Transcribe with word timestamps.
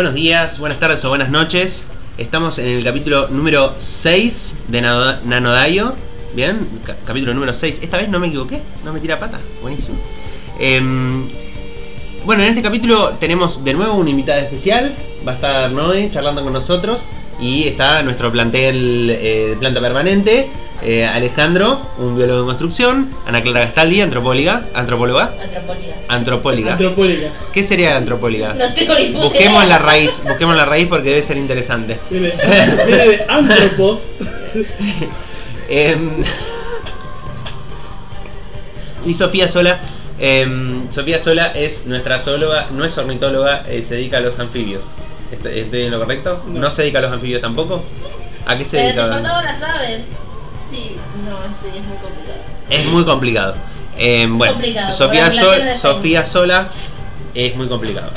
Buenos 0.00 0.14
días, 0.14 0.58
buenas 0.58 0.80
tardes 0.80 1.04
o 1.04 1.10
buenas 1.10 1.28
noches. 1.28 1.84
Estamos 2.16 2.56
en 2.58 2.64
el 2.64 2.82
capítulo 2.82 3.28
número 3.28 3.74
6 3.80 4.54
de 4.68 4.80
Nano- 4.80 5.18
Nanodayo. 5.26 5.92
Bien, 6.34 6.58
Ca- 6.86 6.96
capítulo 7.04 7.34
número 7.34 7.52
6. 7.52 7.80
Esta 7.82 7.98
vez 7.98 8.08
no 8.08 8.18
me 8.18 8.28
equivoqué, 8.28 8.62
no 8.82 8.94
me 8.94 9.00
tira 9.00 9.18
pata. 9.18 9.38
Buenísimo. 9.60 9.98
Em, 10.58 11.28
bueno, 12.24 12.42
en 12.42 12.48
este 12.48 12.62
capítulo 12.62 13.10
tenemos 13.20 13.62
de 13.62 13.74
nuevo 13.74 13.92
una 13.96 14.08
invitada 14.08 14.38
especial. 14.40 14.94
Va 15.28 15.32
a 15.32 15.34
estar 15.34 15.70
Noé 15.70 16.08
charlando 16.10 16.42
con 16.44 16.54
nosotros. 16.54 17.06
Y 17.38 17.64
está 17.68 18.02
nuestro 18.02 18.32
plantel 18.32 19.10
eh, 19.10 19.46
de 19.50 19.56
planta 19.56 19.82
permanente. 19.82 20.48
eh, 20.82 21.04
Alejandro, 21.04 21.78
un 21.98 22.16
biólogo 22.16 22.40
de 22.40 22.46
construcción. 22.46 23.10
Ana 23.26 23.42
Clara 23.42 23.66
Gastaldi, 23.66 24.00
antropóloga. 24.00 24.62
Antropóloga. 24.72 25.34
Antropología. 25.42 25.89
Antropóliga. 26.12 26.72
Antropólica. 26.72 27.30
¿Qué 27.52 27.62
sería 27.62 27.96
antropóliga? 27.96 28.52
No 28.54 28.72
tengo 28.74 28.94
ni 28.98 29.06
puta 29.10 29.24
Busquemos 29.28 29.64
idea. 29.64 29.66
la 29.66 29.78
raíz, 29.78 30.20
busquemos 30.24 30.56
la 30.56 30.64
raíz 30.64 30.88
porque 30.88 31.10
debe 31.10 31.22
ser 31.22 31.36
interesante. 31.36 31.98
Viene, 32.10 32.32
viene 32.86 33.08
de 33.08 33.24
antropos. 33.28 34.06
Em, 35.68 36.10
y 39.06 39.14
Sofía 39.14 39.48
Sola, 39.48 39.80
em, 40.18 40.90
Sofía 40.90 41.20
Sola 41.20 41.52
es 41.54 41.86
nuestra 41.86 42.18
zoóloga, 42.18 42.66
no 42.72 42.84
es 42.84 42.96
ornitóloga, 42.98 43.64
eh, 43.68 43.84
se 43.86 43.94
dedica 43.94 44.18
a 44.18 44.20
los 44.20 44.38
anfibios. 44.38 44.84
¿Est- 45.32 45.46
¿Estoy 45.46 45.82
en 45.82 45.92
lo 45.92 46.00
correcto? 46.00 46.42
No. 46.48 46.60
¿No 46.60 46.70
se 46.70 46.82
dedica 46.82 46.98
a 46.98 47.02
los 47.02 47.12
anfibios 47.12 47.40
tampoco? 47.40 47.84
¿A 48.46 48.58
qué 48.58 48.64
se 48.64 48.76
Pero 48.78 48.88
dedica? 49.02 49.08
faltaban 49.14 49.44
las 49.44 49.62
aves. 49.62 50.00
Sí, 50.70 50.96
no, 51.28 51.36
sí, 51.62 51.78
es 51.78 51.86
muy 51.86 51.96
complicado. 51.98 52.40
Es 52.68 52.84
muy 52.86 53.04
complicado. 53.04 53.54
Em, 53.96 54.36
bueno, 54.38 54.54
Complicado, 54.54 54.92
Sofía, 54.96 55.30
Sol- 55.32 55.62
Sofía 55.76 56.24
Sola 56.24 56.68
es 57.34 57.54
muy 57.56 57.68
complicado. 57.68 58.10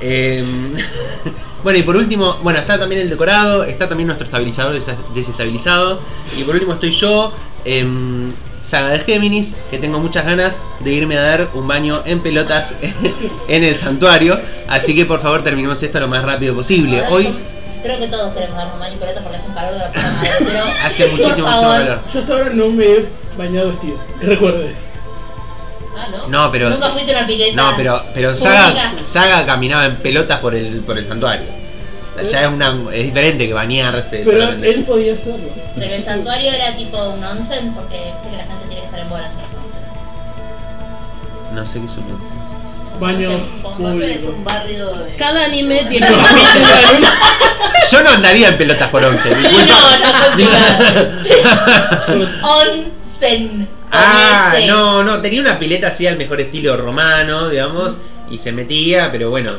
Em, 0.00 0.74
bueno, 1.64 1.78
y 1.78 1.82
por 1.82 1.96
último, 1.96 2.38
bueno, 2.42 2.58
está 2.58 2.78
también 2.78 3.00
el 3.02 3.10
decorado, 3.10 3.64
está 3.64 3.88
también 3.88 4.06
nuestro 4.08 4.24
estabilizador 4.26 4.74
desestabilizado. 5.14 6.00
Y 6.38 6.42
por 6.44 6.54
último 6.54 6.74
estoy 6.74 6.90
yo, 6.92 7.32
em, 7.64 8.32
Saga 8.62 8.90
de 8.90 8.98
Géminis, 8.98 9.54
que 9.70 9.78
tengo 9.78 9.98
muchas 9.98 10.26
ganas 10.26 10.58
de 10.80 10.92
irme 10.92 11.16
a 11.16 11.22
dar 11.22 11.48
un 11.54 11.66
baño 11.66 12.02
en 12.04 12.20
pelotas 12.20 12.74
en 13.48 13.64
el 13.64 13.76
santuario. 13.76 14.38
Así 14.68 14.94
que 14.94 15.06
por 15.06 15.20
favor 15.22 15.42
terminemos 15.42 15.82
esto 15.82 15.98
lo 16.00 16.08
más 16.08 16.22
rápido 16.22 16.54
posible. 16.54 17.02
Hoy 17.08 17.34
Creo 17.82 17.98
que 17.98 18.08
todos 18.08 18.34
queremos 18.34 18.56
darnos 18.56 18.74
un 18.74 18.80
baño 18.80 18.98
por 18.98 19.08
esto 19.08 19.22
porque 19.22 19.38
hace 19.38 19.48
un 19.48 19.54
calor 19.54 19.72
de 19.72 19.78
la 19.78 19.88
puta 19.88 20.02
madre. 20.12 20.30
Pero 20.40 20.58
hace 20.84 21.06
muchísimo, 21.06 21.46
mucho 21.48 21.62
calor. 21.62 22.00
Yo 22.12 22.20
hasta 22.20 22.32
ahora 22.34 22.50
no 22.52 22.68
me 22.68 22.84
he 22.84 23.04
bañado 23.38 23.68
vestido. 23.68 23.96
Que 24.20 24.26
recuerde. 24.26 24.72
Ah, 25.96 26.06
¿no? 26.10 26.26
No, 26.28 26.50
pero... 26.52 26.70
Nunca 26.70 26.88
fuiste 26.90 27.12
a 27.14 27.18
una 27.18 27.26
pileta. 27.26 27.56
No, 27.56 27.72
pero, 27.76 28.02
pero 28.14 28.36
Saga. 28.36 28.94
Saga 29.04 29.44
caminaba 29.44 29.84
en 29.86 29.96
pelotas 29.96 30.38
por 30.38 30.54
el, 30.54 30.80
por 30.80 30.96
el 30.98 31.06
santuario. 31.06 31.46
O 32.14 32.18
sea, 32.22 32.30
ya 32.30 32.42
es, 32.42 32.48
una, 32.52 32.76
es 32.92 33.04
diferente 33.04 33.46
que 33.46 33.54
bañarse. 33.54 34.22
Pero 34.24 34.42
él 34.50 34.84
podía 34.84 35.14
hacerlo. 35.14 35.48
Pero 35.76 35.94
el 35.94 36.04
santuario 36.04 36.52
era 36.52 36.76
tipo 36.76 36.96
un 37.08 37.22
onsen 37.24 37.72
porque 37.74 37.98
que 37.98 38.36
la 38.36 38.44
gente 38.44 38.64
tiene 38.66 38.80
que 38.80 38.86
estar 38.86 39.00
en 39.00 39.08
bolas 39.08 39.32
en 39.32 39.38
los 39.40 39.48
onsen. 39.64 39.84
No 41.54 41.66
sé 41.66 41.80
qué 41.80 41.86
es 41.86 41.92
un 41.92 42.04
once. 42.14 42.26
Baño 43.00 43.30
Ponte 43.62 44.12
es 44.12 44.18
público. 44.18 44.32
un 44.36 44.44
barrio 44.44 44.86
de... 44.92 45.14
Cada 45.16 45.44
anime 45.46 45.84
tiene 45.88 46.06
un 46.10 46.16
Yo 47.90 48.02
no 48.02 48.10
andaría 48.10 48.48
en 48.48 48.58
pelotas 48.58 48.90
por 48.90 49.02
once. 49.04 49.30
No, 49.34 49.36
no, 49.38 50.36
disculpa. 50.36 50.60
Onsen. 53.22 53.59
Ah, 53.92 54.54
ese. 54.56 54.66
no, 54.68 55.02
no, 55.04 55.20
tenía 55.20 55.40
una 55.40 55.58
pileta 55.58 55.88
así 55.88 56.06
al 56.06 56.16
mejor 56.16 56.40
estilo 56.40 56.76
romano, 56.76 57.48
digamos, 57.48 57.96
y 58.30 58.38
se 58.38 58.52
metía, 58.52 59.10
pero 59.12 59.30
bueno, 59.30 59.52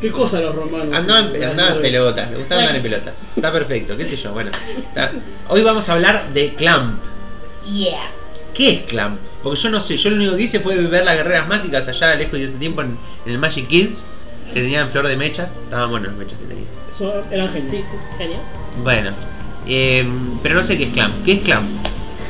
¿Qué 0.00 0.10
cosa 0.10 0.40
los 0.40 0.54
romanos? 0.54 0.96
andaba 0.96 1.20
en, 1.20 1.44
andaba 1.44 1.70
en 1.76 1.82
pelotas, 1.82 2.30
le 2.30 2.36
gustaba 2.38 2.60
andar 2.62 2.76
en 2.76 2.82
pelota. 2.82 3.12
Está 3.36 3.52
perfecto, 3.52 3.96
qué 3.96 4.04
sé 4.06 4.16
yo, 4.16 4.32
bueno. 4.32 4.50
está- 4.76 5.12
Hoy 5.48 5.62
vamos 5.62 5.88
a 5.88 5.92
hablar 5.92 6.28
de 6.32 6.54
clamp. 6.54 6.98
Yeah. 7.64 8.10
¿Qué 8.54 8.70
es 8.70 8.82
Clamp? 8.82 9.18
Porque 9.42 9.60
yo 9.60 9.70
no 9.70 9.80
sé, 9.80 9.96
yo 9.96 10.10
lo 10.10 10.16
único 10.16 10.36
que 10.36 10.42
hice 10.42 10.60
fue 10.60 10.76
ver 10.76 11.04
las 11.04 11.14
guerreras 11.14 11.46
mágicas 11.48 11.86
allá 11.88 12.14
lejos 12.16 12.32
de 12.32 12.44
ese 12.44 12.54
tiempo 12.54 12.82
en, 12.82 12.98
en 13.26 13.32
el 13.32 13.38
Magic 13.38 13.68
Kids, 13.68 14.04
que 14.52 14.60
tenían 14.60 14.90
flor 14.90 15.06
de 15.06 15.16
mechas. 15.16 15.52
Estaban 15.64 15.90
buenas 15.90 16.08
las 16.10 16.18
mechas 16.18 16.38
que 16.38 16.46
tenían. 16.46 16.68
Eran 17.30 17.48
genios. 17.52 17.70
Sí, 17.70 17.84
genios. 18.18 18.40
Bueno, 18.82 19.12
eh, 19.66 20.06
pero 20.42 20.56
no 20.56 20.64
sé 20.64 20.76
qué 20.76 20.84
es 20.84 20.92
Clamp. 20.92 21.24
¿Qué 21.24 21.32
es 21.34 21.42
Clamp? 21.42 21.68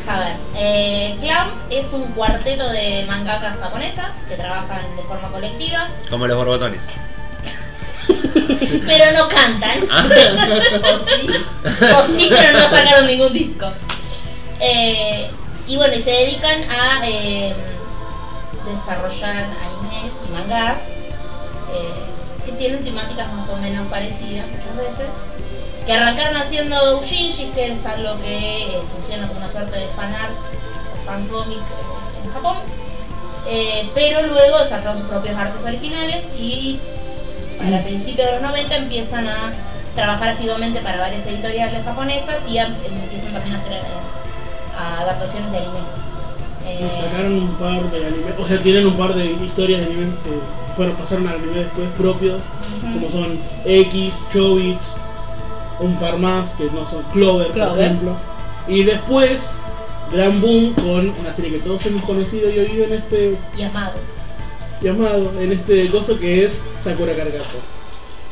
A 0.09 0.19
ver, 0.19 0.37
eh, 0.57 1.17
Clamp 1.21 1.53
es 1.71 1.93
un 1.93 2.05
cuarteto 2.13 2.69
de 2.71 3.05
mangakas 3.07 3.59
japonesas 3.59 4.15
que 4.29 4.37
trabajan 4.37 4.97
de 4.97 5.03
forma 5.05 5.29
colectiva, 5.31 5.89
Como 6.09 6.27
los 6.27 6.37
borbotones. 6.37 6.81
pero 8.87 9.13
no 9.13 9.29
cantan. 9.29 9.87
Ah, 9.91 10.05
¿O 10.93 10.99
sí? 10.99 11.29
O 11.95 12.03
sí, 12.17 12.29
pero 12.31 12.53
no 12.53 12.59
sacaron 12.77 13.07
ningún 13.07 13.33
disco. 13.33 13.71
Eh, 14.61 15.31
y 15.67 15.77
bueno, 15.77 15.95
y 15.95 16.03
se 16.03 16.11
dedican 16.11 16.63
a 16.71 17.07
eh, 17.09 17.55
desarrollar 18.67 19.37
animes 19.63 20.13
y 20.27 20.31
mangas 20.33 20.81
eh, 21.73 22.45
que 22.45 22.53
tienen 22.53 22.83
temáticas 22.83 23.33
más 23.33 23.49
o 23.49 23.57
menos 23.59 23.89
parecidas 23.91 24.47
muchas 24.49 24.77
veces. 24.77 25.07
Que 25.91 25.97
arrancaron 25.97 26.37
haciendo 26.37 26.77
doujinshi, 26.87 27.47
que 27.47 27.73
es 27.73 27.85
algo 27.85 28.17
que 28.23 28.63
eh, 28.63 28.81
funciona 28.95 29.27
como 29.27 29.41
una 29.41 29.49
suerte 29.51 29.77
de 29.77 29.87
fan 29.89 30.15
art 30.15 30.35
o 30.95 31.05
fan 31.05 31.27
comic 31.27 31.59
eh, 31.59 32.25
en 32.25 32.33
Japón. 32.33 32.59
Eh, 33.49 33.91
pero 33.93 34.23
luego 34.29 34.61
desarrollaron 34.61 34.99
sus 34.99 35.09
propios 35.09 35.37
artes 35.37 35.61
originales 35.67 36.25
y 36.39 36.79
para 37.59 37.83
principios 37.83 38.25
de 38.29 38.33
los 38.35 38.43
90 38.43 38.77
empiezan 38.77 39.27
a 39.27 39.53
trabajar 39.97 40.29
asiduamente 40.29 40.79
para 40.81 40.99
varias 41.01 41.27
editoriales 41.27 41.85
japonesas 41.85 42.37
y 42.49 42.59
a- 42.59 42.67
empiezan 42.67 43.33
también 43.33 43.57
a 43.57 43.59
hacer 43.59 43.73
eh, 43.73 44.79
a 44.79 45.01
adaptaciones 45.01 45.51
de 45.51 45.59
anime. 45.59 45.79
Eh, 46.67 46.89
sacaron 47.03 47.33
un 47.33 47.55
par 47.57 47.91
de 47.91 48.07
anime, 48.07 48.33
o 48.39 48.47
sea, 48.47 48.63
tienen 48.63 48.87
un 48.87 48.97
par 48.97 49.13
de 49.15 49.25
historias 49.25 49.81
de 49.81 49.87
anime 49.87 50.07
que 50.23 50.39
fueron, 50.77 50.95
pasaron 50.95 51.27
al 51.27 51.35
anime 51.35 51.65
después 51.65 51.89
propios, 51.99 52.41
como 52.81 53.11
son 53.11 53.41
X, 53.65 54.15
Chobits, 54.33 54.95
un 55.81 55.99
par 55.99 56.17
más 56.19 56.51
que 56.51 56.65
no 56.65 56.89
son 56.91 57.03
Clover, 57.13 57.47
por 57.49 57.55
Clover. 57.55 57.81
ejemplo. 57.81 58.17
Y 58.69 58.83
después, 58.85 59.41
gran 60.13 60.41
boom 60.41 60.75
con 60.75 61.11
una 61.19 61.33
serie 61.35 61.53
que 61.53 61.59
todos 61.65 61.85
hemos 61.87 62.03
conocido 62.03 62.51
y 62.51 62.59
oído 62.59 62.85
en 62.85 62.93
este 62.95 63.37
llamado. 63.57 63.93
llamado, 64.83 65.33
en 65.41 65.53
este 65.53 65.89
gozo 65.89 66.19
que 66.19 66.45
es 66.45 66.61
Sakura 66.85 67.15
Cargato. 67.15 67.45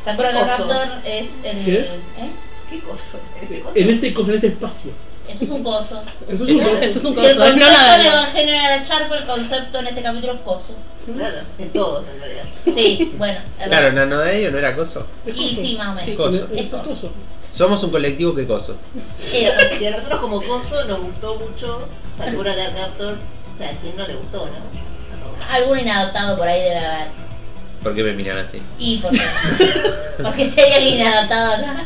Sakura. 0.04 0.30
Raptor 0.32 0.88
es 1.04 1.26
el. 1.44 1.64
¿Qué? 1.64 1.78
¿eh? 1.80 2.30
¿Qué 2.70 2.80
cosa? 2.80 3.18
¿Este 3.42 3.60
cosa? 3.60 3.78
En 3.78 3.88
este 3.90 4.14
coso, 4.14 4.28
en 4.30 4.34
este 4.36 4.46
espacio. 4.48 4.90
Eso 5.26 5.44
es 5.44 5.50
un 5.50 5.62
coso. 5.62 6.00
Esto 6.26 6.44
es 6.44 6.50
un 6.50 6.60
Eso 6.60 6.70
coso. 6.70 6.84
es 6.84 7.04
un 7.04 7.14
Si 7.14 7.20
el 7.20 7.36
coso, 7.36 7.44
es 7.44 7.50
concepto 7.50 7.66
nada. 7.66 7.98
de 7.98 8.06
Evangelio 8.08 8.54
era 8.54 8.82
charco, 8.82 9.14
el 9.14 9.26
concepto 9.26 9.78
en 9.80 9.86
este 9.88 10.02
capítulo 10.02 10.32
es 10.34 10.40
coso. 10.40 10.72
Claro, 11.14 11.36
en 11.58 11.68
todos 11.70 12.04
en 12.14 12.20
realidad. 12.20 12.44
Sí, 12.74 13.14
bueno. 13.18 13.38
claro, 13.56 13.70
verdad. 13.70 13.92
Nanodeo 14.06 14.50
no 14.50 14.58
era 14.58 14.74
coso. 14.74 15.06
Y 15.26 15.32
coso. 15.32 15.48
sí, 15.48 15.74
más 15.78 15.88
o 15.88 16.06
menos. 16.06 16.16
Coso. 16.16 16.48
Es 16.54 16.60
Es 16.60 16.66
coso. 16.70 17.10
Somos 17.52 17.82
un 17.82 17.90
colectivo 17.90 18.34
que 18.34 18.46
coso. 18.46 18.76
Eso. 19.32 19.52
Y 19.80 19.86
a 19.86 19.90
nosotros 19.90 20.20
como 20.20 20.42
Coso 20.42 20.84
nos 20.84 21.00
gustó 21.00 21.34
mucho 21.36 21.88
Sakura 22.16 22.54
Card 22.54 22.74
Captor. 22.74 23.16
O 23.54 23.58
sea, 23.58 23.70
a 23.70 23.72
quien 23.72 23.96
no 23.96 24.06
le 24.06 24.14
gustó, 24.14 24.46
¿no? 24.46 25.48
Algún 25.50 25.78
inadaptado 25.78 26.36
por 26.36 26.46
ahí 26.46 26.60
debe 26.60 26.78
haber. 26.78 27.08
¿Por 27.82 27.94
qué 27.94 28.02
me 28.04 28.12
miran 28.12 28.38
así? 28.38 28.60
¿Y 28.78 28.98
por 28.98 29.10
qué? 29.12 29.20
Porque 30.22 30.50
si 30.50 30.60
hay 30.60 30.72
alguien 30.72 30.94
inadaptado 31.00 31.54
acá. 31.54 31.84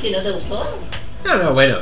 ¿Que 0.00 0.10
no 0.10 0.18
te 0.20 0.30
gustó? 0.30 0.78
No, 1.24 1.36
no, 1.36 1.52
bueno. 1.52 1.78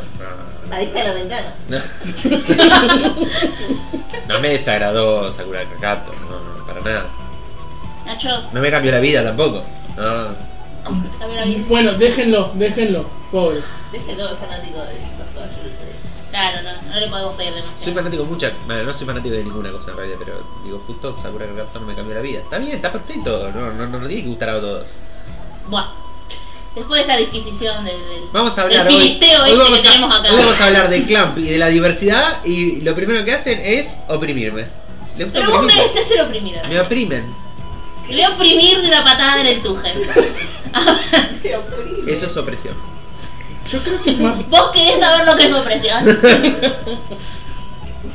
Ahí 0.71 0.87
está 0.87 1.05
la 1.05 1.13
ventana. 1.13 1.55
No, 1.69 1.79
no 4.29 4.41
me 4.41 4.49
desagradó 4.49 5.35
Sakura 5.37 5.63
Kakato, 5.65 6.11
no, 6.29 6.41
no, 6.41 6.67
para 6.67 6.81
nada. 6.81 7.07
Nacho, 8.07 8.43
No 8.53 8.61
me 8.61 8.71
cambió 8.71 8.91
la 8.91 8.99
vida 8.99 9.23
tampoco. 9.23 9.63
No. 9.97 10.54
Bueno, 11.69 11.93
déjenlo, 11.95 12.51
déjenlo, 12.55 13.05
pobre. 13.31 13.61
Déjenlo 13.93 14.37
fanático 14.37 14.79
de 14.81 14.95
los 15.19 15.31
caballeros 15.35 15.73
Claro, 16.31 16.63
no, 16.63 16.93
no 16.93 17.01
le 17.01 17.07
podemos 17.09 17.37
pedir 17.37 17.53
Soy 17.53 17.63
demasiado. 17.63 17.95
fanático 17.95 18.23
de 18.25 18.29
muchas, 18.29 18.53
bueno, 18.67 18.83
no 18.83 18.95
soy 18.95 19.07
fanático 19.07 19.35
de 19.37 19.45
ninguna 19.45 19.71
cosa 19.71 19.93
en 19.93 19.97
realidad, 19.97 20.19
pero 20.19 20.39
digo, 20.65 20.83
justo 20.87 21.17
Sakura 21.23 21.47
Captor 21.47 21.83
no 21.83 21.87
me 21.87 21.95
cambió 21.95 22.15
la 22.15 22.21
vida. 22.21 22.41
Está 22.41 22.59
bien, 22.59 22.75
está 22.75 22.91
perfecto, 22.91 23.49
no, 23.55 23.73
no, 23.73 23.87
no, 23.87 24.01
no 24.01 24.09
tiene 24.09 24.23
que 24.25 24.29
gustar 24.29 24.49
a 24.51 24.61
todos. 24.61 24.87
Bueno. 25.69 25.89
Después 26.75 26.99
de 26.99 27.01
esta 27.13 27.17
disquisición 27.19 27.85
de, 27.85 27.93
del, 27.93 28.25
Vamos 28.33 28.59
a 28.59 28.63
hablar 28.63 28.85
del 28.85 28.97
hoy, 28.97 29.01
filisteo 29.03 29.45
hoy 29.45 29.51
este 29.51 29.63
vamos, 29.63 29.79
que 29.81 29.89
tenemos 29.89 30.13
a, 30.13 30.19
acá. 30.19 30.31
hoy 30.33 30.39
vamos 30.39 30.61
a 30.61 30.67
hablar 30.67 30.91
de 30.91 31.07
Clamp 31.07 31.39
y 31.39 31.43
de 31.45 31.59
la 31.59 31.69
diversidad 31.69 32.45
y 32.45 32.81
lo 32.81 32.97
primero 32.97 33.25
que 33.25 33.33
hacen 33.33 33.61
es 33.65 33.97
oprimirme. 34.09 34.67
¿Le 35.17 35.23
gusta 35.25 35.39
Pero 35.39 35.53
vos 35.53 35.63
mereces 35.67 36.05
ser 36.05 36.21
oprimido. 36.23 36.61
Me 36.69 36.81
oprimen. 36.81 37.44
Te 38.07 38.13
voy 38.13 38.23
a 38.23 38.31
oprimir 38.31 38.81
de 38.83 38.89
una 38.89 39.03
patada 39.05 39.41
en 39.41 39.47
el 39.47 39.63
tuje. 39.63 39.93
Eso 42.07 42.27
es 42.27 42.37
opresión. 42.37 42.75
Yo 43.71 43.83
creo 43.83 44.03
que 44.03 44.11
es 44.11 44.19
más. 44.19 44.49
Vos 44.49 44.71
querés 44.73 45.01
saber 45.01 45.27
lo 45.27 45.37
que 45.37 45.47
es 45.47 45.53
opresión. 45.53 46.05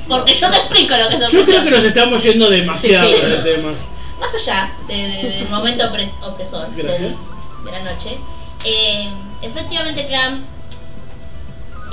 Porque 0.07 0.33
yo 0.36 0.50
te 0.50 0.57
explico 0.57 0.95
lo 0.97 1.07
que 1.09 1.15
es 1.15 1.21
Yo 1.21 1.27
creo 1.30 1.41
opresión. 1.62 1.65
que 1.65 1.71
nos 1.71 1.83
estamos 1.86 2.24
yendo 2.24 2.50
demasiado 2.50 3.15
Sí. 3.15 3.21
del 3.21 3.44
tema. 3.44 3.74
más 4.19 4.36
allá 4.36 4.71
de- 4.88 4.94
de- 4.95 5.30
del 5.38 5.50
momento 5.50 5.86
opres- 5.86 6.12
opresor 6.21 6.68
de, 6.71 6.83
Gracias. 6.83 7.15
de 7.63 7.71
la 7.71 7.80
noche, 7.83 8.18
eh, 8.65 9.09
efectivamente 9.41 10.06
Clamp 10.07 10.44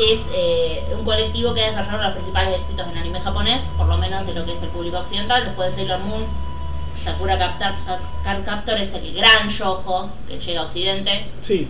es 0.01 0.19
eh, 0.35 0.83
un 0.99 1.05
colectivo 1.05 1.55
que 1.55 1.63
ha 1.65 1.69
desarrollado 1.69 2.03
los 2.03 2.13
principales 2.15 2.59
éxitos 2.61 2.89
en 2.89 2.99
anime 2.99 3.21
japonés, 3.21 3.63
por 3.77 3.87
lo 3.87 3.97
menos 3.99 4.27
de 4.27 4.35
lo 4.35 4.45
que 4.45 4.55
es 4.55 4.63
el 4.63 4.69
público 4.71 4.99
occidental, 4.99 5.45
después 5.45 5.71
de 5.71 5.77
Sailor 5.77 6.01
Moon. 6.01 6.25
Sakura 7.07 7.39
Captor, 7.39 7.73
Card 8.25 8.45
Captor 8.45 8.79
es 8.79 8.93
el 8.93 9.15
gran 9.15 9.49
yojo 9.49 10.11
que 10.29 10.41
llega 10.41 10.63
a 10.63 10.65
Occidente. 10.65 11.27
Sí, 11.41 11.69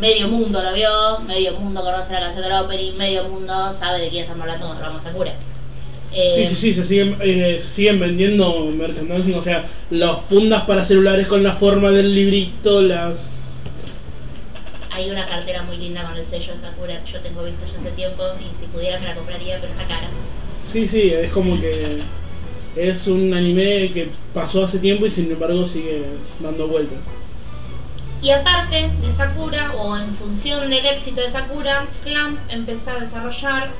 Medio 0.00 0.28
mundo 0.28 0.62
lo 0.62 0.72
vio, 0.72 1.18
medio 1.26 1.52
mundo 1.58 1.82
conoce 1.82 2.12
la 2.12 2.20
canción 2.20 2.44
del 2.44 2.52
opening, 2.52 2.92
medio 2.96 3.24
mundo 3.28 3.74
sabe 3.78 4.00
de 4.00 4.08
quién 4.08 4.22
estamos 4.22 4.42
hablando 4.42 4.66
cuando 4.66 4.84
hablamos 4.84 5.04
de 5.04 5.10
Sakura. 5.10 5.34
Eh, 6.14 6.46
sí, 6.46 6.46
sí, 6.46 6.56
sí, 6.56 6.74
se 6.74 6.84
siguen, 6.84 7.18
eh, 7.20 7.58
se 7.60 7.68
siguen 7.68 8.00
vendiendo 8.00 8.64
merchandising, 8.66 9.34
o 9.34 9.42
sea, 9.42 9.68
las 9.90 10.22
fundas 10.22 10.64
para 10.64 10.82
celulares 10.82 11.26
con 11.26 11.42
la 11.42 11.52
forma 11.52 11.90
del 11.90 12.14
librito, 12.14 12.80
las... 12.80 13.58
Hay 14.90 15.10
una 15.10 15.26
cartera 15.26 15.62
muy 15.62 15.76
linda 15.76 16.04
con 16.04 16.16
el 16.16 16.24
sello 16.24 16.54
de 16.54 16.60
Sakura 16.60 17.04
que 17.04 17.12
yo 17.12 17.20
tengo 17.20 17.44
visto 17.44 17.66
ya 17.66 17.78
hace 17.78 17.90
tiempo 17.90 18.22
y 18.40 18.44
si 18.58 18.66
pudiera 18.66 18.98
me 18.98 19.08
la 19.08 19.14
compraría, 19.14 19.58
pero 19.60 19.72
está 19.72 19.84
cara. 19.84 20.08
Sí, 20.64 20.88
sí, 20.88 21.10
es 21.10 21.30
como 21.32 21.60
que 21.60 22.00
es 22.78 23.06
un 23.06 23.34
anime 23.34 23.90
que 23.92 24.10
pasó 24.32 24.64
hace 24.64 24.78
tiempo 24.78 25.06
y 25.06 25.10
sin 25.10 25.30
embargo 25.30 25.66
sigue 25.66 26.04
dando 26.40 26.68
vueltas. 26.68 26.98
Y 28.20 28.30
aparte 28.30 28.90
de 29.00 29.16
Sakura, 29.16 29.72
o 29.76 29.96
en 29.96 30.14
función 30.16 30.68
del 30.70 30.84
éxito 30.84 31.20
de 31.20 31.30
Sakura, 31.30 31.86
Clamp 32.02 32.38
empezó 32.48 32.90
a 32.90 33.00
desarrollar 33.00 33.70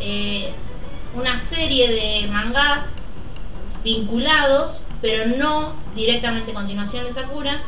eh, 0.00 0.50
una 1.14 1.38
serie 1.38 1.92
de 1.92 2.28
mangas 2.28 2.86
vinculados, 3.82 4.80
pero 5.02 5.26
no 5.36 5.74
directamente 5.94 6.52
a 6.52 6.54
continuación 6.54 7.04
de 7.04 7.12
Sakura. 7.12 7.62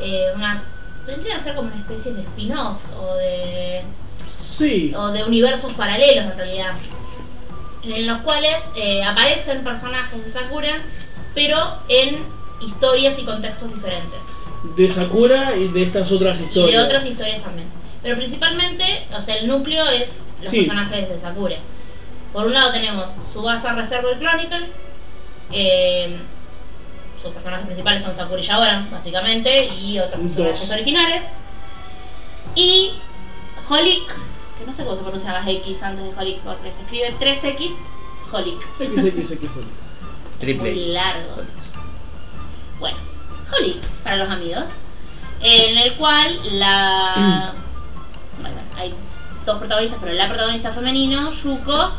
Eh, 0.00 0.26
una, 0.34 0.64
tendría 1.04 1.36
que 1.36 1.44
ser 1.44 1.54
como 1.54 1.68
una 1.68 1.80
especie 1.80 2.12
de 2.14 2.22
spin-off 2.22 2.78
o 2.98 3.14
de 3.16 3.82
Sí, 4.60 4.92
o 4.94 5.08
de 5.08 5.24
universos 5.24 5.72
paralelos 5.74 6.24
en 6.24 6.36
realidad, 6.36 6.74
en 7.82 8.06
los 8.06 8.18
cuales 8.22 8.56
eh, 8.74 9.02
aparecen 9.04 9.64
personajes 9.64 10.24
de 10.24 10.30
Sakura, 10.30 10.82
pero 11.34 11.58
en 11.88 12.24
historias 12.60 13.18
y 13.18 13.24
contextos 13.24 13.72
diferentes. 13.74 14.18
de 14.76 14.90
Sakura 14.90 15.56
y 15.56 15.68
de 15.68 15.82
estas 15.84 16.12
otras 16.12 16.38
Y 16.38 16.42
historias. 16.44 16.72
de 16.82 16.86
otras 16.86 17.06
historias 17.06 17.42
también. 17.42 17.66
Pero 18.02 18.16
principalmente, 18.16 19.06
o 19.18 19.22
sea, 19.22 19.36
el 19.36 19.46
núcleo 19.48 19.86
es 19.88 20.08
los 20.42 20.50
Sí. 20.50 20.58
personajes 20.58 21.08
de 21.08 21.18
Sakura. 21.20 21.56
Por 22.34 22.46
un 22.46 22.52
lado 22.54 22.70
tenemos 22.72 23.10
Subasa 23.26 23.72
Reservoir 23.72 24.18
Chronicle. 24.18 24.68
eh, 25.52 26.16
sus 27.22 27.32
personajes 27.32 27.66
principales 27.66 28.02
son 28.04 28.14
Sakura 28.14 28.40
y 28.40 28.44
Yaoran, 28.44 28.88
básicamente, 28.90 29.66
y 29.66 29.98
otros 29.98 30.22
Dos. 30.36 30.46
personajes 30.46 30.70
originales. 30.70 31.22
Y 32.54 32.92
Holic, 33.68 34.14
que 34.60 34.66
no 34.66 34.74
sé 34.74 34.84
cómo 34.84 34.96
se 34.96 35.02
pronuncia 35.02 35.32
las 35.32 35.48
X 35.48 35.82
antes 35.82 36.04
de 36.04 36.20
Holic, 36.20 36.38
porque 36.40 36.70
se 36.70 36.80
escribe 36.82 37.14
3X, 37.18 37.72
Holic. 38.30 38.60
XXX. 38.78 39.40
Triple. 40.38 40.70
Muy 40.70 40.86
largo. 40.92 41.42
Bueno, 42.78 42.96
Holly, 43.52 43.80
para 44.04 44.16
los 44.16 44.30
amigos. 44.30 44.64
En 45.42 45.78
el 45.78 45.94
cual 45.94 46.38
la. 46.52 47.54
Bueno, 48.40 48.56
hay 48.78 48.94
dos 49.44 49.58
protagonistas, 49.58 49.98
pero 50.02 50.14
la 50.14 50.26
protagonista 50.26 50.72
femenino, 50.72 51.30
Yuko, 51.30 51.90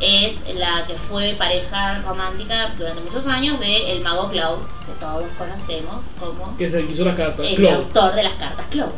es 0.00 0.36
la 0.54 0.86
que 0.86 0.94
fue 0.94 1.34
pareja 1.36 2.00
romántica 2.02 2.72
durante 2.78 3.02
muchos 3.02 3.26
años 3.26 3.58
de 3.58 3.94
el 3.94 4.00
mago 4.00 4.30
Cloud, 4.30 4.60
que 4.86 4.92
todos 5.00 5.24
conocemos 5.36 6.04
como 6.20 6.56
Que 6.56 6.66
es 6.66 6.74
el 6.74 6.86
que 6.86 6.92
hizo 6.92 7.04
las 7.04 7.16
cartas. 7.16 7.44
el 7.44 7.66
autor 7.66 8.14
de 8.14 8.22
las 8.22 8.34
cartas 8.34 8.64
Cloud. 8.70 8.92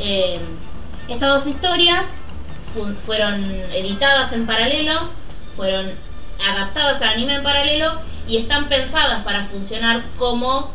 Eh, 0.00 0.40
estas 1.08 1.44
dos 1.44 1.46
historias 1.46 2.06
fueron 3.04 3.44
editadas 3.74 4.32
en 4.32 4.46
paralelo, 4.46 4.92
fueron 5.56 5.86
adaptadas 6.48 7.00
al 7.02 7.08
anime 7.14 7.34
en 7.34 7.42
paralelo 7.42 7.92
y 8.28 8.38
están 8.38 8.68
pensadas 8.68 9.22
para 9.24 9.44
funcionar 9.44 10.02
como 10.18 10.70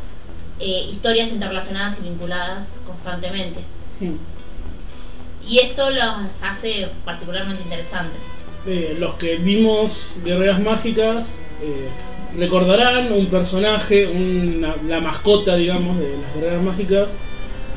eh, 0.60 0.88
historias 0.92 1.30
interrelacionadas 1.32 1.98
y 2.00 2.04
vinculadas 2.04 2.72
constantemente. 2.86 3.60
Y 5.48 5.60
esto 5.60 5.90
los 5.92 6.04
hace 6.42 6.90
particularmente 7.04 7.64
interesantes. 7.64 8.20
Eh, 8.68 8.96
los 9.00 9.14
que 9.16 9.38
vimos 9.38 10.18
Guerreras 10.24 10.60
Mágicas 10.60 11.36
eh, 11.62 11.90
recordarán 12.38 13.12
un 13.14 13.28
personaje, 13.28 14.08
una- 14.08 14.76
la 14.88 15.00
mascota, 15.00 15.56
digamos, 15.56 16.00
de 16.00 16.18
las 16.18 16.34
Guerreras 16.34 16.64
Mágicas, 16.64 17.16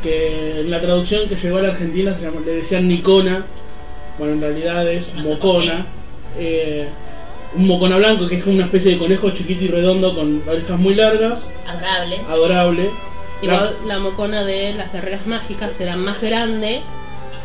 que 0.02 0.60
en 0.60 0.70
la 0.70 0.80
traducción 0.80 1.28
que 1.28 1.36
llegó 1.36 1.58
a 1.58 1.62
la 1.62 1.68
Argentina 1.72 2.14
se 2.14 2.30
le 2.30 2.52
decían 2.52 2.88
Nicona, 2.88 3.44
bueno, 4.18 4.34
en 4.34 4.40
realidad 4.40 4.86
es 4.90 5.12
Mocona. 5.14 5.86
Eh, 6.38 6.88
un 7.56 7.66
Mocona 7.66 7.96
blanco 7.96 8.26
que 8.26 8.36
es 8.36 8.46
una 8.46 8.64
especie 8.64 8.92
de 8.92 8.98
conejo 8.98 9.30
chiquito 9.30 9.64
y 9.64 9.68
redondo 9.68 10.14
con 10.14 10.42
orejas 10.46 10.78
muy 10.78 10.94
largas, 10.94 11.46
Adorable. 11.66 12.20
adorable. 12.28 12.90
Igual 13.40 13.76
la 13.86 13.98
mocona 14.00 14.42
de 14.44 14.74
las 14.74 14.92
guerreras 14.92 15.26
mágicas 15.26 15.80
era 15.80 15.96
más 15.96 16.20
grande 16.20 16.82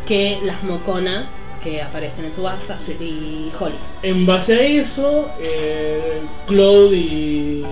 que 0.08 0.40
las 0.42 0.62
moconas 0.64 1.26
que 1.62 1.80
aparecen 1.80 2.24
en 2.26 2.34
Subasa 2.34 2.76
Sí. 2.78 2.96
y 3.00 3.52
Holly. 3.58 3.76
En 4.02 4.26
base 4.26 4.54
a 4.54 4.60
eso, 4.62 5.30
eh, 5.40 6.18
Cloud 6.48 6.92
y, 6.92 7.62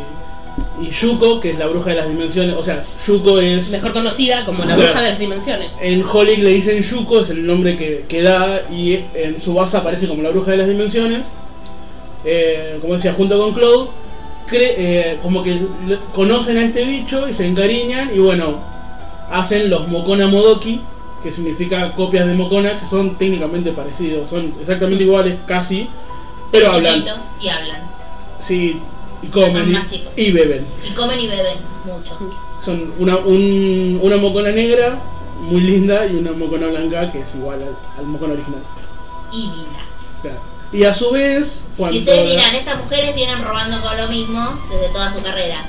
y 0.83 0.91
Yuko, 0.91 1.41
que 1.41 1.51
es 1.51 1.59
la 1.59 1.67
bruja 1.67 1.91
de 1.91 1.97
las 1.97 2.09
dimensiones, 2.09 2.57
o 2.57 2.63
sea, 2.63 2.85
Yuko 3.07 3.39
es... 3.39 3.71
Mejor 3.71 3.93
conocida 3.93 4.45
como 4.45 4.65
la 4.65 4.77
bruja 4.77 5.01
de 5.01 5.11
las 5.11 5.19
dimensiones. 5.19 5.73
En 5.81 6.03
Holic 6.05 6.39
le 6.39 6.51
dicen 6.51 6.83
Yuko, 6.83 7.21
es 7.21 7.31
el 7.31 7.47
nombre 7.47 7.77
que, 7.77 8.05
que 8.09 8.23
da, 8.23 8.63
y 8.71 8.95
en 9.15 9.41
su 9.41 9.55
base 9.55 9.77
aparece 9.77 10.09
como 10.09 10.23
la 10.23 10.31
bruja 10.31 10.51
de 10.51 10.57
las 10.59 10.69
dimensiones. 10.69 11.33
Eh, 12.25 12.79
como 12.81 12.95
decía, 12.95 13.15
junto 13.15 13.39
con 13.39 13.55
Cloud, 13.55 13.89
eh, 14.53 15.19
como 15.23 15.43
que 15.43 15.61
conocen 16.13 16.59
a 16.59 16.65
este 16.65 16.85
bicho 16.85 17.29
y 17.29 17.33
se 17.33 17.47
encariñan, 17.47 18.11
y 18.15 18.19
bueno, 18.19 18.59
hacen 19.31 19.71
los 19.71 19.89
Mokona 19.89 20.27
Modoki, 20.27 20.81
que 21.23 21.31
significa 21.31 21.93
copias 21.93 22.27
de 22.27 22.35
Mokona, 22.35 22.77
que 22.77 22.87
son 22.87 23.17
técnicamente 23.17 23.73
parecidos, 23.73 24.29
son 24.29 24.53
exactamente 24.61 25.05
iguales, 25.05 25.37
casi, 25.47 25.89
pero 26.51 26.73
hablan. 26.73 27.05
y 27.41 27.49
hablan. 27.49 27.83
Sí, 28.41 28.81
y 29.23 29.27
Son 29.27 29.31
comen 29.33 29.73
más 29.73 29.87
chicos. 29.91 30.13
y, 30.17 30.23
y 30.23 30.33
beben. 30.33 30.67
Y 30.87 30.91
comen 30.95 31.21
y 31.21 31.27
beben 31.29 31.59
mucho. 31.85 32.19
Son 32.65 32.93
una, 32.99 33.17
un- 33.17 33.99
una 34.03 34.17
mocona 34.17 34.51
negra, 34.51 34.99
muy 35.41 35.61
linda, 35.61 36.07
y 36.07 36.15
una 36.17 36.33
mocona 36.33 36.67
blanca 36.69 37.11
que 37.11 37.21
es 37.21 37.35
igual 37.35 37.63
al, 37.63 37.77
al 37.99 38.07
mocona 38.07 38.35
original. 38.35 38.63
Y 39.33 39.43
linda. 39.43 39.81
Claro. 40.23 40.41
Y 40.73 40.85
a 40.85 40.95
su 40.95 41.11
vez, 41.11 41.65
cuando... 41.77 41.97
Y 41.97 42.01
ustedes 42.01 42.31
dirán, 42.31 42.55
estas 42.55 42.79
mujeres 42.79 43.15
vienen 43.15 43.43
robando 43.45 43.81
con 43.83 43.97
lo 43.97 44.09
mismo 44.09 44.59
desde 44.71 44.89
toda 44.93 45.13
su 45.13 45.21
carrera. 45.23 45.65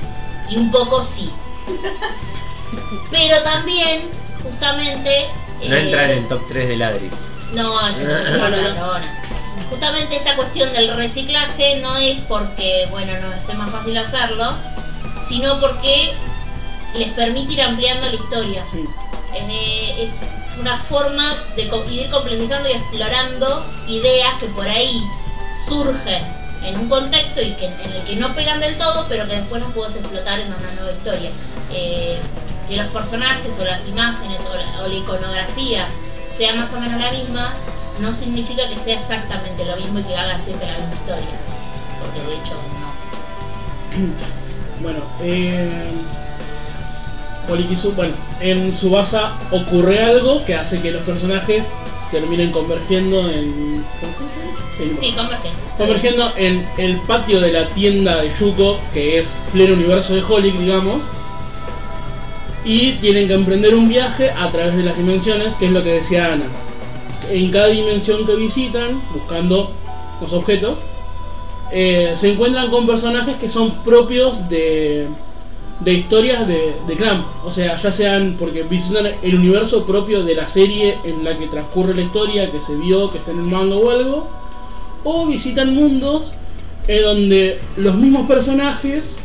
Y 0.50 0.56
un 0.58 0.72
poco 0.72 1.04
sí. 1.06 1.30
Pero 3.12 3.42
también, 3.44 4.04
justamente... 4.44 5.26
No 5.68 5.76
eh, 5.76 5.82
entran 5.82 6.10
en 6.12 6.18
el 6.20 6.28
top 6.28 6.42
3 6.50 6.68
de 6.70 6.78
Ladri. 6.78 7.10
No, 7.54 7.64
No, 7.64 7.74
una 7.74 8.50
no, 8.50 9.00
no. 9.00 9.06
Justamente 9.74 10.18
esta 10.18 10.36
cuestión 10.36 10.72
del 10.72 10.96
reciclaje 10.96 11.78
no 11.78 11.98
es 11.98 12.20
porque, 12.28 12.88
bueno, 12.92 13.12
nos 13.22 13.34
hace 13.34 13.56
más 13.56 13.72
fácil 13.72 13.98
hacerlo, 13.98 14.54
sino 15.28 15.60
porque 15.60 16.14
les 16.94 17.12
permite 17.14 17.54
ir 17.54 17.62
ampliando 17.64 18.06
la 18.08 18.14
historia. 18.14 18.64
Sí. 18.72 18.86
Eh, 19.34 20.04
es 20.04 20.14
una 20.60 20.78
forma 20.78 21.44
de 21.56 21.64
ir 21.64 22.10
complejizando 22.12 22.70
y 22.70 22.74
explorando 22.74 23.66
ideas 23.88 24.36
que 24.40 24.46
por 24.50 24.68
ahí 24.68 25.02
surgen 25.68 26.24
en 26.62 26.78
un 26.78 26.88
contexto 26.88 27.42
y 27.42 27.54
que, 27.54 27.66
en 27.66 27.80
el 27.80 28.04
que 28.06 28.16
no 28.18 28.32
pegan 28.36 28.60
del 28.60 28.78
todo, 28.78 29.08
pero 29.10 29.28
que 29.28 29.38
después 29.38 29.60
las 29.60 29.72
puedes 29.72 29.96
explotar 29.96 30.40
en 30.40 30.48
una 30.50 30.72
nueva 30.76 30.92
historia. 30.92 31.32
Eh, 31.74 32.20
que 32.70 32.78
los 32.78 32.88
personajes 32.92 33.56
o 33.60 33.66
las 33.66 33.88
imágenes 33.88 34.40
o 34.40 34.56
la, 34.56 34.84
o 34.84 34.88
la 34.88 34.94
iconografía 34.94 35.88
sea 36.38 36.54
más 36.54 36.72
o 36.74 36.80
menos 36.80 37.02
la 37.02 37.12
misma, 37.12 37.54
no 38.00 38.14
significa 38.14 38.68
que 38.68 38.78
sea 38.78 39.00
exactamente 39.00 39.66
lo 39.66 39.76
mismo 39.76 40.00
y 40.00 40.04
que 40.04 40.16
hagan 40.16 40.42
siempre 40.42 40.68
la 40.68 40.78
misma 40.78 40.96
historia. 40.96 41.26
Porque 42.00 42.20
de 42.28 42.36
hecho 42.36 42.56
no. 42.80 44.14
Bueno, 44.82 45.00
eh... 45.22 45.92
Polikisu, 47.48 47.92
bueno, 47.92 48.16
en 48.40 48.76
Subasa 48.76 49.34
ocurre 49.52 50.00
algo 50.00 50.44
que 50.46 50.56
hace 50.56 50.80
que 50.82 50.92
los 50.92 51.02
personajes 51.04 51.66
terminen 52.12 52.52
convergiendo 52.52 53.30
en... 53.30 53.84
Sí, 54.78 54.92
no. 54.94 55.02
Sí, 55.02 55.12
convergen. 55.14 55.52
Convergiendo 55.78 56.34
en 56.38 56.66
el 56.78 56.98
patio 57.02 57.42
de 57.42 57.52
la 57.52 57.68
tienda 57.70 58.22
de 58.22 58.32
Yuko, 58.40 58.80
que 58.94 59.20
es 59.20 59.34
pleno 59.52 59.74
universo 59.74 60.16
de 60.16 60.24
Holic, 60.24 60.58
digamos. 60.58 61.04
Y 62.64 62.94
tienen 62.94 63.28
que 63.28 63.34
emprender 63.34 63.76
un 63.76 63.90
viaje 63.90 64.32
a 64.32 64.50
través 64.50 64.76
de 64.76 64.84
las 64.84 64.98
dimensiones, 64.98 65.54
que 65.56 65.66
es 65.66 65.72
lo 65.72 65.84
que 65.84 65.94
decía 65.94 66.34
Ana. 66.34 66.46
En 67.34 67.50
cada 67.50 67.68
dimensión 67.70 68.28
que 68.28 68.36
visitan, 68.36 69.02
buscando 69.12 69.68
los 70.22 70.34
objetos, 70.34 70.78
eh, 71.72 72.14
se 72.16 72.32
encuentran 72.32 72.70
con 72.70 72.86
personajes 72.86 73.38
que 73.38 73.50
son 73.50 73.84
propios 73.84 74.48
de, 74.50 75.08
de 75.80 75.94
historias 75.94 76.48
de, 76.48 76.76
de 76.88 76.94
Clamp. 76.94 77.26
O 77.44 77.52
sea, 77.52 77.76
ya 77.76 77.92
sean 77.92 78.36
porque 78.38 78.62
visitan 78.62 79.08
el 79.24 79.36
universo 79.36 79.84
propio 79.84 80.24
de 80.24 80.36
la 80.36 80.48
serie 80.48 81.00
en 81.04 81.24
la 81.24 81.36
que 81.36 81.48
transcurre 81.48 81.96
la 81.96 82.04
historia, 82.04 82.52
que 82.52 82.60
se 82.60 82.76
vio, 82.76 83.10
que 83.10 83.18
está 83.18 83.32
en 83.32 83.40
el 83.40 83.46
manga 83.46 83.78
o 83.78 83.90
algo, 83.90 84.30
o 85.04 85.26
visitan 85.26 85.74
mundos 85.74 86.34
en 86.88 87.02
donde 87.02 87.60
los 87.78 87.96
mismos 87.96 88.28
personajes 88.28 89.16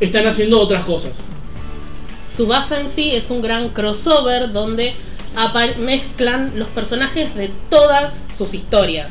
están 0.00 0.26
haciendo 0.26 0.58
otras 0.58 0.84
cosas. 0.84 1.12
Su 2.36 2.48
base 2.48 2.80
en 2.80 2.88
sí 2.88 3.12
es 3.12 3.30
un 3.30 3.40
gran 3.40 3.68
crossover 3.68 4.50
donde 4.50 4.94
mezclan 5.78 6.52
los 6.58 6.68
personajes 6.68 7.34
de 7.34 7.50
todas 7.70 8.14
sus 8.36 8.52
historias. 8.54 9.10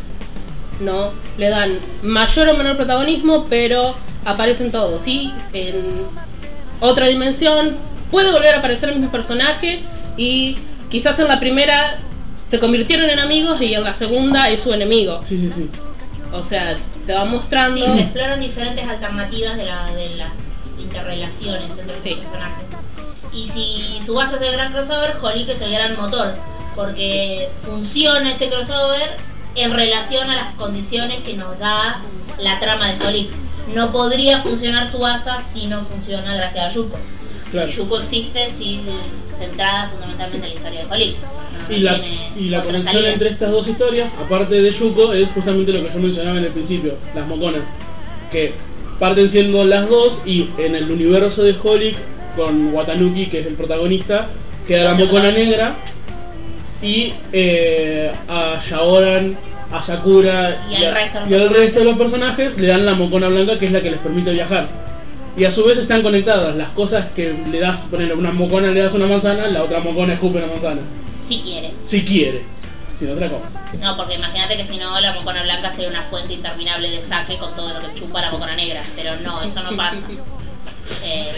¿No? 0.79 1.11
Le 1.37 1.49
dan 1.49 1.77
mayor 2.01 2.49
o 2.49 2.57
menor 2.57 2.75
protagonismo, 2.77 3.45
pero 3.49 3.95
aparecen 4.25 4.71
todos. 4.71 5.07
Y 5.07 5.31
en 5.53 6.05
otra 6.79 7.07
dimensión 7.07 7.75
puede 8.11 8.31
volver 8.31 8.55
a 8.55 8.57
aparecer 8.59 8.89
el 8.89 8.95
mismo 8.95 9.11
personaje 9.11 9.79
y 10.17 10.57
quizás 10.89 11.17
en 11.19 11.27
la 11.27 11.39
primera 11.39 11.97
se 12.49 12.59
convirtieron 12.59 13.09
en 13.09 13.19
amigos 13.19 13.61
y 13.61 13.73
en 13.73 13.83
la 13.83 13.93
segunda 13.93 14.49
es 14.49 14.61
su 14.61 14.73
enemigo. 14.73 15.21
Sí, 15.25 15.37
sí, 15.37 15.51
sí. 15.53 15.69
O 16.31 16.43
sea, 16.43 16.75
te 17.05 17.13
va 17.13 17.23
Sí, 17.25 17.29
mostrando... 17.31 17.85
se 17.95 18.01
exploran 18.01 18.39
diferentes 18.39 18.87
alternativas 18.87 19.57
de, 19.57 19.65
la, 19.65 19.91
de 19.93 20.09
las 20.15 20.29
interrelaciones 20.79 21.63
entre 21.79 21.99
Sí. 22.01 22.09
los 22.15 22.23
personajes. 22.25 22.65
Y 23.33 23.49
si 23.49 24.05
su 24.05 24.13
base 24.13 24.35
es 24.35 24.41
el 24.41 24.51
gran 24.51 24.71
crossover, 24.71 25.15
Holic 25.21 25.49
es 25.49 25.61
el 25.61 25.71
gran 25.71 25.95
motor, 25.95 26.33
porque 26.75 27.49
funciona 27.63 28.31
este 28.31 28.49
crossover 28.49 29.17
en 29.55 29.73
relación 29.73 30.29
a 30.29 30.35
las 30.35 30.53
condiciones 30.53 31.21
que 31.23 31.33
nos 31.33 31.57
da 31.57 32.01
la 32.39 32.59
trama 32.59 32.91
de 32.91 33.05
Holic. 33.05 33.29
No 33.73 33.91
podría 33.91 34.39
funcionar 34.39 34.91
su 34.91 34.99
base 34.99 35.29
si 35.53 35.67
no 35.67 35.83
funciona 35.83 36.35
gracias 36.35 36.65
a 36.65 36.75
Yuko. 36.75 36.97
Claro. 37.51 37.71
Yuko 37.71 37.99
existe 38.01 38.51
sí, 38.57 38.81
centrada 39.37 39.89
fundamentalmente 39.89 40.47
en 40.47 40.53
la 40.53 40.55
historia 40.55 40.85
de 40.85 40.91
Holic. 40.91 41.17
No, 41.19 41.75
Y 41.75 41.79
la, 41.79 41.97
y 42.37 42.49
la 42.49 42.63
conexión 42.63 43.05
entre 43.05 43.29
estas 43.29 43.51
dos 43.51 43.67
historias, 43.67 44.11
aparte 44.19 44.61
de 44.61 44.71
Yuko, 44.71 45.13
es 45.13 45.29
justamente 45.29 45.71
lo 45.71 45.87
que 45.87 45.93
yo 45.93 45.99
mencionaba 45.99 46.37
en 46.37 46.45
el 46.45 46.51
principio, 46.51 46.97
las 47.15 47.27
moconas. 47.27 47.63
Que 48.31 48.53
parten 48.99 49.29
siendo 49.29 49.63
las 49.63 49.89
dos 49.89 50.21
y 50.25 50.49
en 50.57 50.75
el 50.75 50.91
universo 50.91 51.43
de 51.43 51.55
Holic, 51.61 51.95
con 52.35 52.73
Watanuki, 52.73 53.27
que 53.27 53.39
es 53.41 53.47
el 53.47 53.53
protagonista, 53.55 54.27
queda 54.67 54.85
la 54.85 54.93
mocona 54.95 55.31
negra 55.31 55.75
y 56.81 57.13
eh, 57.31 58.11
a 58.27 58.59
Shaoran, 58.65 59.37
a 59.71 59.81
Sakura 59.81 60.65
Y 60.69 60.75
al 60.75 60.85
a- 60.85 60.93
resto 60.93 61.19
de 61.19 61.25
los 61.25 61.29
y 61.29 61.33
al 61.33 61.39
personajes. 61.41 61.57
resto 61.65 61.79
de 61.79 61.85
los 61.85 61.97
personajes 61.97 62.57
le 62.57 62.67
dan 62.67 62.85
la 62.85 62.93
mocona 62.95 63.27
blanca 63.29 63.57
que 63.57 63.65
es 63.67 63.71
la 63.71 63.81
que 63.81 63.91
les 63.91 63.99
permite 63.99 64.31
viajar. 64.31 64.65
Y 65.35 65.45
a 65.45 65.51
su 65.51 65.63
vez 65.63 65.77
están 65.79 66.03
conectadas. 66.03 66.55
Las 66.55 66.69
cosas 66.71 67.07
que 67.15 67.33
le 67.51 67.59
das, 67.59 67.77
ponerle 67.89 68.13
una 68.13 68.31
mocona 68.31 68.67
le 68.67 68.81
das 68.81 68.93
una 68.93 69.07
manzana, 69.07 69.47
la 69.47 69.63
otra 69.63 69.79
mocona 69.79 70.13
escupe 70.13 70.37
una 70.37 70.47
manzana. 70.47 70.81
Si 71.27 71.39
quiere. 71.39 71.71
Si 71.85 72.03
quiere. 72.05 72.43
Si 72.99 73.05
no 73.05 73.13
otra 73.13 73.29
cosa. 73.29 73.45
No, 73.81 73.97
porque 73.97 74.13
imagínate 74.15 74.55
que 74.57 74.65
si 74.67 74.77
no, 74.77 74.99
la 74.99 75.13
mocona 75.13 75.41
blanca 75.41 75.71
sería 75.73 75.89
una 75.89 76.03
fuente 76.03 76.33
interminable 76.33 76.91
de 76.91 77.01
saque 77.01 77.37
con 77.37 77.51
todo 77.55 77.73
lo 77.73 77.79
que 77.79 77.99
chupa 77.99 78.21
la 78.21 78.29
mocona 78.29 78.55
negra. 78.55 78.83
Pero 78.95 79.15
no, 79.21 79.41
eso 79.41 79.63
no 79.63 79.75
pasa. 79.75 79.95
Eh, 81.03 81.31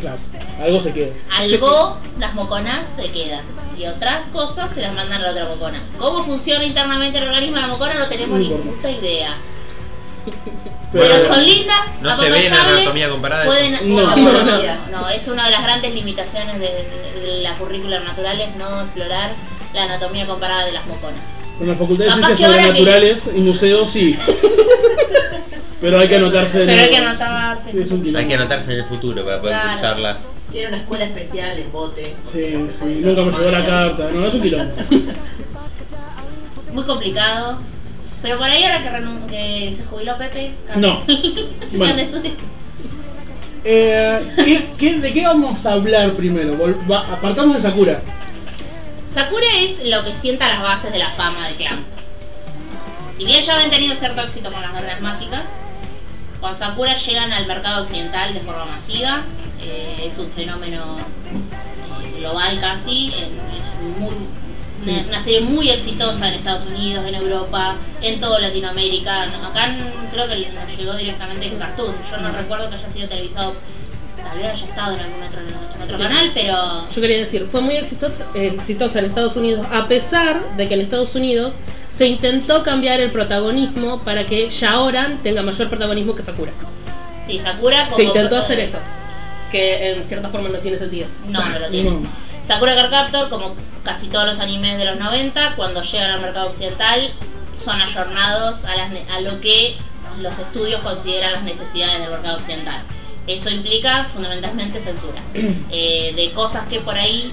Claro. 0.00 0.16
Algo 0.62 0.80
se 0.80 0.92
queda. 0.92 1.12
algo, 1.30 1.98
las 2.18 2.34
moconas 2.34 2.84
se 2.96 3.10
quedan. 3.10 3.40
Y 3.78 3.86
otras 3.86 4.26
cosas 4.32 4.70
se 4.74 4.82
las 4.82 4.92
mandan 4.94 5.20
a 5.20 5.24
la 5.24 5.30
otra 5.30 5.46
mocona. 5.46 5.82
¿Cómo 5.98 6.22
funciona 6.24 6.64
internamente 6.64 7.16
el 7.18 7.24
organismo 7.24 7.56
de 7.56 7.62
la 7.62 7.68
mocona? 7.68 7.94
No 7.94 8.06
tenemos 8.06 8.38
ni 8.38 8.46
importa. 8.46 8.70
puta 8.70 8.90
idea. 8.90 9.30
Pero, 10.92 11.04
Pero, 11.14 11.34
son 11.34 11.44
lindas, 11.44 11.78
No 12.02 12.16
se 12.16 12.28
ve 12.30 12.46
en 12.46 12.52
anatomía 12.54 13.08
comparada. 13.08 13.44
Pueden, 13.46 13.94
No. 13.94 14.02
no, 14.16 14.16
no, 14.16 14.52
no, 14.90 15.08
es 15.08 15.26
una 15.28 15.44
de 15.46 15.50
las 15.50 15.62
grandes 15.62 15.94
limitaciones 15.94 16.58
de, 16.60 16.66
de- 16.66 17.20
de 17.26 17.40
la 17.42 17.54
currícula 17.54 18.00
natural 18.00 18.40
es 18.40 18.54
no 18.56 18.82
explorar 18.82 19.34
la 19.74 19.82
anatomía 19.84 20.26
comparada 20.26 20.64
de 20.66 20.72
las 20.72 20.86
moconas. 20.86 21.20
con 21.58 21.68
la 21.68 21.74
Facultad 21.74 22.04
de 22.04 22.10
Capaz 22.10 22.26
Ciencias 22.26 22.50
ahora 22.50 22.62
que- 22.62 22.68
Sobrenaturales 22.78 23.22
y 23.34 23.40
museos 23.40 23.90
sí. 23.90 24.18
Pero 25.86 26.00
hay 26.00 26.08
que 26.08 26.16
anotarse 26.16 26.60
en 26.62 26.66
Pero 26.66 26.78
hay 26.80 26.84
el- 26.86 26.90
que 26.90 26.96
anotarse. 26.96 27.70
Sí, 27.70 27.78
es 27.80 27.90
un 27.92 28.00
quilombo. 28.02 28.18
Hay 28.18 28.26
que 28.26 28.34
anotarse 28.34 28.72
en 28.72 28.78
el 28.80 28.84
futuro 28.86 29.24
para 29.24 29.40
poder 29.40 29.54
Claro. 29.54 29.76
usarla. 29.78 30.18
Tiene 30.50 30.66
una 30.68 30.76
escuela 30.78 31.04
especial 31.04 31.58
en 31.60 31.70
bote. 31.72 32.02
Sí, 32.24 32.30
porque 32.32 32.58
no 32.58 32.72
se 32.72 32.94
sí, 32.94 33.00
nunca 33.04 33.22
me 33.22 33.30
llegó 33.38 33.50
la 33.52 33.64
carta. 33.66 34.10
No, 34.12 34.26
es 34.26 34.34
un 34.34 34.42
quilombo. 34.42 34.74
Muy 36.72 36.84
complicado. 36.84 37.58
Pero 38.20 38.38
por 38.38 38.46
ahí 38.50 38.64
ahora 38.64 38.82
que, 38.82 38.90
renun- 38.90 39.26
que 39.26 39.74
se 39.76 39.84
jubiló 39.84 40.18
Pepe. 40.18 40.50
No. 40.74 41.02
Bueno. 41.72 42.02
Eh, 43.64 44.20
¿qué- 44.36 44.66
qué- 44.76 44.94
de 45.00 45.12
qué 45.12 45.22
vamos 45.24 45.64
a 45.66 45.72
hablar 45.72 46.12
primero? 46.14 46.54
Vol- 46.56 46.90
va- 46.90 47.06
apartamos 47.14 47.54
de 47.56 47.62
Sakura. 47.62 48.02
Sakura 49.12 49.46
es 49.60 49.88
lo 49.88 50.02
que 50.02 50.14
sienta 50.16 50.48
las 50.48 50.62
bases 50.62 50.92
de 50.92 50.98
la 50.98 51.10
fama 51.12 51.46
de 51.48 51.54
Clamp. 51.54 51.86
Si 53.18 53.24
bien 53.24 53.42
ya 53.44 53.54
habían 53.54 53.70
tenido 53.70 53.94
cierto 53.94 54.20
éxito 54.20 54.50
con 54.50 54.60
las 54.62 54.72
guerras 54.72 55.00
mágicas, 55.00 55.42
con 56.46 56.56
Sakura 56.56 56.94
llegan 56.94 57.32
al 57.32 57.44
mercado 57.46 57.82
occidental 57.82 58.32
de 58.32 58.40
forma 58.40 58.64
masiva. 58.66 59.22
eh, 59.58 60.10
es 60.12 60.18
un 60.18 60.30
fenómeno 60.30 60.96
eh, 60.98 62.18
global 62.20 62.60
casi, 62.60 63.06
en- 63.14 63.32
en 63.32 63.98
muy- 64.00 64.12
una, 64.82 64.84
Sí. 64.84 65.04
una 65.08 65.24
serie 65.24 65.40
muy 65.40 65.70
exitosa 65.70 66.28
en 66.28 66.34
Estados 66.34 66.66
Unidos, 66.72 67.04
en 67.06 67.14
Europa, 67.16 67.74
en 68.02 68.20
toda 68.20 68.38
Latinoamérica. 68.38 69.26
No, 69.26 69.48
Acá 69.48 69.74
creo 70.12 70.28
que 70.28 70.50
nos 70.50 70.78
llegó 70.78 70.92
directamente 70.94 71.46
en 71.46 71.58
Cartoon. 71.58 71.94
Yo 72.08 72.16
no 72.18 72.30
recuerdo 72.30 72.68
que 72.68 72.76
haya 72.76 72.92
sido 72.92 73.08
televisado, 73.08 73.54
tal 74.22 74.38
vez 74.38 74.52
haya 74.52 74.64
estado 74.66 74.94
en 74.94 75.00
algún 75.00 75.22
otro, 75.22 75.40
en 75.40 75.82
otro 75.82 75.98
canal, 75.98 76.30
pero 76.34 76.88
Yo 76.94 77.00
quería 77.00 77.16
decir, 77.18 77.48
fue 77.50 77.60
muy 77.62 77.76
exitosa, 77.76 78.24
exitosa 78.34 78.98
en 79.00 79.06
Estados 79.06 79.34
Unidos, 79.36 79.66
a 79.72 79.88
pesar 79.88 80.56
de 80.56 80.68
que 80.68 80.74
en 80.74 80.80
Estados 80.82 81.14
Unidos 81.16 81.54
se 81.96 82.06
intentó 82.06 82.62
cambiar 82.62 83.00
el 83.00 83.10
protagonismo 83.10 83.98
para 84.04 84.24
que 84.26 84.48
Shaoran 84.50 85.18
tenga 85.22 85.42
mayor 85.42 85.68
protagonismo 85.68 86.14
que 86.14 86.22
Sakura. 86.22 86.52
Sí, 87.26 87.38
Sakura 87.38 87.84
como 87.84 87.96
Se 87.96 88.02
intentó 88.04 88.36
hacer 88.36 88.60
eso, 88.60 88.78
que 89.50 89.90
en 89.92 90.04
cierta 90.04 90.28
forma 90.28 90.48
no 90.48 90.58
tiene 90.58 90.78
sentido. 90.78 91.08
No, 91.28 91.44
no 91.48 91.58
lo 91.58 91.68
tiene. 91.68 91.90
No. 91.90 92.00
Sakura 92.46 92.74
Card 92.88 93.28
como 93.30 93.54
casi 93.82 94.08
todos 94.08 94.26
los 94.26 94.40
animes 94.40 94.78
de 94.78 94.84
los 94.84 94.98
90, 94.98 95.56
cuando 95.56 95.82
llegan 95.82 96.10
al 96.12 96.20
mercado 96.20 96.50
occidental, 96.50 97.10
son 97.54 97.80
ayornados 97.80 98.64
a, 98.64 98.76
las 98.76 99.08
a 99.10 99.20
lo 99.20 99.40
que 99.40 99.76
los 100.20 100.38
estudios 100.38 100.80
consideran 100.82 101.32
las 101.32 101.42
necesidades 101.42 102.00
del 102.00 102.10
mercado 102.10 102.36
occidental. 102.36 102.82
Eso 103.26 103.50
implica 103.50 104.04
fundamentalmente 104.12 104.80
censura. 104.80 105.20
Eh, 105.72 106.12
de 106.14 106.30
cosas 106.32 106.68
que 106.68 106.80
por 106.80 106.96
ahí 106.96 107.32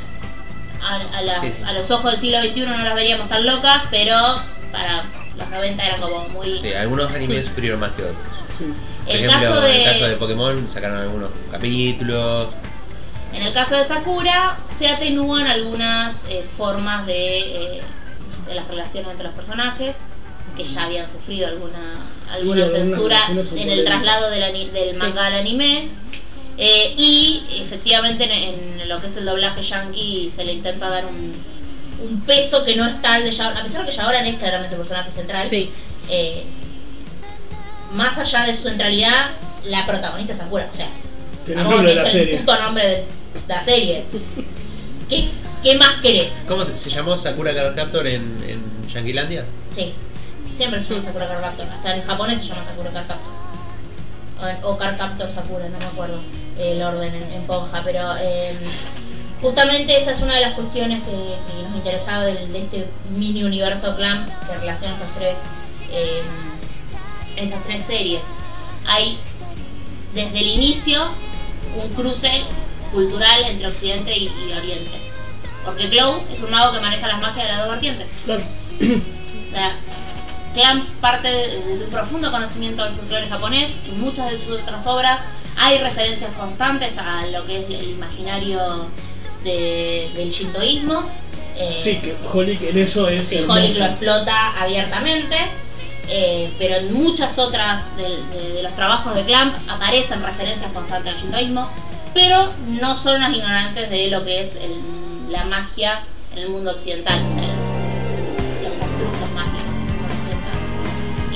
a, 0.82 0.96
a 1.17 1.22
la- 1.22 1.39
Sí, 1.41 1.51
sí. 1.53 1.63
a 1.65 1.74
los 1.74 1.89
ojos 1.91 2.12
del 2.12 2.20
siglo 2.20 2.41
XXI 2.41 2.62
no 2.65 2.77
las 2.77 2.96
veríamos 2.96 3.29
tan 3.29 3.46
locas, 3.46 3.84
pero 3.91 4.15
para 4.74 5.06
los 5.38 5.50
90 5.50 5.86
eran 5.86 6.01
como 6.01 6.27
muy... 6.30 6.60
Sí, 6.60 6.74
algunos 6.74 7.12
animes 7.12 7.46
supieron 7.46 7.80
más 7.80 7.92
que 7.92 8.01
otros. 8.01 8.18
Sí. 8.58 8.65
Por 9.06 9.15
El 9.15 9.25
ejemplo, 9.25 9.50
caso 9.50 9.68
en 9.68 9.75
el 9.75 9.84
caso 9.84 10.08
de 10.08 10.18
Pokémon 10.18 10.70
sacaron 10.70 10.98
algunos 10.98 11.30
capítulos. 11.51 12.48
En 13.32 13.44
el 13.44 13.53
caso 13.53 13.75
de 13.75 13.86
Sakura, 13.86 14.58
se 14.77 14.88
atenúan 14.88 15.48
algunas 15.48 16.15
eh, 16.27 16.44
formas 16.58 17.06
de, 17.06 17.77
eh, 17.77 17.82
de 18.48 18.56
las 18.56 18.68
relaciones 18.68 19.12
entre 19.12 19.25
los 19.27 19.36
personajes, 19.36 19.96
que 20.58 20.63
ya 20.63 20.86
habían 20.86 21.10
sufrido 21.10 21.48
alguna, 21.48 21.96
alguna 22.32 22.68
Sí, 22.68 22.74
censura 22.74 23.20
en 23.30 23.70
el 23.70 23.86
traslado 23.86 24.30
del 24.32 24.96
manga 24.98 25.27
al 25.27 25.36
anime. 25.36 25.89
Eh, 26.58 26.94
y 26.98 27.63
efectivamente 27.65 28.25
en, 28.25 28.80
en 28.82 28.89
lo 28.89 29.00
que 29.01 29.08
es 29.08 29.18
el 29.18 29.25
doblaje 29.25 29.63
yankee 29.63 30.32
se 30.36 30.46
le 30.46 30.53
intenta 30.53 30.88
dar 30.89 31.06
un, 31.08 31.34
un 32.03 32.22
peso 32.22 32.63
que 32.63 32.75
no 32.75 32.86
es 32.86 33.01
tal 33.01 33.24
de 33.24 33.31
Shaoran, 33.31 33.57
a 33.57 33.63
pesar 33.63 33.81
de 33.86 33.89
que 33.89 33.95
Shaoran 33.95 34.25
es 34.25 34.38
claramente 34.38 34.75
el 34.75 34.81
personaje 34.81 35.12
central. 35.12 35.48
Sí, 35.48 35.72
eh, 36.10 36.43
más 37.91 38.17
allá 38.17 38.45
de 38.45 38.55
su 38.55 38.63
centralidad, 38.63 39.31
la 39.65 39.86
protagonista 39.86 40.33
es 40.33 40.39
Sakura. 40.39 40.67
O 40.72 40.75
sea, 40.75 40.88
el 41.48 41.55
vamos, 41.55 41.72
nombre 41.75 41.95
de 41.95 41.95
la 41.95 42.07
es 42.10 42.15
el 42.15 42.22
serie. 42.22 42.39
puto 42.39 42.60
nombre 42.60 42.88
de 42.88 43.05
la 43.48 43.63
serie. 43.65 44.05
¿Qué, 45.10 45.29
qué 45.62 45.77
más 45.77 46.01
querés? 46.01 46.31
¿Cómo 46.48 46.65
se, 46.65 46.75
se 46.75 46.89
llamó 46.89 47.15
Sakura 47.17 47.53
Card 47.53 47.75
Captor 47.75 48.07
en, 48.07 48.24
en 48.48 48.89
Yanquilandia? 48.93 49.45
Sí, 49.69 49.93
siempre 50.57 50.83
se 50.83 50.89
llama 50.93 51.05
Sakura 51.05 51.27
Card 51.27 51.41
Captor. 51.41 51.67
Hasta 51.67 51.95
en 51.95 52.03
japonés 52.03 52.41
se 52.41 52.48
llama 52.48 52.63
Sakura 52.65 52.91
Card 52.91 53.07
Captor. 53.07 53.33
O, 54.63 54.69
o 54.72 54.77
Card 54.77 54.98
Captor 54.98 55.31
Sakura, 55.31 55.69
no 55.69 55.77
me 55.79 55.86
acuerdo 55.86 56.19
el 56.57 56.81
orden 56.81 57.13
en, 57.15 57.31
en 57.31 57.43
Ponja, 57.48 57.81
pero 57.83 58.15
eh, 58.19 58.55
justamente 59.44 60.00
esta 60.00 60.12
es 60.12 60.22
una 60.22 60.34
de 60.36 60.42
las 60.42 60.54
cuestiones 60.54 61.04
que, 61.04 61.12
que 61.12 61.64
nos 61.68 61.76
interesaba 61.76 62.24
del- 62.26 62.52
de, 62.52 62.60
este 62.64 62.88
mini 63.16 63.44
universo 63.44 63.96
clan 63.96 64.26
que 64.48 64.56
relaciona 64.56 64.96
estas 64.96 65.14
tres, 65.16 65.38
eh, 65.92 66.24
estas 67.36 67.64
tres 67.64 67.86
series. 67.86 68.22
Hay 68.88 69.20
desde 70.16 70.40
el 70.40 70.48
inicio 70.48 71.10
un 71.76 71.90
cruce 71.94 72.32
cultural 72.92 73.44
entre 73.46 73.68
Occidente 73.68 74.18
y, 74.18 74.24
y 74.26 74.54
Oriente. 74.58 75.12
Porque 75.66 75.88
Glow 75.88 76.22
es 76.32 76.40
un 76.42 76.52
mago 76.52 76.74
que 76.74 76.80
maneja 76.82 77.08
las 77.08 77.22
magias 77.22 77.46
de 77.46 77.52
las 77.54 77.60
dos 77.60 77.70
vertientes. 77.70 78.08
Claro. 78.26 78.44
Sea, 79.52 79.76
Clamp 80.54 80.88
parte 81.02 81.28
de, 81.28 81.60
de 81.78 81.84
un 81.86 81.90
profundo 81.90 82.32
conocimiento 82.32 82.84
del 82.84 82.94
folclore 82.96 83.28
japonés. 83.28 83.72
En 83.88 84.00
muchas 84.02 84.32
de 84.32 84.40
sus 84.46 84.62
otras 84.62 84.86
obras 84.88 85.22
hay 85.58 85.78
referencias 85.80 86.32
constantes 86.38 86.98
a 86.98 87.26
lo 87.28 87.46
que 87.46 87.60
es 87.64 87.70
el 87.70 87.92
imaginario 87.92 88.88
de- 89.44 90.12
del 90.16 90.32
shintoísmo. 90.32 91.04
Eh, 91.56 91.80
Sí, 91.84 91.98
que 91.98 92.16
Holic 92.32 92.62
en 92.64 92.78
eso 92.80 93.08
es. 93.10 93.28
Sí. 93.28 93.38
Holic 93.48 93.78
lo 93.78 93.86
explota 93.86 94.54
abiertamente. 94.62 95.36
eh, 96.10 96.52
pero 96.60 96.76
en 96.76 96.94
muchas 96.94 97.40
otras 97.40 97.96
de, 97.96 98.04
de- 98.04 98.54
de 98.56 98.62
los 98.64 98.76
trabajos 98.76 99.16
de 99.16 99.24
Clamp 99.24 99.56
aparecen 99.70 100.22
referencias 100.22 100.70
constantes 100.74 101.14
al 101.14 101.20
shintoísmo, 101.22 101.70
pero 102.14 102.52
no 102.68 102.94
son 102.98 103.22
las 103.22 103.32
ignorantes 103.34 103.90
de 103.90 104.10
lo 104.10 104.24
que 104.26 104.42
es 104.42 104.50
el- 104.58 105.32
la 105.32 105.46
magia 105.46 106.02
en 106.34 106.40
el 106.40 106.50
mundo 106.50 106.72
occidental, 106.72 107.20
o 107.22 107.34
sea, 107.36 107.48
los 108.68 109.32
mágicos. 109.34 109.64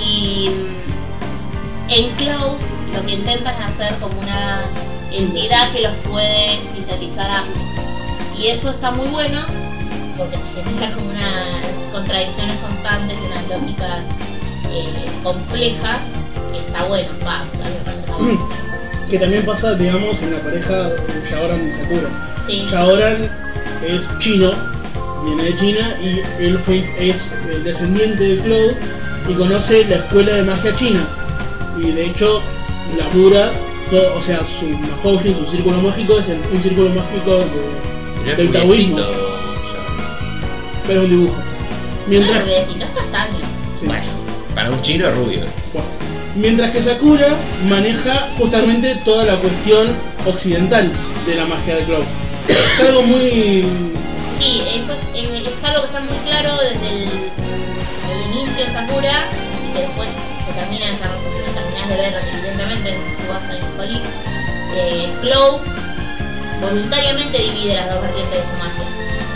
Y 0.06 0.50
mm, 0.50 1.90
en 1.92 2.10
Cloud 2.16 2.58
lo 2.94 3.06
que 3.06 3.12
intentan 3.14 3.56
hacer 3.64 3.94
como 4.00 4.20
una 4.20 4.62
entidad 5.14 5.72
que 5.72 5.82
los 5.82 5.94
puede 6.10 6.60
sintetizar 6.74 7.30
a 7.32 7.40
ambos. 7.40 7.62
Y 8.40 8.48
eso 8.48 8.70
está 8.72 8.92
muy 8.92 9.08
bueno 9.08 9.42
porque 10.18 10.38
te 10.56 10.64
genera 10.64 10.92
como 10.96 11.10
unas 11.10 11.92
contradicciones 11.92 12.56
constantes 12.58 13.18
y 13.22 13.26
unas 13.32 13.48
lógicas 13.50 14.04
eh, 14.72 15.10
complejas. 15.24 15.98
que 16.52 16.60
Está 16.60 16.84
bueno, 16.86 17.08
va, 17.26 17.44
está 17.44 18.16
bueno. 18.18 18.50
Que 19.10 19.18
también 19.20 19.46
pasa, 19.46 19.74
digamos, 19.76 20.22
en 20.22 20.34
la 20.34 20.40
pareja 20.42 20.90
Shaoran 21.30 21.68
y 21.68 21.72
Sakura. 21.72 22.10
Sí, 22.48 22.68
Shaoran 22.70 23.30
es 23.86 24.20
chino, 24.20 24.52
viene 25.26 25.44
de 25.44 25.56
China 25.56 25.96
y 26.02 26.44
él 26.44 26.60
fue, 26.66 26.80
es 27.00 27.16
el 27.52 27.64
descendiente 27.64 28.24
de 28.24 28.38
Cloud 28.44 28.72
y 29.30 29.34
conoce 29.34 29.86
la 29.86 29.96
escuela 29.98 30.34
de 30.34 30.44
magia 30.44 30.76
china. 30.76 31.06
Y 31.80 31.92
de 31.92 32.06
hecho, 32.08 32.42
labura, 32.98 33.52
todo, 33.90 34.18
o 34.18 34.22
sea, 34.22 34.40
su 34.60 34.66
Mahouji, 34.68 35.34
su 35.36 35.46
círculo 35.52 35.78
mágico 35.82 36.18
es 36.20 36.28
el- 36.30 36.40
un 36.52 36.62
círculo 36.62 36.90
mágico 36.90 37.38
de- 37.38 37.97
Mirá 38.28 38.40
del 38.40 38.52
taoísmo, 38.52 39.00
pero 40.86 41.04
un 41.04 41.10
dibujo. 41.10 41.36
Mientras, 42.08 42.42
rubiecito, 42.44 42.84
es 42.84 42.92
castaño. 42.92 43.40
sí. 43.80 43.86
Bueno, 43.86 44.06
para 44.54 44.70
un 44.70 44.82
chino 44.82 45.08
es 45.08 45.16
rubio. 45.16 45.40
Bueno, 45.72 45.88
Mientras 46.36 46.72
que 46.72 46.84
Sakura 46.84 47.38
maneja 47.70 48.28
justamente 48.38 48.96
toda 49.06 49.24
la 49.24 49.36
cuestión 49.38 49.96
occidental 50.26 50.92
de 51.26 51.36
la 51.36 51.46
magia 51.46 51.78
de 51.78 51.86
Cloud. 51.86 52.04
Es 52.50 52.80
algo 52.82 53.04
muy. 53.04 53.66
Sí, 54.42 54.62
eso 54.76 54.92
es, 54.92 55.24
eh, 55.24 55.44
es 55.46 55.64
algo 55.64 55.82
que 55.84 55.88
está 55.88 56.02
muy 56.02 56.18
claro 56.30 56.52
desde 56.58 56.90
el, 56.90 57.04
el 57.04 58.36
inicio 58.36 58.66
de 58.66 58.74
Sakura 58.74 59.24
y 59.64 59.74
que 59.74 59.80
después 59.84 60.10
se 60.46 60.54
termina 60.54 60.86
de 60.86 60.92
desarrollar, 60.92 61.24
lo 61.48 61.54
terminás 61.54 61.90
de 61.90 61.96
ver 61.96 62.14
evidentemente 62.36 62.90
en 62.90 63.26
su 63.26 63.32
base 63.32 64.04
en 64.76 65.14
Cloud 65.22 65.62
voluntariamente 66.62 67.38
divide 67.38 67.76
las 67.76 67.90
dos 67.92 68.02
vertientes 68.02 68.40
de 68.40 68.46
su 68.46 68.58
magia. 68.58 68.88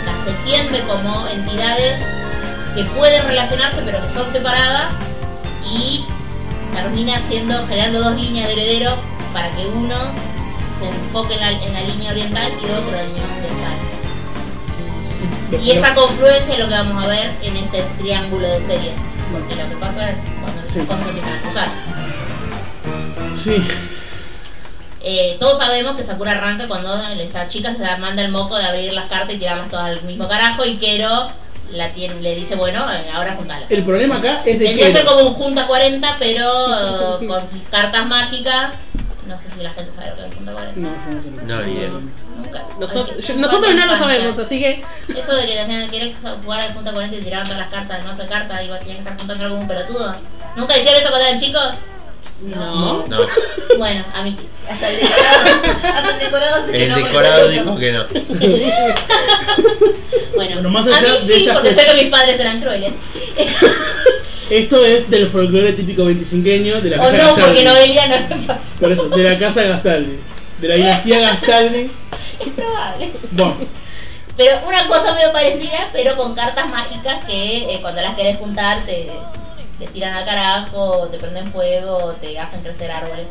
Las 0.06 0.26
entiende 0.28 0.80
como 0.86 1.26
entidades 1.28 1.98
que 2.74 2.84
pueden 2.84 3.26
relacionarse 3.26 3.82
pero 3.84 4.00
que 4.00 4.12
son 4.14 4.32
separadas 4.32 4.86
y 5.70 6.04
termina 6.74 7.20
siendo 7.28 7.66
generando 7.66 8.00
dos 8.00 8.16
líneas 8.20 8.48
de 8.48 8.54
herederos 8.54 8.94
para 9.32 9.50
que 9.50 9.66
uno 9.66 9.96
se 10.80 10.88
enfoque 10.88 11.34
en 11.34 11.40
la, 11.40 11.50
en 11.50 11.72
la 11.72 11.80
línea 11.82 12.10
oriental 12.12 12.50
y 12.50 12.64
otro 12.64 12.88
en 12.90 12.96
la 12.96 13.02
línea 13.04 13.22
occidental. 13.24 13.72
Y 15.62 15.70
esa 15.72 15.94
confluencia 15.94 16.54
es 16.54 16.58
lo 16.58 16.66
que 16.66 16.74
vamos 16.74 17.04
a 17.04 17.08
ver 17.08 17.30
en 17.42 17.56
este 17.58 17.82
triángulo 18.00 18.48
de 18.48 18.58
series. 18.66 18.94
Porque 19.30 19.54
lo 19.54 19.68
que 19.68 19.76
pasa 19.76 20.10
es 20.10 20.16
cuando 20.40 20.62
Sí. 20.72 20.80
cosas 20.80 21.02
se 21.04 21.08
empiezan 21.10 21.34
a 21.36 21.42
cruzar. 21.42 21.68
Sí, 23.42 23.68
Eh, 25.04 25.36
todos 25.40 25.58
sabemos 25.58 25.96
que 25.96 26.04
Sakura 26.04 26.32
arranca 26.32 26.68
cuando 26.68 27.00
esta 27.02 27.48
chica 27.48 27.72
se 27.74 27.82
da- 27.82 27.96
manda 27.96 28.22
el 28.22 28.30
moco 28.30 28.56
de 28.56 28.64
abrir 28.64 28.92
las 28.92 29.06
cartas 29.06 29.34
y 29.34 29.38
tirarlas 29.38 29.68
todas 29.68 29.86
al 29.98 30.02
mismo 30.04 30.28
carajo 30.28 30.64
y 30.64 30.76
Kero 30.76 31.28
la 31.70 31.90
tiene, 31.92 32.20
le 32.20 32.34
dice, 32.34 32.54
bueno, 32.54 32.84
eh, 32.92 33.10
ahora 33.14 33.34
juntala. 33.34 33.66
el 33.68 33.84
problema 33.84 34.18
acá 34.18 34.38
es 34.44 34.58
de 34.58 34.66
Tendría 34.66 34.92
que 34.92 35.04
como 35.04 35.22
un 35.28 35.34
junta 35.34 35.66
40, 35.66 36.16
pero 36.18 36.46
eh, 37.20 37.26
con 37.26 37.42
cartas 37.70 38.06
mágicas. 38.06 38.74
No 39.26 39.38
sé 39.38 39.44
si 39.56 39.62
la 39.62 39.70
gente 39.70 39.90
sabe 39.96 40.10
lo 40.10 40.16
que 40.16 40.22
es 40.22 40.26
un 40.28 40.34
junta 40.34 40.52
40. 40.52 40.80
No, 40.80 40.90
no. 41.46 41.62
No. 41.62 42.00
Nunca. 42.36 42.62
Nosotros, 42.78 43.26
yo- 43.26 43.34
no 43.36 43.86
lo 43.86 43.96
sabemos, 43.98 44.38
así 44.38 44.60
que 44.60 44.82
Eso 45.16 45.32
de 45.34 45.46
que 45.46 45.54
tenían 45.54 45.88
que 45.90 46.14
jugar 46.44 46.60
al 46.60 46.74
punta 46.74 46.92
40 46.92 47.16
y 47.16 47.20
tirar 47.22 47.42
todas 47.44 47.58
las 47.58 47.70
cartas 47.70 48.04
mazo 48.04 48.22
de 48.22 48.28
cartas 48.28 48.62
y 48.64 48.68
vos 48.68 48.78
tenías 48.80 48.96
que 48.98 49.02
estar 49.02 49.18
juntando 49.18 49.48
como 49.48 49.60
un 49.62 49.68
pelotudo. 49.68 50.12
¿Nunca 50.56 50.76
hicieron 50.76 51.00
eso 51.00 51.08
cuando 51.10 51.26
eran 51.26 51.40
chicos? 51.40 51.68
No. 52.54 53.06
No, 53.06 53.18
Bueno, 53.78 54.04
a 54.14 54.22
mí. 54.22 54.36
Hasta 54.68 54.88
el 54.90 54.96
decorado. 54.96 55.26
Hasta 55.82 56.10
el 56.10 56.18
decorado 56.18 56.66
se 56.66 56.84
el 56.84 56.94
decorado 56.94 57.48
dijo 57.48 57.76
que 57.76 57.92
no. 57.92 58.04
Bueno, 60.34 60.54
Bueno, 60.54 60.70
más 60.70 60.86
a 60.86 60.98
allá 60.98 61.20
mí 61.20 61.26
de 61.26 61.34
sí, 61.34 61.48
porque 61.52 61.74
sé 61.74 61.84
que 61.84 61.94
mis 62.02 62.10
padres 62.10 62.40
eran 62.40 62.60
crueles. 62.60 62.92
Esto 64.50 64.84
es 64.84 65.08
del 65.08 65.28
folclore 65.28 65.72
típico 65.72 66.04
25 66.04 66.42
de 66.82 66.90
la 66.90 66.96
o 66.96 67.10
casa 67.10 67.16
no, 67.16 67.28
porque 67.34 67.40
Gastaldi. 67.40 67.64
Noelia 67.64 68.06
no 68.08 68.16
le 68.16 68.46
pasó. 68.46 68.60
Por 68.80 68.92
eso, 68.92 69.08
de 69.08 69.22
la 69.22 69.38
casa 69.38 69.62
Gastaldi. 69.62 70.18
De 70.60 70.68
la 70.68 70.74
dinastía 70.74 71.20
Gastaldi. 71.20 71.90
Es 72.40 72.48
probable. 72.48 73.12
Bueno, 73.30 73.56
Pero 74.36 74.60
una 74.66 74.86
cosa 74.88 75.14
medio 75.14 75.32
parecida, 75.32 75.88
pero 75.92 76.16
con 76.16 76.34
cartas 76.34 76.68
mágicas 76.68 77.24
que 77.24 77.74
eh, 77.74 77.78
cuando 77.80 78.02
las 78.02 78.16
querés 78.16 78.36
juntar 78.38 78.78
te, 78.84 79.06
te 79.84 79.90
tiran 79.92 80.12
al 80.14 80.24
carajo, 80.24 81.08
te 81.10 81.18
prenden 81.18 81.46
fuego, 81.48 82.14
te 82.20 82.38
hacen 82.38 82.62
crecer 82.62 82.90
árboles. 82.90 83.26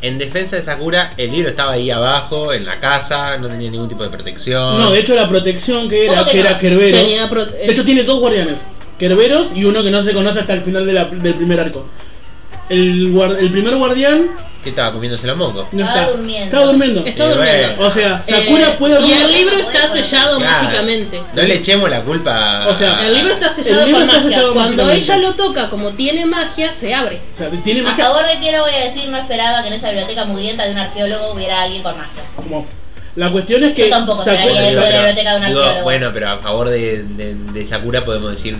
En 0.00 0.18
defensa 0.18 0.56
de 0.56 0.62
Sakura, 0.62 1.12
el 1.16 1.30
libro 1.30 1.50
estaba 1.50 1.72
ahí 1.72 1.90
abajo, 1.90 2.52
en 2.52 2.64
la 2.64 2.80
casa, 2.80 3.36
no 3.38 3.48
tenía 3.48 3.70
ningún 3.70 3.88
tipo 3.88 4.02
de 4.02 4.10
protección. 4.10 4.78
no, 4.78 4.90
de 4.90 4.98
hecho 5.00 5.14
la 5.14 5.28
protección 5.28 5.88
que 5.88 6.04
era, 6.06 6.14
¿Cómo 6.18 6.30
que 6.30 6.40
era 6.40 6.58
pro- 7.30 7.46
De 7.46 7.66
hecho 7.66 7.84
tiene 7.84 8.02
dos 8.02 8.20
guardianes. 8.20 8.58
Kerberos 8.98 9.48
y 9.54 9.64
uno 9.64 9.82
que 9.82 9.90
no 9.90 10.02
se 10.02 10.12
conoce 10.12 10.40
hasta 10.40 10.52
el 10.52 10.62
final 10.62 10.86
de 10.86 10.92
la- 10.92 11.04
del 11.06 11.34
primer 11.34 11.58
arco. 11.60 11.86
El, 12.68 13.12
guar- 13.12 13.36
el 13.38 13.50
primer 13.50 13.76
guardián 13.76 14.30
¿Qué 14.62 14.70
estaba 14.70 14.92
comiéndose 14.92 15.26
los 15.26 15.36
mocos? 15.36 15.66
no 15.72 15.80
Estaba 15.80 16.00
está. 16.02 16.16
durmiendo. 16.16 16.44
Estaba 16.44 16.64
durmiendo. 16.66 17.00
Está 17.04 17.24
Y 17.24 17.28
durmiendo. 17.30 17.66
bueno. 17.74 17.86
O 17.86 17.90
sea, 17.90 18.22
Sakura 18.22 18.68
Eh, 18.70 18.76
puede 18.78 18.94
Y 19.00 19.12
abrir- 19.12 19.24
el 19.24 19.32
libro 19.32 19.56
está 19.56 19.92
sellado 19.92 20.36
Claro. 20.38 20.62
mágicamente. 20.62 21.22
No 21.34 21.42
le 21.42 21.54
echemos 21.54 21.90
la 21.90 22.00
culpa. 22.02 22.66
O 22.68 22.74
sea, 22.74 23.04
El 23.04 23.14
libro 23.14 23.34
está 23.34 23.48
El 23.48 23.54
sellado 23.54 23.86
libro 23.86 23.98
con 24.00 24.08
está 24.08 24.18
magia. 24.20 24.30
sellado 24.30 24.54
Cuando 24.54 24.84
mágicamente. 24.84 25.04
ella 25.04 25.16
lo 25.18 25.34
toca, 25.34 25.68
como 25.68 25.90
tiene 25.90 26.26
magia, 26.26 26.72
se 26.74 26.94
abre. 26.94 27.20
O 27.34 27.38
sea, 27.38 27.50
tiene 27.64 27.80
A 27.80 27.82
magia. 27.82 28.04
favor 28.04 28.24
de 28.24 28.38
que 28.40 28.52
no 28.52 28.60
voy 28.62 28.72
a 28.74 28.84
decir, 28.84 29.08
no 29.08 29.16
esperaba 29.18 29.62
que 29.62 29.66
en 29.68 29.74
esa 29.74 29.88
biblioteca 29.88 30.24
mugrienta 30.26 30.64
de 30.64 30.70
un 30.72 30.78
arqueólogo 30.78 31.32
hubiera 31.32 31.62
alguien 31.62 31.82
con 31.82 31.98
magia. 31.98 32.22
Como- 32.36 32.64
La 33.16 33.30
cuestión 33.32 33.64
es 33.64 33.74
que 33.74 33.84
Yo 33.86 33.90
tampoco 33.90 34.22
Sakura- 34.24 34.44
esperaría 34.44 34.70
eso 34.70 34.80
de 34.80 34.90
la 34.90 34.96
biblioteca 34.98 35.30
de 35.34 35.40
un 35.40 35.46
digo, 35.48 35.58
arqueólogo. 35.60 35.84
bueno, 35.84 36.10
pero 36.14 36.30
a 36.30 36.38
favor 36.38 36.68
de, 36.70 37.02
de, 37.02 37.34
de 37.34 37.66
Sakura 37.66 38.00
podemos 38.02 38.30
decir, 38.30 38.56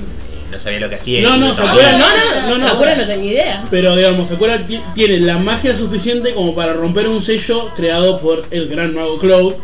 no 0.53 0.61
sabía 0.61 0.79
lo 0.81 0.88
que 0.88 0.97
hacía. 0.97 1.23
No, 1.23 1.37
no, 1.37 1.53
Sakura- 1.55 1.93
No, 1.93 1.99
no, 1.99 2.41
no, 2.43 2.49
no, 2.51 2.59
no. 2.59 2.69
Sakura 2.69 2.95
no 2.95 3.07
tenía 3.07 3.33
idea. 3.33 3.65
Pero 3.71 3.97
digamos, 3.97 4.29
Sakura 4.29 4.59
ti- 4.67 4.83
tiene 4.95 5.19
la 5.21 5.38
magia 5.38 5.75
suficiente 5.77 6.33
como 6.35 6.55
para 6.55 6.73
romper 6.75 7.09
un 7.09 7.23
sello 7.23 7.71
creado 7.75 8.19
por 8.19 8.45
el 8.51 8.69
gran 8.69 8.95
mago 8.95 9.19
Cloud. 9.19 9.55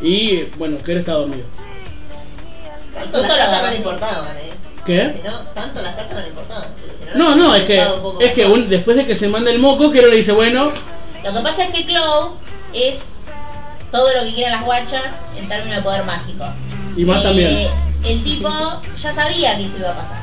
Y 0.00 0.44
bueno, 0.58 0.78
Kero 0.84 1.00
está 1.00 1.12
dormido. 1.12 1.44
Tanto 2.94 3.18
las 3.18 3.28
cartas 3.36 3.62
no 3.62 3.70
le 3.70 3.76
importaban, 3.76 4.36
eh. 4.38 4.50
¿Qué? 4.84 5.12
Si 5.16 5.22
no, 5.22 5.38
tanto 5.54 5.80
las 5.82 5.94
cartas 5.94 6.14
no 6.14 6.20
le 6.20 6.28
importaban. 6.28 6.68
No, 7.14 7.36
no, 7.36 7.54
es 7.54 7.64
que, 7.64 7.82
es 8.20 8.32
que 8.32 8.46
un- 8.46 8.68
después 8.70 8.96
de 8.96 9.06
que 9.06 9.14
se 9.14 9.28
manda 9.28 9.50
el 9.50 9.58
moco, 9.58 9.90
Kero 9.92 10.08
le 10.08 10.16
dice, 10.16 10.32
bueno, 10.32 10.70
Lo 11.24 11.32
que 11.32 11.40
pasa 11.40 11.64
es 11.64 11.70
que 11.74 11.84
Clow 11.86 12.36
es 12.72 12.96
todo 13.90 14.08
lo 14.16 14.24
que 14.24 14.32
quieren 14.34 14.52
las 14.52 14.64
guachas 14.64 15.02
en 15.38 15.48
términos 15.48 15.76
de 15.78 15.82
poder 15.82 16.04
mágico. 16.04 16.44
y 16.96 17.04
más 17.04 17.20
Eh, 17.20 17.26
también. 17.28 17.68
El 18.04 18.24
tipo 18.24 18.48
ya 19.00 19.14
sabía 19.14 19.56
que 19.56 19.66
eso 19.66 19.78
iba 19.78 19.90
a 19.90 19.96
pasar. 19.96 20.22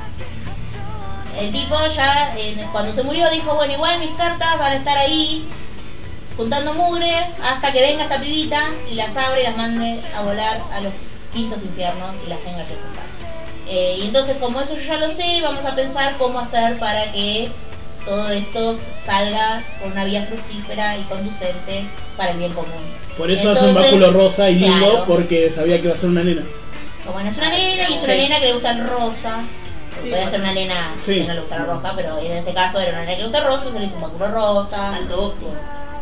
El 1.39 1.51
tipo 1.51 1.75
ya, 1.95 2.35
eh, 2.37 2.67
cuando 2.71 2.93
se 2.93 3.03
murió, 3.03 3.29
dijo, 3.29 3.55
bueno, 3.55 3.71
igual 3.71 3.99
mis 3.99 4.11
cartas 4.11 4.59
van 4.59 4.73
a 4.73 4.75
estar 4.75 4.97
ahí 4.97 5.47
juntando 6.35 6.73
mugre 6.73 7.13
hasta 7.43 7.71
que 7.71 7.81
venga 7.81 8.03
esta 8.03 8.19
pibita 8.19 8.69
y 8.91 8.95
las 8.95 9.15
abre 9.15 9.41
y 9.41 9.43
las 9.43 9.57
mande 9.57 10.01
a 10.15 10.21
volar 10.21 10.61
a 10.71 10.81
los 10.81 10.93
quintos 11.33 11.61
infiernos 11.61 12.15
y 12.25 12.29
las 12.29 12.39
tenga 12.39 12.59
que 12.59 12.75
juntar. 12.75 13.03
Eh, 13.67 13.97
y 13.99 14.05
entonces, 14.07 14.37
como 14.37 14.59
eso 14.61 14.75
yo 14.75 14.81
ya 14.81 14.97
lo 14.97 15.09
sé, 15.09 15.41
vamos 15.41 15.63
a 15.63 15.75
pensar 15.75 16.15
cómo 16.17 16.39
hacer 16.39 16.77
para 16.79 17.11
que 17.11 17.49
todo 18.05 18.29
esto 18.29 18.77
salga 19.05 19.63
por 19.79 19.91
una 19.91 20.05
vía 20.05 20.23
fructífera 20.23 20.97
y 20.97 21.03
conducente 21.03 21.85
para 22.17 22.31
el 22.31 22.37
bien 22.37 22.53
común. 22.53 22.71
Por 23.17 23.29
eso 23.29 23.51
hace 23.51 23.67
un 23.67 23.75
báculo 23.75 24.11
rosa 24.11 24.49
y 24.49 24.55
lindo, 24.55 24.89
claro. 24.89 25.05
porque 25.05 25.51
sabía 25.51 25.77
que 25.77 25.85
iba 25.87 25.93
a 25.93 25.97
ser 25.97 26.09
una 26.09 26.23
nena. 26.23 26.43
Como 27.11 27.23
no 27.23 27.29
es 27.29 27.37
una 27.37 27.49
nena 27.49 27.89
y 27.89 27.93
es 27.93 28.03
una 28.03 28.13
Sí. 28.13 28.19
nena 28.19 28.39
que 28.39 28.45
le 28.45 28.53
gusta 28.53 28.71
el 28.71 28.87
rosa. 28.87 29.39
Sí, 30.03 30.09
Puede 30.09 30.29
ser 30.29 30.39
una 30.39 30.53
nena 30.53 30.91
Sí. 31.05 31.13
que 31.15 31.23
no 31.25 31.33
le 31.33 31.39
gusta 31.41 31.55
el 31.57 31.65
rosa, 31.65 31.93
pero 31.95 32.17
en 32.19 32.31
este 32.31 32.53
caso 32.53 32.79
era 32.79 32.91
una 32.91 32.99
nena 33.01 33.11
que 33.13 33.17
le 33.17 33.23
gusta 33.23 33.37
el 33.39 33.43
rosa, 33.45 33.57
entonces 33.57 33.81
le 33.81 33.87
hizo 33.87 33.95
un 33.95 34.01
báculo 34.01 34.27
rosa. 34.27 34.95
Alto 34.95 35.23
ojo. 35.25 35.55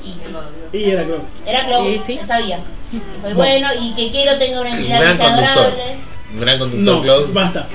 Y 0.03 0.77
Y 0.77 0.91
era 0.91 1.03
Cloud. 1.03 1.21
era 1.45 1.65
Chloe, 1.65 2.01
Sí, 2.05 2.19
sabía. 2.27 2.59
Y 2.91 2.99
fue 3.21 3.33
bueno, 3.33 3.67
y 3.81 3.93
que 3.95 4.11
quiero 4.11 4.37
tenga 4.37 4.61
una 4.61 4.69
Un 4.71 4.77
entidad 4.77 4.99
gran 5.01 5.21
adorable. 5.21 5.83
Un 6.33 6.39
gran 6.41 6.59
conductor, 6.59 6.95
No, 6.95 7.01
Cloud. 7.01 7.27
Mm, 7.29 7.33
basta. 7.33 7.67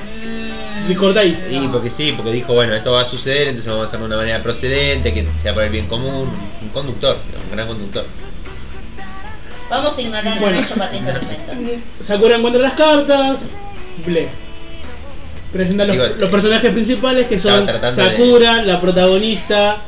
Ahí. 1.20 1.48
Y 1.50 1.68
porque 1.68 1.90
sí, 1.90 2.12
porque 2.12 2.32
dijo, 2.32 2.54
bueno, 2.54 2.74
esto 2.74 2.92
va 2.92 3.02
a 3.02 3.04
suceder, 3.04 3.48
entonces 3.48 3.70
vamos 3.70 3.84
a 3.84 3.88
hacerlo 3.88 4.06
de 4.08 4.14
una 4.14 4.22
manera 4.22 4.42
procedente, 4.42 5.14
que 5.14 5.26
sea 5.42 5.54
por 5.54 5.62
el 5.62 5.70
bien 5.70 5.86
común, 5.86 6.28
un 6.60 6.68
conductor, 6.70 7.18
un 7.48 7.56
gran 7.56 7.66
conductor. 7.68 8.04
Vamos 9.72 9.96
a 9.96 10.00
ignorar 10.02 10.38
Bueno. 10.38 10.58
el 10.58 10.64
hecho 10.64 10.74
a 10.74 10.76
partir 10.76 11.00
de 11.00 11.10
este 11.12 11.54
momento. 11.54 11.86
Sakura 12.04 12.36
encuentra 12.36 12.60
las 12.62 12.72
cartas. 12.74 13.38
Ble. 14.04 14.28
Presenta 15.50 15.84
los, 15.86 15.92
Digo, 15.96 16.06
los 16.18 16.30
personajes 16.30 16.72
principales 16.74 17.26
que 17.26 17.38
son 17.38 17.64
de- 17.64 17.92
Sakura, 17.92 18.62
la 18.62 18.78
protagonista, 18.82 19.78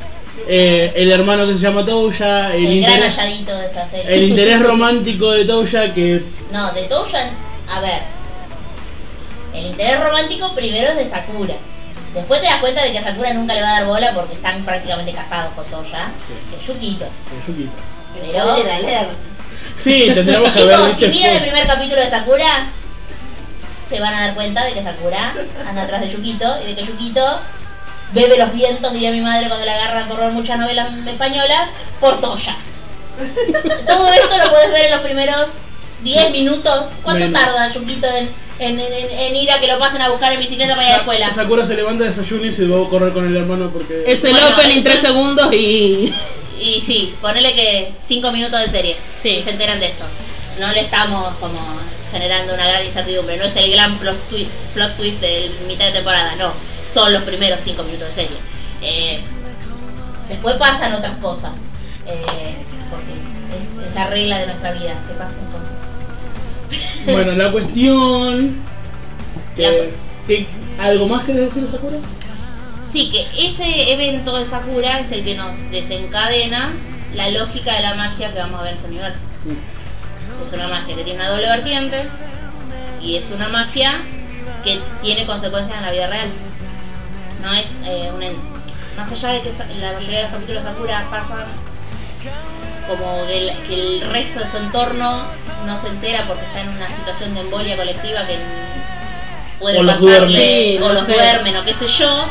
eh, 0.47 0.91
el 0.95 1.11
hermano 1.11 1.45
que 1.45 1.53
se 1.53 1.59
llama 1.59 1.85
Touya, 1.85 2.55
el, 2.55 2.65
El 2.65 2.81
gran 2.81 2.93
interés, 2.95 3.17
halladito 3.19 3.55
de 3.57 3.65
esta 3.67 3.87
serie. 3.89 4.15
el 4.15 4.23
interés 4.23 4.59
romántico 4.63 5.31
de 5.31 5.45
Touya 5.45 5.93
que 5.93 6.23
No, 6.51 6.71
de 6.73 6.83
Touya, 6.85 7.29
a 7.69 7.79
ver. 7.81 7.99
El 9.53 9.65
interés 9.67 9.99
romántico 10.03 10.51
primero 10.55 10.89
es 10.93 10.97
de 10.97 11.09
Sakura. 11.11 11.53
Después 12.15 12.41
te 12.41 12.47
das 12.47 12.57
cuenta 12.59 12.83
de 12.83 12.91
que 12.91 12.97
a 12.97 13.03
Sakura 13.03 13.33
nunca 13.33 13.53
le 13.53 13.61
va 13.61 13.69
a 13.69 13.79
dar 13.81 13.85
bola 13.85 14.11
porque 14.15 14.33
están 14.33 14.59
prácticamente 14.65 15.11
casados 15.13 15.53
con 15.53 15.63
Touya. 15.65 16.09
Que 16.49 16.55
es 16.59 16.67
Yukito. 16.67 17.05
es 17.05 17.47
Yukito. 17.47 17.71
Pero-. 18.19 19.34
Sí, 19.81 20.09
tendríamos 20.13 20.51
que 20.51 20.59
haber 20.61 20.75
Chicos, 20.75 20.87
visto 20.87 21.05
si 21.05 21.11
miran 21.11 21.27
el 21.33 21.33
después. 21.41 21.51
primer 21.51 21.67
capítulo 21.75 22.01
de 22.01 22.09
Sakura, 22.09 22.67
se 23.89 23.99
van 23.99 24.15
a 24.15 24.21
dar 24.21 24.33
cuenta 24.35 24.63
de 24.65 24.73
que 24.73 24.83
Sakura 24.83 25.33
anda 25.67 25.83
atrás 25.83 26.01
de 26.01 26.09
Yukito 26.11 26.57
y 26.63 26.67
de 26.67 26.75
que 26.75 26.85
Yukito 26.85 27.39
bebe 28.13 28.37
los 28.37 28.51
vientos, 28.53 28.93
diría 28.93 29.11
mi 29.11 29.21
madre 29.21 29.47
cuando 29.47 29.65
la 29.65 29.73
agarran 29.75 30.07
por 30.07 30.19
ver 30.19 30.31
muchas 30.31 30.57
novelas 30.59 30.89
españolas, 31.07 31.69
por 31.99 32.19
Toya. 32.21 32.55
Todo 33.87 34.11
esto 34.11 34.37
lo 34.43 34.49
puedes 34.49 34.71
ver 34.71 34.85
en 34.85 34.91
los 34.91 35.01
primeros 35.01 35.47
10 36.03 36.31
minutos. 36.31 36.85
¿Cuánto 37.03 37.25
Menos. 37.25 37.39
tarda 37.41 37.71
Yukito 37.73 38.07
en, 38.07 38.29
en, 38.59 38.79
en- 38.79 39.19
en 39.19 39.35
ir 39.35 39.51
a 39.51 39.59
que 39.59 39.67
lo 39.67 39.77
pasen 39.79 40.01
a 40.01 40.09
buscar 40.09 40.33
en 40.33 40.39
bicicleta 40.39 40.75
para 40.75 40.87
ir 40.87 40.93
a 40.93 40.95
la 40.97 41.01
escuela? 41.01 41.33
Sakura 41.33 41.65
se 41.65 41.75
levanta, 41.75 42.03
desayuna 42.05 42.47
y 42.47 42.53
se 42.53 42.65
va 42.67 42.85
a 42.85 42.89
correr 42.89 43.13
con 43.13 43.25
el 43.25 43.35
hermano 43.35 43.69
porque... 43.71 44.03
Es 44.07 44.23
el 44.23 44.31
Bueno, 44.31 44.47
opening 44.49 44.79
eso- 44.79 44.89
3 44.89 44.99
segundos 45.01 45.53
y. 45.53 46.13
Y 46.59 46.81
sí, 46.81 47.13
ponele 47.21 47.53
que 47.53 47.91
5 48.07 48.31
minutos 48.31 48.59
de 48.61 48.69
serie. 48.69 48.97
Sí. 49.21 49.29
Y 49.29 49.43
se 49.43 49.51
enteran 49.51 49.79
de 49.79 49.87
esto. 49.87 50.05
No 50.59 50.71
le 50.71 50.81
estamos 50.81 51.33
como 51.35 51.59
generando 52.11 52.53
una 52.53 52.65
gran 52.67 52.85
incertidumbre. 52.85 53.37
No 53.37 53.43
es 53.45 53.55
el 53.55 53.71
gran 53.71 53.97
plot 53.97 54.29
twist, 54.29 54.51
plot 54.73 54.95
twist 54.95 55.19
de 55.19 55.51
mitad 55.67 55.85
de 55.87 55.91
temporada, 55.91 56.35
no. 56.37 56.53
Son 56.93 57.11
los 57.11 57.23
primeros 57.23 57.59
5 57.63 57.83
minutos 57.83 58.07
de 58.09 58.15
serie. 58.15 58.37
Eh, 58.81 59.19
después 60.29 60.55
pasan 60.55 60.93
otras 60.93 61.17
cosas. 61.17 61.51
Eh, 62.07 62.55
porque 62.89 63.11
es, 63.83 63.87
es 63.89 63.95
la 63.95 64.07
regla 64.07 64.37
de 64.39 64.45
nuestra 64.47 64.71
vida. 64.71 64.93
Que 65.07 65.13
pasan 65.15 65.45
cosas. 65.51 67.05
Bueno, 67.05 67.31
la 67.33 67.51
cuestión... 67.51 68.55
La 69.57 69.69
que- 70.27 70.47
¿Algo 70.79 71.07
más 71.07 71.23
querés 71.25 71.53
decir, 71.53 71.69
Sakura? 71.71 71.97
Sí, 72.95 73.09
que 73.09 73.47
ese 73.47 73.91
evento 73.91 74.37
de 74.37 74.49
Sakura 74.49 74.99
es 75.01 75.11
el 75.11 75.25
que 75.25 75.35
nos 75.35 75.51
desencadena 75.69 76.71
la 77.13 77.29
lógica 77.29 77.73
de 77.75 77.81
la 77.81 77.93
magia 77.95 78.31
que 78.31 78.39
vamos 78.39 78.61
a 78.61 78.63
ver 78.63 78.71
en 78.71 78.77
este 78.77 78.89
universo. 78.89 79.19
Es 80.47 80.53
una 80.53 80.67
magia 80.69 80.95
que 80.95 81.03
tiene 81.03 81.19
una 81.19 81.29
doble 81.29 81.47
vertiente 81.49 82.05
y 83.01 83.17
es 83.17 83.25
una 83.33 83.49
magia 83.49 84.01
que 84.63 84.79
tiene 85.01 85.25
consecuencias 85.25 85.77
en 85.77 85.85
la 85.85 85.91
vida 85.91 86.07
real. 86.07 86.29
No 87.43 87.51
es 87.53 87.65
eh, 87.85 88.11
un 88.15 88.23
en- 88.23 88.37
más 88.95 89.11
allá 89.11 89.29
de 89.33 89.41
que 89.41 89.51
la 89.81 89.91
mayoría 89.91 90.17
de 90.19 90.23
los 90.23 90.31
capítulos 90.31 90.63
de 90.63 90.69
Sakura 90.69 91.05
pasan 91.11 91.45
como 92.87 93.27
que 93.27 93.37
el, 93.49 93.57
que 93.67 93.73
el 93.75 94.01
resto 94.09 94.39
de 94.39 94.47
su 94.47 94.55
entorno 94.55 95.27
no 95.65 95.81
se 95.81 95.87
entera 95.89 96.23
porque 96.27 96.45
está 96.45 96.61
en 96.61 96.69
una 96.69 96.87
situación 96.87 97.33
de 97.35 97.41
embolia 97.41 97.75
colectiva 97.75 98.25
que 98.25 98.37
puede 99.59 99.79
O 99.79 99.83
los 99.83 99.95
pasarle 99.95 100.11
duermen. 100.19 100.39
Sí, 100.39 100.77
o 100.77 100.79
no 100.79 100.93
los 100.93 101.07
duermen 101.07 101.57
o 101.57 101.65
qué 101.65 101.73
sé 101.73 101.87
yo. 101.87 102.25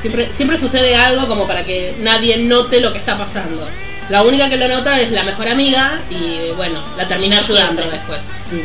Siempre, 0.00 0.30
siempre 0.36 0.58
sucede 0.58 0.94
algo 0.96 1.26
como 1.26 1.46
para 1.46 1.64
que 1.64 1.94
nadie 2.00 2.36
note 2.38 2.80
lo 2.80 2.92
que 2.92 2.98
está 2.98 3.16
pasando. 3.16 3.66
La 4.10 4.22
única 4.22 4.50
que 4.50 4.58
lo 4.58 4.68
nota 4.68 5.00
es 5.00 5.10
la 5.12 5.22
mejor 5.22 5.48
amiga 5.48 5.98
y 6.10 6.50
bueno, 6.56 6.82
la 6.96 7.08
termina 7.08 7.38
ayudando 7.38 7.82
siempre. 7.82 7.98
después. 7.98 8.20
Sí. 8.50 8.62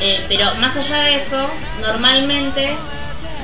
Eh, 0.00 0.24
pero 0.28 0.54
más 0.56 0.76
allá 0.76 0.96
de 1.02 1.16
eso, 1.16 1.50
normalmente, 1.80 2.70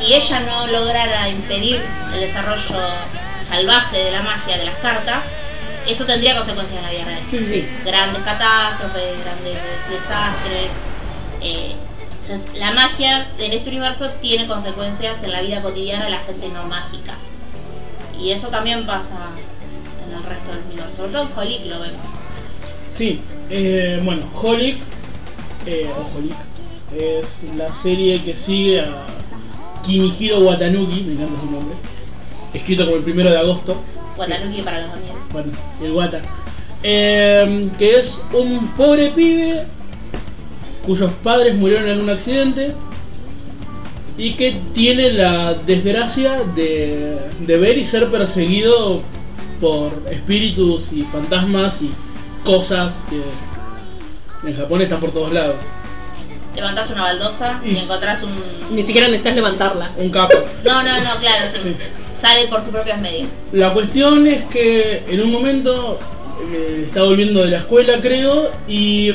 si 0.00 0.14
ella 0.14 0.40
no 0.40 0.66
lograra 0.66 1.28
impedir 1.28 1.80
el 2.12 2.20
desarrollo 2.20 2.80
salvaje 3.48 3.98
de 3.98 4.10
la 4.10 4.22
magia 4.22 4.56
de 4.58 4.64
las 4.64 4.76
cartas, 4.76 5.18
eso 5.86 6.04
tendría 6.06 6.34
consecuencias 6.36 6.78
en 6.78 6.82
la 6.84 6.90
vida 6.90 7.04
real. 7.04 7.20
Sí, 7.30 7.38
sí. 7.38 7.68
Grandes 7.84 8.22
catástrofes, 8.22 9.12
grandes 9.24 9.58
desastres. 9.90 10.70
eh, 11.40 11.74
la 12.56 12.72
magia 12.72 13.28
en 13.38 13.52
este 13.52 13.68
universo 13.68 14.10
tiene 14.20 14.46
consecuencias 14.46 15.22
en 15.22 15.32
la 15.32 15.42
vida 15.42 15.60
cotidiana 15.62 16.06
de 16.06 16.10
la 16.10 16.18
gente 16.18 16.48
no 16.48 16.64
mágica. 16.66 17.14
Y 18.18 18.30
eso 18.30 18.48
también 18.48 18.86
pasa 18.86 19.30
en 20.06 20.16
el 20.16 20.22
resto 20.22 20.52
del 20.52 20.64
universo. 20.66 20.96
Sobre 20.96 21.12
todo 21.12 21.22
en 21.22 21.38
Holic 21.38 21.66
lo 21.66 21.80
vemos. 21.80 21.96
Sí, 22.90 23.20
eh, 23.50 24.00
bueno, 24.02 24.26
Holic, 24.40 24.80
eh, 25.66 25.90
o 25.90 26.18
Holic, 26.18 26.36
es 26.96 27.54
la 27.56 27.74
serie 27.74 28.22
que 28.22 28.36
sigue 28.36 28.80
a 28.80 29.04
Kimihiro 29.82 30.38
Watanuki, 30.38 31.02
me 31.02 31.14
encanta 31.14 31.40
su 31.40 31.50
nombre, 31.50 31.76
escrito 32.52 32.84
como 32.84 32.96
el 32.96 33.02
primero 33.02 33.30
de 33.30 33.38
agosto, 33.38 33.82
Watanuki 34.16 34.62
para 34.62 34.80
los 34.80 34.90
amigos. 34.90 35.16
bueno, 35.32 35.52
el 35.82 35.90
Wata, 35.90 36.20
eh, 36.84 37.68
que 37.78 37.98
es 37.98 38.16
un 38.32 38.68
pobre 38.76 39.10
pibe 39.10 39.66
cuyos 40.86 41.10
padres 41.22 41.56
murieron 41.56 41.88
en 41.88 42.00
un 42.00 42.10
accidente 42.10 42.72
y 44.16 44.34
que 44.34 44.60
tiene 44.72 45.12
la 45.12 45.54
desgracia 45.54 46.42
de, 46.54 47.18
de 47.40 47.56
ver 47.58 47.78
y 47.78 47.84
ser 47.84 48.10
perseguido 48.10 49.02
por 49.60 49.92
espíritus 50.10 50.92
y 50.92 51.02
fantasmas 51.02 51.82
y 51.82 51.90
cosas 52.44 52.92
que 53.08 53.20
en 54.48 54.56
Japón 54.56 54.82
están 54.82 55.00
por 55.00 55.10
todos 55.10 55.32
lados. 55.32 55.56
Levantás 56.54 56.90
una 56.90 57.02
baldosa 57.02 57.60
y, 57.64 57.70
Y 57.70 57.78
encontrás 57.78 58.22
un. 58.22 58.30
Ni 58.70 58.82
siquiera 58.82 59.08
necesitas 59.08 59.34
levantarla. 59.34 59.90
Un 59.96 60.10
capo. 60.10 60.36
No, 60.64 60.82
no, 60.82 61.00
no, 61.00 61.20
claro, 61.20 61.50
sí. 61.52 61.70
Sí. 61.70 61.76
Sale 62.20 62.46
por 62.48 62.62
sus 62.62 62.70
propios 62.70 62.98
medios. 62.98 63.28
La 63.52 63.72
cuestión 63.72 64.26
es 64.26 64.44
que 64.44 65.02
en 65.08 65.20
un 65.20 65.32
momento 65.32 65.98
eh, 66.52 66.84
está 66.86 67.02
volviendo 67.02 67.40
de 67.42 67.50
la 67.50 67.58
escuela, 67.58 67.98
creo, 68.00 68.50
y 68.68 69.14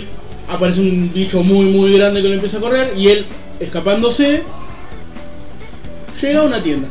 aparece 0.50 0.82
un 0.82 1.12
bicho 1.14 1.44
muy, 1.44 1.66
muy 1.66 1.98
grande 1.98 2.22
que 2.22 2.28
lo 2.28 2.34
empieza 2.34 2.58
a 2.58 2.62
correr, 2.62 2.94
y 2.98 3.10
él, 3.10 3.28
escapándose, 3.60 4.44
llega 6.22 6.40
a 6.42 6.44
una 6.44 6.62
tienda, 6.62 6.88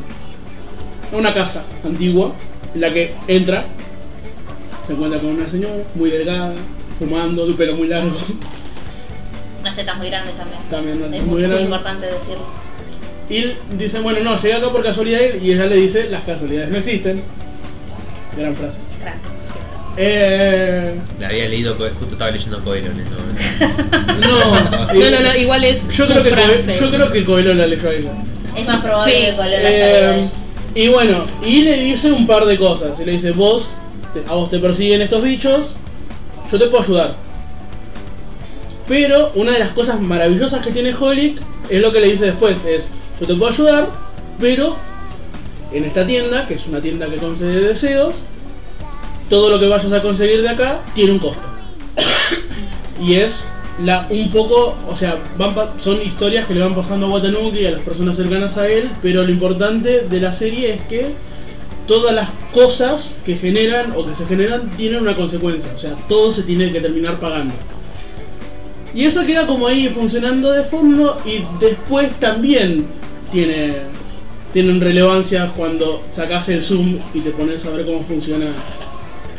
a 1.11 1.15
una 1.17 1.33
casa 1.33 1.63
antigua, 1.85 2.33
en 2.73 2.81
la 2.81 2.93
que 2.93 3.13
entra, 3.27 3.65
se 4.87 4.93
encuentra 4.93 5.19
con 5.19 5.31
una 5.31 5.49
señora 5.49 5.83
muy 5.95 6.09
delgada, 6.09 6.55
fumando, 6.97 7.45
de 7.45 7.53
pelo 7.53 7.75
muy 7.75 7.87
largo, 7.87 8.11
Unas 9.59 9.75
tetas 9.75 9.97
muy 9.97 10.07
grandes 10.07 10.35
también. 10.35 10.59
también 10.69 11.13
Es 11.13 11.23
muy 11.23 11.45
muy, 11.45 11.61
importante 11.61 12.05
decirlo. 12.05 12.45
Y 13.29 13.75
dice, 13.77 13.99
bueno, 13.99 14.21
no, 14.21 14.41
llegué 14.41 14.55
acá 14.55 14.71
por 14.71 14.83
casualidad, 14.83 15.19
y 15.39 15.51
ella 15.51 15.65
le 15.65 15.75
dice, 15.75 16.09
las 16.09 16.23
casualidades 16.23 16.69
no 16.69 16.77
existen. 16.77 17.21
Gran 18.37 18.55
frase. 18.55 18.79
Eh, 20.01 20.97
La 21.19 21.27
había 21.27 21.49
leído, 21.49 21.75
justo 21.75 22.13
estaba 22.13 22.31
leyendo 22.31 22.63
Coelho 22.63 22.89
en 22.91 22.99
ese 23.01 23.11
momento. 23.15 24.27
no, 24.27 24.93
No, 24.93 25.11
no, 25.11 25.19
no, 25.19 25.35
igual 25.35 25.63
es. 25.65 25.85
Yo 25.89 26.05
su 26.05 26.11
creo 26.11 26.23
que 26.23 26.29
frase. 26.29 26.63
Coelho, 26.63 26.79
yo 26.79 26.89
creo 26.91 27.11
que 27.11 27.25
Coelho 27.25 27.53
la 27.53 27.67
leyó 27.67 27.89
a 27.89 27.93
ella. 27.93 28.11
Es 28.55 28.65
más 28.65 28.81
probable 28.81 29.13
Sí, 29.13 29.25
que 29.25 29.35
con 29.35 29.51
la 29.51 29.57
haya 29.57 30.15
Eh, 30.21 30.29
y 30.73 30.87
bueno, 30.87 31.25
y 31.45 31.63
le 31.63 31.77
dice 31.81 32.11
un 32.13 32.25
par 32.25 32.45
de 32.45 32.57
cosas. 32.57 32.97
Y 32.97 33.03
le 33.03 33.11
dice, 33.11 33.31
vos, 33.31 33.71
a 34.25 34.35
vos 34.35 34.49
te 34.49 34.59
persiguen 34.59 35.01
estos 35.01 35.21
bichos, 35.21 35.73
yo 36.49 36.57
te 36.57 36.67
puedo 36.67 36.83
ayudar. 36.83 37.15
Pero 38.87 39.31
una 39.35 39.51
de 39.51 39.59
las 39.59 39.69
cosas 39.71 39.99
maravillosas 39.99 40.65
que 40.65 40.71
tiene 40.71 40.95
Holic 40.95 41.41
es 41.69 41.81
lo 41.81 41.91
que 41.91 41.99
le 41.99 42.07
dice 42.07 42.25
después, 42.27 42.63
es, 42.65 42.89
yo 43.19 43.27
te 43.27 43.35
puedo 43.35 43.51
ayudar, 43.51 43.87
pero 44.39 44.77
en 45.73 45.83
esta 45.83 46.07
tienda, 46.07 46.47
que 46.47 46.53
es 46.55 46.65
una 46.65 46.79
tienda 46.81 47.07
que 47.07 47.17
concede 47.17 47.59
deseos, 47.67 48.21
todo 49.29 49.49
lo 49.49 49.59
que 49.59 49.67
vayas 49.67 49.91
a 49.91 50.01
conseguir 50.01 50.41
de 50.41 50.49
acá 50.49 50.79
tiene 50.95 51.11
un 51.13 51.19
costo. 51.19 51.41
Y 53.01 53.15
es 53.15 53.47
la 53.83 54.07
un 54.09 54.29
poco, 54.31 54.75
o 54.89 54.95
sea, 54.95 55.17
van 55.37 55.55
pa- 55.55 55.73
son 55.79 56.01
historias 56.01 56.45
que 56.45 56.53
le 56.53 56.61
van 56.61 56.75
pasando 56.75 57.05
a 57.05 57.09
Watanuki 57.09 57.59
y 57.59 57.65
a 57.67 57.71
las 57.71 57.81
personas 57.81 58.17
cercanas 58.17 58.57
a 58.57 58.67
él, 58.67 58.89
pero 59.01 59.23
lo 59.23 59.31
importante 59.31 60.01
de 60.01 60.19
la 60.19 60.33
serie 60.33 60.73
es 60.73 60.81
que 60.81 61.07
todas 61.87 62.13
las 62.13 62.29
cosas 62.53 63.15
que 63.25 63.35
generan 63.35 63.93
o 63.95 64.05
que 64.05 64.13
se 64.15 64.25
generan 64.25 64.69
tienen 64.71 65.01
una 65.01 65.15
consecuencia, 65.15 65.71
o 65.73 65.77
sea, 65.77 65.93
todo 66.09 66.31
se 66.31 66.43
tiene 66.43 66.71
que 66.71 66.81
terminar 66.81 67.19
pagando. 67.19 67.53
Y 68.93 69.05
eso 69.05 69.25
queda 69.25 69.45
como 69.47 69.67
ahí 69.67 69.87
funcionando 69.89 70.51
de 70.51 70.63
fondo 70.63 71.17
y 71.25 71.43
después 71.63 72.11
también 72.19 72.87
tiene 73.31 73.75
tienen 74.51 74.81
relevancia 74.81 75.47
cuando 75.55 76.01
sacas 76.11 76.49
el 76.49 76.63
zoom 76.63 76.97
y 77.13 77.19
te 77.19 77.29
pones 77.29 77.63
a 77.65 77.69
ver 77.69 77.85
cómo 77.85 78.01
funciona 78.03 78.47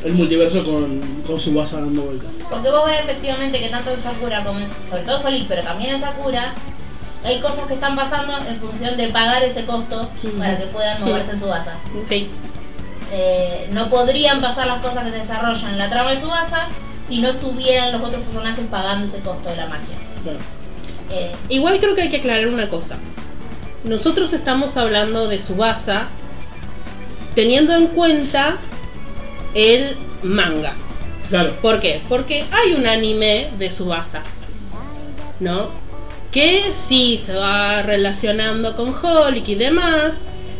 el 0.04 0.12
multiverso 0.14 0.64
con, 0.64 1.00
con 1.26 1.38
su 1.38 1.52
base 1.54 1.76
dando 1.76 2.02
vueltas. 2.02 2.30
Porque 2.48 2.70
vos 2.70 2.86
ves 2.86 3.00
efectivamente 3.00 3.60
que 3.60 3.68
tanto 3.68 3.90
en 3.90 4.02
Sakura 4.02 4.42
como 4.44 4.60
en, 4.60 4.68
sobre 4.88 5.02
todo 5.02 5.20
en 5.20 5.26
Holic, 5.26 5.48
pero 5.48 5.62
también 5.62 5.96
en 5.96 6.00
Sakura, 6.00 6.54
hay 7.24 7.38
cosas 7.40 7.66
que 7.66 7.74
están 7.74 7.94
pasando 7.94 8.38
en 8.38 8.58
función 8.60 8.96
de 8.96 9.08
pagar 9.08 9.42
ese 9.42 9.64
costo 9.64 10.10
para 10.38 10.56
que 10.56 10.64
puedan 10.66 11.04
moverse 11.04 11.32
en 11.32 11.40
su 11.40 11.46
base. 11.46 11.70
Sí. 12.08 12.30
Eh, 13.12 13.68
no 13.72 13.90
podrían 13.90 14.40
pasar 14.40 14.66
las 14.66 14.80
cosas 14.80 15.04
que 15.04 15.10
se 15.10 15.18
desarrollan 15.18 15.72
en 15.72 15.78
la 15.78 15.90
trama 15.90 16.12
de 16.12 16.20
su 16.20 16.28
base 16.28 16.56
si 17.08 17.20
no 17.20 17.30
estuvieran 17.30 17.92
los 17.92 18.02
otros 18.02 18.22
personajes 18.22 18.64
pagando 18.70 19.06
ese 19.06 19.18
costo 19.18 19.50
de 19.50 19.56
la 19.56 19.66
magia. 19.66 19.96
Claro. 20.22 20.38
Eh, 21.10 21.32
Igual 21.48 21.80
creo 21.80 21.94
que 21.94 22.02
hay 22.02 22.10
que 22.10 22.18
aclarar 22.18 22.46
una 22.46 22.68
cosa. 22.68 22.96
Nosotros 23.84 24.32
estamos 24.32 24.76
hablando 24.76 25.26
de 25.28 25.42
Subasa 25.42 26.06
teniendo 27.34 27.74
en 27.74 27.88
cuenta 27.88 28.58
el 29.54 29.96
manga. 30.22 30.74
Claro. 31.28 31.52
¿Por 31.62 31.80
qué? 31.80 32.00
Porque 32.08 32.44
hay 32.50 32.72
un 32.72 32.86
anime 32.86 33.50
de 33.58 33.70
Subasa, 33.70 34.22
¿no? 35.38 35.68
Que 36.32 36.72
sí 36.88 37.20
se 37.24 37.34
va 37.34 37.82
relacionando 37.82 38.76
con 38.76 38.94
Holic 38.94 39.48
y 39.48 39.54
demás. 39.54 40.14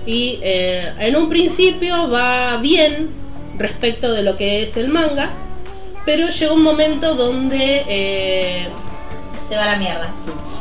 Y 0.07 0.39
eh, 0.43 0.93
en 0.99 1.17
un 1.17 1.29
principio 1.29 2.09
va 2.09 2.57
bien 2.59 3.11
respecto 3.59 4.13
de 4.13 4.23
lo 4.23 4.37
que 4.37 4.63
es 4.63 4.77
el 4.77 4.89
manga. 4.89 5.31
Pero 6.05 6.31
llega 6.31 6.53
un 6.53 6.63
momento 6.63 7.15
donde 7.15 7.85
eh, 7.87 8.69
se 9.51 9.57
va 9.57 9.65
a 9.65 9.73
la 9.73 9.77
mierda. 9.77 10.09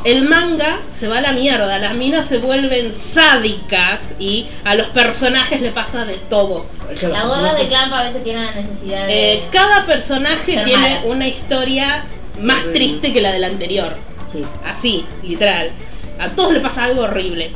el 0.04 0.23
manga 0.23 0.80
se 0.91 1.08
va 1.08 1.19
a 1.19 1.21
la 1.21 1.32
mierda, 1.32 1.78
las 1.78 1.93
minas 1.93 2.25
se 2.25 2.39
vuelven 2.39 2.91
sádicas 2.91 3.99
y 4.17 4.47
a 4.63 4.73
los 4.73 4.88
personajes 4.88 5.62
le 5.62 5.69
pasa 5.69 6.06
de 6.06 6.15
todo. 6.15 6.65
Las 6.89 7.28
gordas 7.28 7.56
de 7.60 7.67
Clamp 7.67 7.93
a 7.93 8.04
veces 8.06 8.23
tienen 8.23 8.45
la 8.47 8.54
necesidad 8.54 9.06
de. 9.06 9.34
Eh, 9.34 9.43
cada 9.52 9.86
personaje 9.86 10.56
Ser 10.56 10.65
tiene 10.65 10.89
mala. 10.89 11.02
una 11.06 11.28
historia 11.28 12.04
más 12.41 12.63
triste 12.73 13.13
que 13.13 13.21
la 13.21 13.32
del 13.32 13.43
anterior. 13.43 13.95
Sí. 14.32 14.43
Así, 14.65 15.06
literal. 15.21 15.69
A 16.17 16.30
todos 16.30 16.54
le 16.54 16.62
pasa 16.62 16.86
algo 16.86 17.04
horrible. 17.04 17.52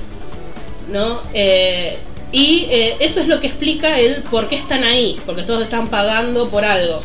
¿No? 0.90 1.20
Eh, 1.34 1.98
y 2.32 2.68
eh, 2.70 2.98
eso 3.00 3.22
es 3.22 3.28
lo 3.28 3.40
que 3.40 3.48
explica 3.48 3.98
el 3.98 4.22
por 4.22 4.48
qué 4.50 4.56
están 4.56 4.84
ahí. 4.84 5.20
Porque 5.26 5.42
todos 5.42 5.64
están 5.64 5.88
pagando 5.88 6.50
por 6.50 6.64
algo. 6.64 7.02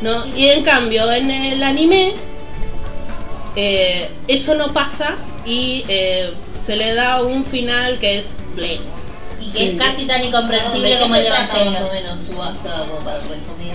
¿No? 0.00 0.24
Y 0.36 0.46
en 0.46 0.62
cambio, 0.62 1.10
en 1.10 1.28
el 1.28 1.60
anime, 1.60 2.14
eh, 3.60 4.08
eso 4.28 4.54
no 4.54 4.72
pasa 4.72 5.16
y 5.44 5.84
eh, 5.88 6.32
se 6.64 6.76
le 6.76 6.94
da 6.94 7.22
un 7.22 7.44
final 7.44 7.98
que 7.98 8.18
es 8.18 8.28
ble. 8.54 8.78
y 9.40 9.50
que 9.50 9.58
Sí. 9.58 9.68
es 9.70 9.78
casi 9.80 10.06
tan 10.06 10.22
incomprensible 10.22 10.88
¿de 10.90 10.94
qué 10.96 11.02
como 11.02 11.16
el 11.16 11.22
de 11.24 11.28
trata 11.28 11.54
más 11.54 11.56
Evangelio. 11.66 11.86
o 11.88 11.92
menos 11.92 12.18
su 12.30 12.36
base, 12.36 12.58
como 12.88 12.98
para 13.04 13.16
resumir 13.18 13.74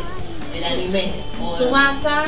el 0.55 0.63
anime? 0.63 1.03
Subasa, 1.57 2.23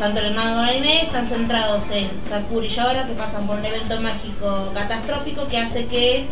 tanto 0.00 0.20
el 0.20 0.34
manga 0.34 0.50
como 0.54 0.62
el 0.64 0.70
anime, 0.70 1.02
están 1.02 1.26
centrados 1.28 1.82
en 1.92 2.10
Sakura 2.28 2.66
y 2.66 2.68
Yaora 2.70 3.06
que 3.06 3.12
pasan 3.12 3.46
por 3.46 3.58
un 3.58 3.64
evento 3.64 4.00
mágico 4.00 4.70
catastrófico 4.74 5.46
que 5.46 5.58
hace 5.58 5.86
que 5.86 6.26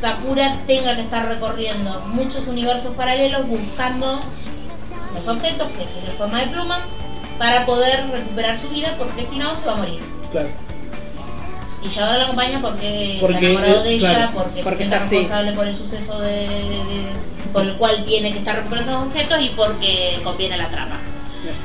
Sakura 0.00 0.58
tenga 0.66 0.94
que 0.96 1.02
estar 1.02 1.26
recorriendo 1.26 2.00
muchos 2.08 2.46
universos 2.46 2.92
paralelos 2.94 3.46
buscando 3.46 4.20
los 5.14 5.28
objetos 5.28 5.68
que 5.68 5.84
tienen 5.84 6.16
forma 6.18 6.40
de 6.40 6.46
pluma 6.48 6.78
para 7.38 7.66
poder 7.66 8.06
recuperar 8.12 8.58
su 8.58 8.68
vida 8.68 8.94
porque 8.98 9.26
si 9.26 9.36
no 9.38 9.54
se 9.56 9.66
va 9.66 9.72
a 9.72 9.76
morir. 9.76 10.00
Claro. 10.32 10.48
Y 11.82 11.88
Yaora 11.88 12.16
la 12.16 12.24
acompaña 12.24 12.60
porque, 12.62 13.18
Porque, 13.20 13.34
está 13.36 13.46
enamorado 13.46 13.82
de 13.82 13.90
eh, 13.90 13.94
ella, 13.94 14.10
claro, 14.14 14.30
porque, 14.34 14.62
porque 14.62 14.84
es 14.84 14.90
está 14.92 15.00
responsable 15.00 15.52
por 15.52 15.66
el 15.66 15.76
suceso 15.76 16.18
de, 16.20 16.30
de- 16.32 16.48
de- 16.48 17.24
por 17.52 17.62
el 17.62 17.74
cual 17.74 18.04
tiene 18.04 18.32
que 18.32 18.38
estar 18.38 18.56
recuperando 18.56 18.92
los 18.92 19.02
objetos 19.04 19.40
y 19.42 19.50
porque 19.50 20.18
conviene 20.24 20.56
la 20.56 20.68
trama. 20.68 20.98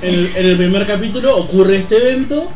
En 0.01 0.09
el, 0.13 0.35
en 0.35 0.45
el 0.45 0.57
primer 0.57 0.85
capítulo 0.85 1.37
ocurre 1.37 1.77
este 1.77 1.97
evento 1.97 2.49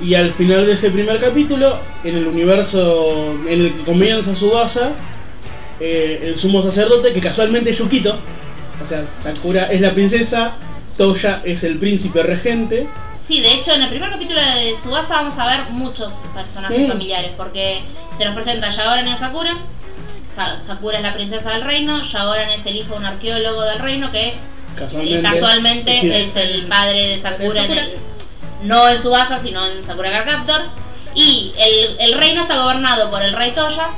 y 0.00 0.14
al 0.14 0.32
final 0.32 0.64
de 0.64 0.72
ese 0.74 0.90
primer 0.90 1.20
capítulo, 1.20 1.76
en 2.04 2.16
el 2.16 2.26
universo 2.28 3.34
en 3.46 3.60
el 3.60 3.74
que 3.74 3.82
comienza 3.84 4.34
su 4.34 4.50
base, 4.50 4.80
el 5.80 6.36
sumo 6.38 6.62
sacerdote, 6.62 7.12
que 7.12 7.20
casualmente 7.20 7.70
es 7.70 7.78
Yukito, 7.78 8.16
o 8.82 8.86
sea, 8.88 9.04
Sakura 9.22 9.64
es 9.72 9.80
la 9.80 9.92
princesa, 9.92 10.54
Toya 10.96 11.42
es 11.44 11.62
el 11.64 11.78
príncipe 11.78 12.22
regente, 12.22 12.86
Sí, 13.26 13.40
de 13.40 13.54
hecho, 13.54 13.72
en 13.72 13.82
el 13.82 13.88
primer 13.88 14.08
capítulo 14.08 14.40
de 14.40 14.76
Subasa 14.80 15.16
vamos 15.16 15.36
a 15.36 15.46
ver 15.48 15.70
muchos 15.70 16.12
personajes 16.32 16.76
Sí. 16.76 16.86
familiares, 16.86 17.32
porque 17.36 17.82
se 18.16 18.24
nos 18.24 18.34
presenta 18.36 18.70
Yaoran 18.70 19.08
y 19.08 19.16
Sakura. 19.18 19.56
Sa- 20.36 20.60
Sakura 20.60 20.98
es 20.98 21.02
la 21.02 21.12
princesa 21.12 21.50
del 21.50 21.62
reino, 21.62 22.02
Yaoran 22.04 22.50
es 22.50 22.64
el 22.66 22.76
hijo 22.76 22.92
de 22.92 22.98
un 23.00 23.04
arqueólogo 23.06 23.62
del 23.62 23.80
reino 23.80 24.12
que 24.12 24.34
casualmente, 24.78 25.18
eh, 25.18 25.22
casualmente 25.22 26.22
es 26.22 26.36
el 26.36 26.66
padre 26.68 27.08
de 27.08 27.20
Sakura, 27.20 27.62
en 27.64 27.68
Sakura. 27.68 27.80
el- 27.82 27.98
no 28.62 28.88
en 28.88 29.02
Subasa, 29.02 29.40
sino 29.40 29.66
en 29.66 29.84
Sakura 29.84 30.12
Card 30.12 30.26
Captor. 30.30 30.60
Y 31.16 31.52
el, 31.58 31.96
el 31.98 32.12
reino 32.18 32.42
está 32.42 32.56
gobernado 32.62 33.10
por 33.10 33.22
el 33.24 33.32
rey 33.32 33.50
Toya, 33.56 33.88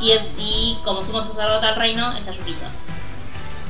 y, 0.00 0.10
es, 0.10 0.22
y 0.38 0.76
como 0.84 1.04
sumo 1.04 1.20
sacerdote 1.20 1.66
del 1.66 1.76
reino 1.76 2.12
está 2.16 2.32
Yukito. 2.32 2.66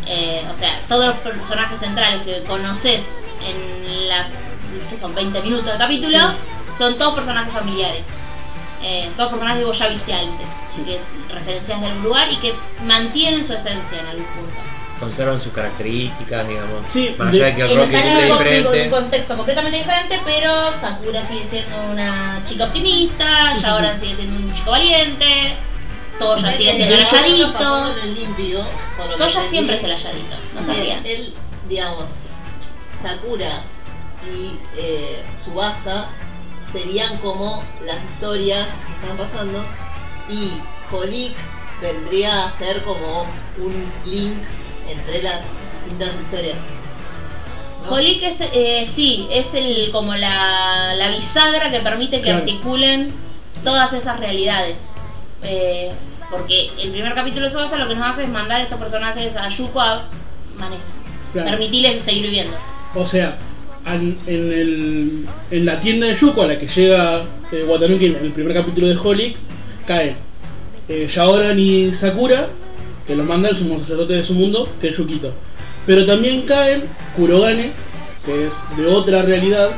Eh, 0.06 0.42
o 0.54 0.58
sea, 0.58 0.78
todos 0.88 1.06
los 1.06 1.16
personajes 1.16 1.80
centrales 1.80 2.22
que 2.22 2.42
conoces 2.44 3.00
en 3.42 4.08
la 4.08 4.26
que 4.90 4.98
son 4.98 5.14
20 5.14 5.40
minutos 5.42 5.72
de 5.72 5.78
capítulo 5.78 6.18
son 6.76 6.98
todos 6.98 7.14
personajes 7.14 7.52
familiares. 7.52 8.02
Eh, 8.82 9.10
todos 9.16 9.30
personajes 9.30 9.60
que 9.60 9.64
vos 9.66 9.78
ya 9.78 9.88
viste 9.88 10.12
antes, 10.12 10.46
Sí. 10.74 10.82
que 10.82 11.00
referencias 11.32 11.80
de 11.80 11.86
algún 11.86 12.02
lugar 12.04 12.28
y 12.30 12.36
que 12.36 12.52
mantienen 12.84 13.46
su 13.46 13.52
esencia 13.54 14.00
en 14.00 14.06
algún 14.06 14.24
punto. 14.26 14.56
Conservan 15.00 15.40
sus 15.40 15.52
características, 15.52 16.46
digamos. 16.46 16.84
Sí, 16.88 17.14
Más 17.18 17.32
de- 17.32 17.44
allá 17.44 17.46
de 17.46 17.54
que 17.56 17.62
el 17.62 17.70
En 17.70 17.78
Rocky 17.78 17.94
están 17.94 18.08
en 18.08 18.14
cumple 18.14 18.24
un, 18.24 18.28
con- 18.36 18.38
diferente. 18.44 18.82
un 18.82 18.90
contexto 19.02 19.36
completamente 19.36 19.78
diferente, 19.78 20.20
pero 20.24 20.72
Sakura 20.80 21.26
sigue 21.26 21.46
siendo 21.48 21.82
una 21.92 22.40
chica 22.44 22.64
optimista, 22.64 23.56
Yaoran 23.60 24.00
sigue 24.00 24.16
siendo 24.16 24.36
un 24.36 24.54
chico 24.54 24.70
valiente, 24.70 25.56
Toya 26.18 26.52
sigue 26.52 26.74
siendo 26.74 26.94
el 26.94 27.04
halladito. 27.04 27.52
Toya 29.18 29.48
siempre 29.50 29.76
es 29.76 29.84
el 29.84 29.90
halladito, 29.92 30.36
no 30.54 30.74
rían. 30.74 31.06
Él, 31.06 31.34
digamos, 31.68 32.04
Sakura 33.02 33.62
y 34.24 34.58
eh, 34.76 35.22
Subasa 35.44 36.06
serían 36.72 37.18
como 37.18 37.62
las 37.84 38.02
historias 38.04 38.66
que 38.86 38.92
están 39.06 39.16
pasando 39.16 39.64
y 40.28 40.52
Holik 40.94 41.36
vendría 41.80 42.46
a 42.46 42.58
ser 42.58 42.82
como 42.82 43.22
un 43.58 43.92
link 44.06 44.34
entre 44.88 45.22
las 45.22 45.40
distintas 45.84 46.14
historias. 46.22 46.56
¿no? 47.86 47.94
Holik 47.94 48.22
es, 48.22 48.36
eh, 48.40 48.88
sí, 48.92 49.28
es 49.30 49.52
el, 49.54 49.90
como 49.92 50.14
la, 50.14 50.94
la 50.94 51.08
bisagra 51.08 51.70
que 51.70 51.80
permite 51.80 52.16
que 52.18 52.22
Claro. 52.22 52.38
articulen 52.38 53.12
todas 53.62 53.92
esas 53.92 54.18
realidades. 54.18 54.78
Eh, 55.44 55.90
porque 56.30 56.70
el 56.82 56.90
primer 56.90 57.14
capítulo 57.14 57.44
de 57.46 57.50
Subasa 57.50 57.76
lo 57.76 57.86
que 57.88 57.94
nos 57.94 58.08
hace 58.10 58.24
es 58.24 58.28
mandar 58.28 58.60
a 58.60 58.64
estos 58.64 58.78
personajes 58.78 59.36
a 59.36 59.48
Yuko 59.48 59.80
a 59.80 60.04
manejar, 60.56 60.84
Claro. 61.32 61.50
permitirles 61.50 62.02
seguir 62.04 62.22
viviendo. 62.24 62.56
O 62.94 63.04
sea, 63.06 63.36
en, 63.86 64.16
el, 64.26 65.26
en 65.50 65.66
la 65.66 65.80
tienda 65.80 66.06
de 66.06 66.14
Yuko 66.14 66.42
a 66.42 66.46
la 66.46 66.58
que 66.58 66.66
llega 66.66 67.22
eh, 67.52 67.64
Watanuki 67.66 68.06
en 68.06 68.16
el 68.16 68.32
primer 68.32 68.54
capítulo 68.54 68.86
de 68.88 68.96
Holic, 68.96 69.36
caen 69.86 70.14
eh, 70.88 71.06
Yaoran 71.12 71.58
y 71.58 71.92
Sakura, 71.92 72.48
que 73.06 73.14
los 73.14 73.26
manda 73.26 73.48
el 73.50 73.56
sumo 73.56 73.78
sacerdote 73.78 74.14
de 74.14 74.22
su 74.22 74.34
mundo, 74.34 74.68
que 74.80 74.88
es 74.88 74.96
Yukito. 74.96 75.32
Pero 75.86 76.06
también 76.06 76.42
caen 76.42 76.82
Kurogane, 77.16 77.70
que 78.24 78.46
es 78.46 78.54
de 78.76 78.86
otra 78.86 79.22
realidad, 79.22 79.72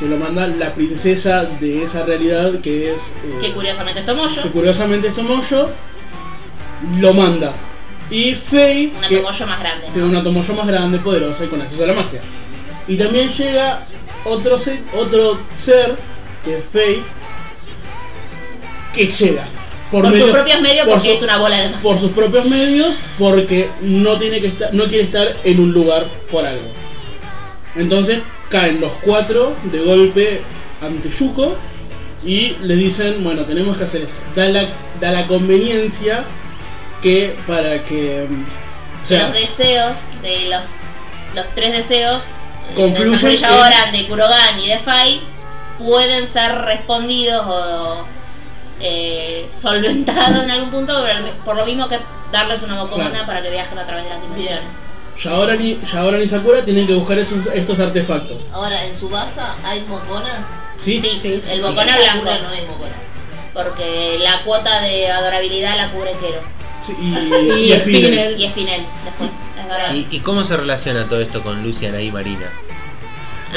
que 0.00 0.06
lo 0.06 0.16
manda 0.16 0.46
la 0.48 0.74
princesa 0.74 1.44
de 1.44 1.84
esa 1.84 2.04
realidad, 2.04 2.58
que 2.60 2.94
es... 2.94 3.12
eh, 3.22 3.38
Que 3.40 3.52
curiosamente 3.52 4.00
es 4.00 4.06
Tomoyo, 4.06 4.42
que 4.42 4.48
curiosamente 4.48 5.08
es 5.08 5.14
Tomoyo, 5.14 5.68
lo 6.98 7.12
manda. 7.14 7.52
Y 8.10 8.34
Faye, 8.34 8.90
una 8.96 9.06
que- 9.08 9.18
Tomoyo 9.18 9.46
más 9.46 9.60
grande. 9.60 9.86
tiene 9.92 10.08
una 10.08 10.22
Tomoyo 10.22 10.54
más 10.54 10.66
grande, 10.66 10.98
poderosa 10.98 11.44
y 11.44 11.48
con 11.48 11.60
acceso 11.62 11.84
a 11.84 11.86
la 11.86 11.92
magia. 11.94 12.20
Y 12.88 12.96
también 12.96 13.28
llega 13.28 13.78
otro 14.24 14.58
ser, 14.58 14.80
otro 14.96 15.38
ser 15.58 15.94
que 16.44 16.56
es 16.56 16.64
Faye, 16.64 17.02
que 18.94 19.06
llega. 19.06 19.46
Por 19.90 20.06
sus 20.06 20.12
medio- 20.14 20.32
propios 20.32 20.60
medios 20.60 20.84
por 20.86 20.94
porque 20.94 21.08
su- 21.10 21.14
es 21.16 21.22
una 21.22 21.38
bola 21.38 21.56
de 21.58 21.64
magia. 21.68 21.82
Por 21.82 21.98
sus 21.98 22.12
propios 22.12 22.46
medios, 22.46 22.96
porque 23.18 23.68
no 23.82 24.18
tiene 24.18 24.40
que 24.40 24.46
estar, 24.48 24.72
no 24.72 24.84
quiere 24.84 25.04
estar 25.04 25.36
en 25.44 25.60
un 25.60 25.72
lugar 25.72 26.06
por 26.30 26.46
algo. 26.46 26.66
Entonces 27.76 28.20
caen 28.50 28.80
los 28.80 28.92
cuatro 29.02 29.54
de 29.64 29.78
golpe 29.80 30.42
ante 30.82 31.08
Yuko 31.10 31.56
y 32.24 32.56
le 32.62 32.74
dicen, 32.76 33.22
bueno, 33.24 33.42
tenemos 33.44 33.76
que 33.76 33.84
hacer 33.84 34.02
esto. 34.02 34.14
Da 34.36 34.46
la, 34.46 34.64
da 35.00 35.10
la 35.12 35.26
conveniencia 35.26 36.24
que 37.02 37.36
para 37.46 37.82
que... 37.84 38.26
mm, 38.28 38.44
O 39.02 39.06
sea, 39.06 39.28
los 39.28 39.32
deseos 39.32 39.92
de 40.20 40.48
los, 40.50 40.62
los 41.34 41.46
tres 41.54 41.72
deseos 41.72 42.22
Confluyen 42.76 43.12
de 43.22 43.34
en- 43.34 43.92
de 43.92 44.06
Kurogan 44.08 44.60
y 44.60 44.68
de 44.68 44.78
Fai 44.78 45.20
pueden 45.78 46.28
ser 46.28 46.52
respondidos 46.62 47.44
o 47.48 48.04
eh, 48.80 49.48
solventados 49.60 50.44
en 50.44 50.50
algún 50.50 50.70
punto 50.70 50.94
por, 51.44 51.56
lo 51.56 51.64
mismo 51.66 51.88
que 51.88 51.98
darles 52.32 52.62
una 52.62 52.82
bocona 52.82 53.10
Claro. 53.10 53.26
para 53.26 53.42
que 53.42 53.50
viajen 53.50 53.78
a 53.78 53.86
través 53.86 54.04
de 54.04 54.10
las 54.10 54.22
dimensiones. 54.22 54.64
Yaoran 55.22 55.64
y, 55.64 55.78
Yaoran 55.92 56.22
y 56.22 56.28
Sakura 56.28 56.64
tienen 56.64 56.86
que 56.86 56.94
buscar 56.94 57.18
esos, 57.18 57.38
estos 57.54 57.78
artefactos. 57.78 58.38
Ahora, 58.52 58.84
en 58.84 58.98
Subasa 58.98 59.54
hay 59.64 59.80
moconas. 59.84 60.38
Sí, 60.78 61.00
Sí, 61.00 61.18
Sí. 61.20 61.28
el 61.28 61.40
¿Por 61.40 61.50
qué 61.50 61.56
Mocona 61.60 61.92
Sakura 61.98 62.22
blanco. 62.22 62.42
no 62.42 62.48
hay 62.50 62.66
Mocona? 62.66 62.92
Porque 63.52 64.16
la 64.20 64.42
cuota 64.44 64.80
de 64.80 65.10
adorabilidad 65.10 65.76
la 65.76 65.90
cubre 65.90 66.12
Kero. 66.20 66.40
Sí, 66.86 66.94
y, 67.00 67.68
Y 67.68 67.72
y 67.72 67.78
Spinel. 67.78 67.80
Spinel. 68.04 68.40
Y 68.40 68.48
Spinel 68.48 68.86
después, 69.04 69.30
es 69.60 69.66
verdad. 69.68 69.94
¿Y, 69.94 70.06
y 70.10 70.20
cómo 70.20 70.42
se 70.44 70.56
relaciona 70.56 71.06
todo 71.06 71.20
esto 71.20 71.42
con 71.42 71.62
Luciana 71.62 72.00
y 72.00 72.10
Marina? 72.10 72.46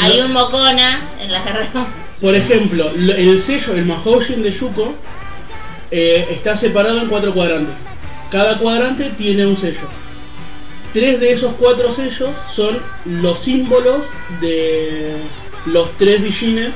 Hay 0.02 0.20
un 0.20 0.34
Mocona 0.34 1.00
en 1.22 1.32
la 1.32 1.42
guerra. 1.44 1.68
Por 2.22 2.36
ejemplo, 2.36 2.92
lo- 2.96 3.14
el 3.16 3.40
sello, 3.40 3.74
el 3.74 3.86
Mahoujin 3.86 4.42
de 4.44 4.52
Yuko, 4.52 4.94
eh, 5.92 6.28
está 6.32 6.56
separado 6.56 7.00
en 7.00 7.08
cuatro 7.08 7.34
cuadrantes. 7.34 7.76
Cada 8.32 8.58
cuadrante 8.58 9.12
tiene 9.12 9.46
un 9.46 9.56
sello. 9.56 9.88
Tres 10.94 11.20
de 11.20 11.34
esos 11.34 11.54
cuatro 11.60 11.92
sellos 11.92 12.36
son 12.54 12.80
los 13.06 13.40
símbolos 13.40 14.06
de 14.40 15.16
los 15.66 15.92
tres 15.98 16.22
Villines 16.22 16.76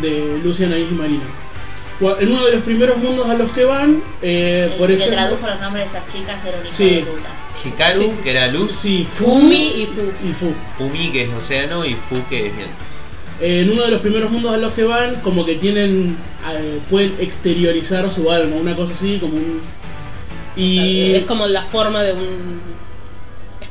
de 0.00 0.38
Luciana 0.42 0.78
y 0.78 0.84
Marina. 0.84 1.24
En 2.18 2.32
uno 2.32 2.46
de 2.46 2.52
los 2.52 2.62
primeros 2.62 2.96
mundos 2.98 3.28
a 3.28 3.34
los 3.34 3.50
que 3.52 3.64
van, 3.64 4.02
eh, 4.22 4.68
El 4.72 4.78
por 4.78 4.86
que 4.88 4.94
ejemplo. 4.94 5.16
tradujo 5.16 5.46
los 5.46 5.60
nombres 5.60 5.92
de 5.92 5.98
esas 5.98 6.10
chicas 6.12 6.36
era 6.46 6.58
un 6.58 6.66
hijo 6.66 6.74
Sí. 6.76 6.90
de 6.90 7.02
puta. 7.02 7.28
Hikaru, 7.62 8.22
que 8.22 8.30
era 8.30 8.46
luz, 8.46 8.72
Sí, 8.72 9.06
Fumi 9.18 9.82
y 9.82 9.86
Fu. 9.86 10.00
y 10.26 10.32
Fu. 10.32 10.54
Umi, 10.82 11.12
que 11.12 11.22
es 11.24 11.28
océano, 11.34 11.84
y 11.84 11.94
Fu, 12.08 12.16
que 12.30 12.46
es 12.46 12.56
viento. 12.56 12.74
En 13.42 13.70
uno 13.70 13.82
de 13.84 13.90
los 13.90 14.00
primeros 14.00 14.30
mundos 14.30 14.54
a 14.54 14.56
los 14.56 14.72
que 14.72 14.84
van, 14.84 15.16
como 15.16 15.44
que 15.44 15.56
tienen. 15.56 16.16
eh, 16.50 16.78
pueden 16.88 17.14
exteriorizar 17.20 18.10
su 18.10 18.30
alma, 18.30 18.56
una 18.56 18.74
cosa 18.74 18.94
así, 18.94 19.18
como 19.20 19.34
un. 19.34 19.60
Y. 20.56 21.12
Es 21.16 21.24
como 21.24 21.46
la 21.46 21.64
forma 21.64 22.02
de 22.02 22.14
un 22.14 22.62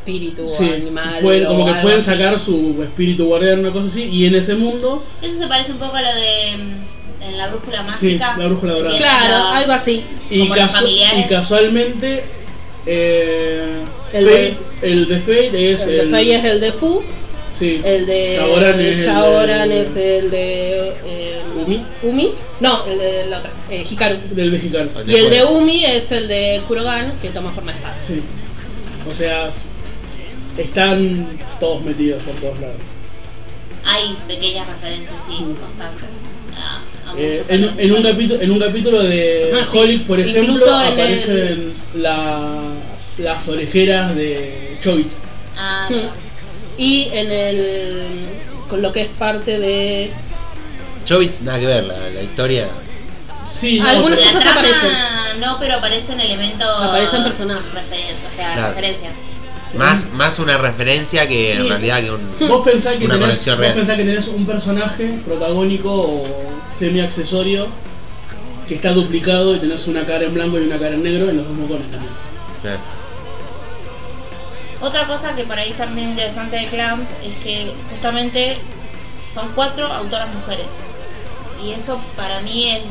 espíritu 0.09 0.49
sí, 0.49 0.69
o 0.69 0.73
animal. 0.73 1.19
pueden- 1.21 1.45
o 1.45 1.49
como 1.49 1.65
que 1.65 1.73
pueden 1.81 1.99
así. 1.99 2.05
sacar 2.09 2.39
su 2.39 2.81
espíritu 2.83 3.25
guardián, 3.25 3.59
una 3.59 3.71
cosa 3.71 3.87
así, 3.87 4.03
y 4.03 4.25
en 4.25 4.35
ese 4.35 4.55
mundo. 4.55 5.03
Eso 5.21 5.37
se 5.39 5.47
parece 5.47 5.71
un 5.71 5.77
poco 5.79 5.95
a 5.95 6.01
lo 6.01 6.07
de 6.15 6.57
mm, 6.57 7.23
en 7.23 7.37
la 7.37 7.47
brújula 7.47 7.79
Sí, 7.99 8.07
mágica. 8.17 8.35
la 8.37 8.45
brújula 8.47 8.73
dorada. 8.73 8.97
Claro, 8.97 9.37
los- 9.37 9.55
algo 9.57 9.71
así. 9.73 10.03
Y, 10.29 10.39
Como 10.39 10.55
casu- 10.55 11.19
y 11.19 11.23
casualmente. 11.27 12.23
eh, 12.85 13.65
El 14.13 14.25
Fate- 14.25 14.57
el 14.81 15.07
de 15.07 15.19
Fate 15.19 15.71
es 15.73 15.81
El 15.81 16.09
de 16.11 16.17
Fei 16.17 16.31
es 16.31 16.45
el 16.45 16.59
de 16.59 16.71
Fu, 16.73 17.03
Sí, 17.57 17.81
el 17.83 18.05
de 18.05 18.37
Shaoran 18.37 18.79
es 18.79 18.99
el 18.99 19.11
de- 19.71 19.81
es 19.81 20.23
el 20.23 20.31
de 20.31 20.87
eh, 21.05 21.41
Umi. 21.65 21.83
Umi. 22.03 22.31
No, 22.61 22.85
el 22.85 22.97
de 22.97 23.25
la 23.27 23.39
otra, 23.39 23.51
eh, 23.69 23.85
Hikaru. 23.89 24.15
del 24.31 24.51
mexicano. 24.51 24.89
El 25.05 25.11
Y 25.11 25.15
el 25.17 25.29
de. 25.29 25.43
Umi 25.43 25.83
es 25.85 26.09
el 26.13 26.27
de 26.29 26.61
Kurogan, 26.67 27.11
que 27.21 27.29
toma 27.29 27.51
forma 27.51 27.71
de 27.73 27.77
espada. 27.77 27.97
Sí. 28.07 28.21
O 29.09 29.13
sea, 29.13 29.51
están 30.61 31.27
todos 31.59 31.83
metidos 31.83 32.21
por 32.23 32.35
todos 32.35 32.59
lados. 32.59 32.77
Hay 33.85 34.15
pequeñas 34.27 34.67
referencias, 34.67 35.13
sí, 35.27 35.33
Mm. 35.43 35.55
constantes. 35.55 36.03
A, 36.57 37.11
a 37.11 37.13
Eh, 37.17 37.43
en, 37.77 37.91
un 37.93 38.03
capítulo, 38.03 38.41
en 38.41 38.51
un 38.51 38.59
capítulo 38.59 39.03
de 39.03 39.51
Ajá, 39.53 39.67
sí. 39.71 39.77
Holic, 39.77 40.03
por 40.05 40.19
ejemplo, 40.19 40.41
Incluso 40.43 40.65
en 40.81 40.85
el- 40.87 40.93
aparecen 40.93 41.73
la- 41.95 42.61
las 43.19 43.47
orejeras 43.47 44.15
de 44.15 44.77
Chovitz. 44.83 45.15
Ah, 45.57 45.87
Mm. 45.89 45.95
Y 46.81 47.09
en 47.11 47.31
el. 47.31 48.27
con 48.69 48.81
lo 48.81 48.91
que 48.93 49.01
es 49.01 49.07
parte 49.09 49.59
de. 49.59 50.11
Chobits, 51.05 51.41
nada 51.41 51.59
que 51.59 51.65
ver, 51.65 51.83
la, 51.85 51.97
la 52.13 52.21
historia. 52.21 52.67
Sí, 53.47 53.79
no, 53.79 53.87
Algunas 53.89 54.19
pero- 54.19 54.31
la 54.31 54.37
cosas 54.37 54.51
aparecen. 54.51 54.91
no, 55.39 55.57
pero 55.59 55.75
aparecen 55.75 56.19
elementos. 56.19 56.67
Aparecen 56.81 57.23
personajes. 57.23 57.65
referen- 57.73 58.15
o 58.31 58.35
sea, 58.35 58.53
Claro. 58.53 58.67
referencias. 58.69 59.13
Más, 59.75 60.09
más 60.13 60.39
una 60.39 60.57
referencia 60.57 61.27
que 61.27 61.53
en 61.55 61.61
Sí. 61.63 61.69
realidad 61.69 62.01
que 62.01 62.11
un. 62.11 62.47
vos 62.49 62.65
pensás 62.65 62.95
que 62.97 63.05
Una 63.05 63.13
tenés, 63.15 63.27
conexión 63.29 63.55
vos 63.55 63.61
real. 63.61 63.73
pensás 63.75 63.97
que 63.97 64.03
tenés 64.03 64.27
un 64.27 64.45
personaje 64.45 65.19
protagónico 65.25 65.91
o 65.91 66.25
semi-accesorio 66.77 67.67
que 68.67 68.75
está 68.75 68.91
duplicado 68.91 69.55
y 69.55 69.59
tenés 69.59 69.85
una 69.87 70.05
cara 70.05 70.25
en 70.25 70.33
blanco 70.33 70.57
y 70.59 70.63
una 70.63 70.77
cara 70.79 70.95
en 70.95 71.03
negro 71.03 71.29
en 71.29 71.37
los 71.37 71.47
dos 71.47 71.57
mocones 71.57 71.87
también. 71.91 72.11
Otra 74.81 75.05
cosa 75.07 75.35
que 75.35 75.43
para 75.43 75.61
ahí 75.61 75.73
también 75.73 76.09
interesante 76.11 76.55
de 76.55 76.67
Clamp 76.67 77.03
es 77.23 77.35
que 77.43 77.73
justamente 77.91 78.57
son 79.33 79.47
cuatro 79.53 79.85
autoras 79.87 80.33
mujeres. 80.33 80.65
Y 81.63 81.71
eso 81.71 81.99
para 82.15 82.39
mí 82.41 82.69
es 82.71 82.81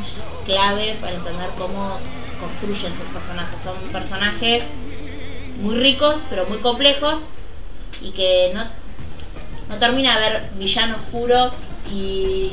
clave 0.44 0.96
para 1.00 1.14
entender 1.14 1.48
cómo 1.56 1.98
construyen 2.40 2.92
sus 2.92 3.06
personajes. 3.12 3.62
Son 3.62 3.76
personajes 3.90 4.62
muy 5.58 5.76
ricos, 5.76 6.16
pero 6.30 6.46
muy 6.46 6.58
complejos 6.58 7.20
y 8.00 8.10
que 8.10 8.52
no, 8.54 8.64
no 9.68 9.76
termina 9.78 10.18
de 10.18 10.26
haber 10.26 10.50
villanos 10.58 11.00
puros 11.10 11.52
y 11.92 12.52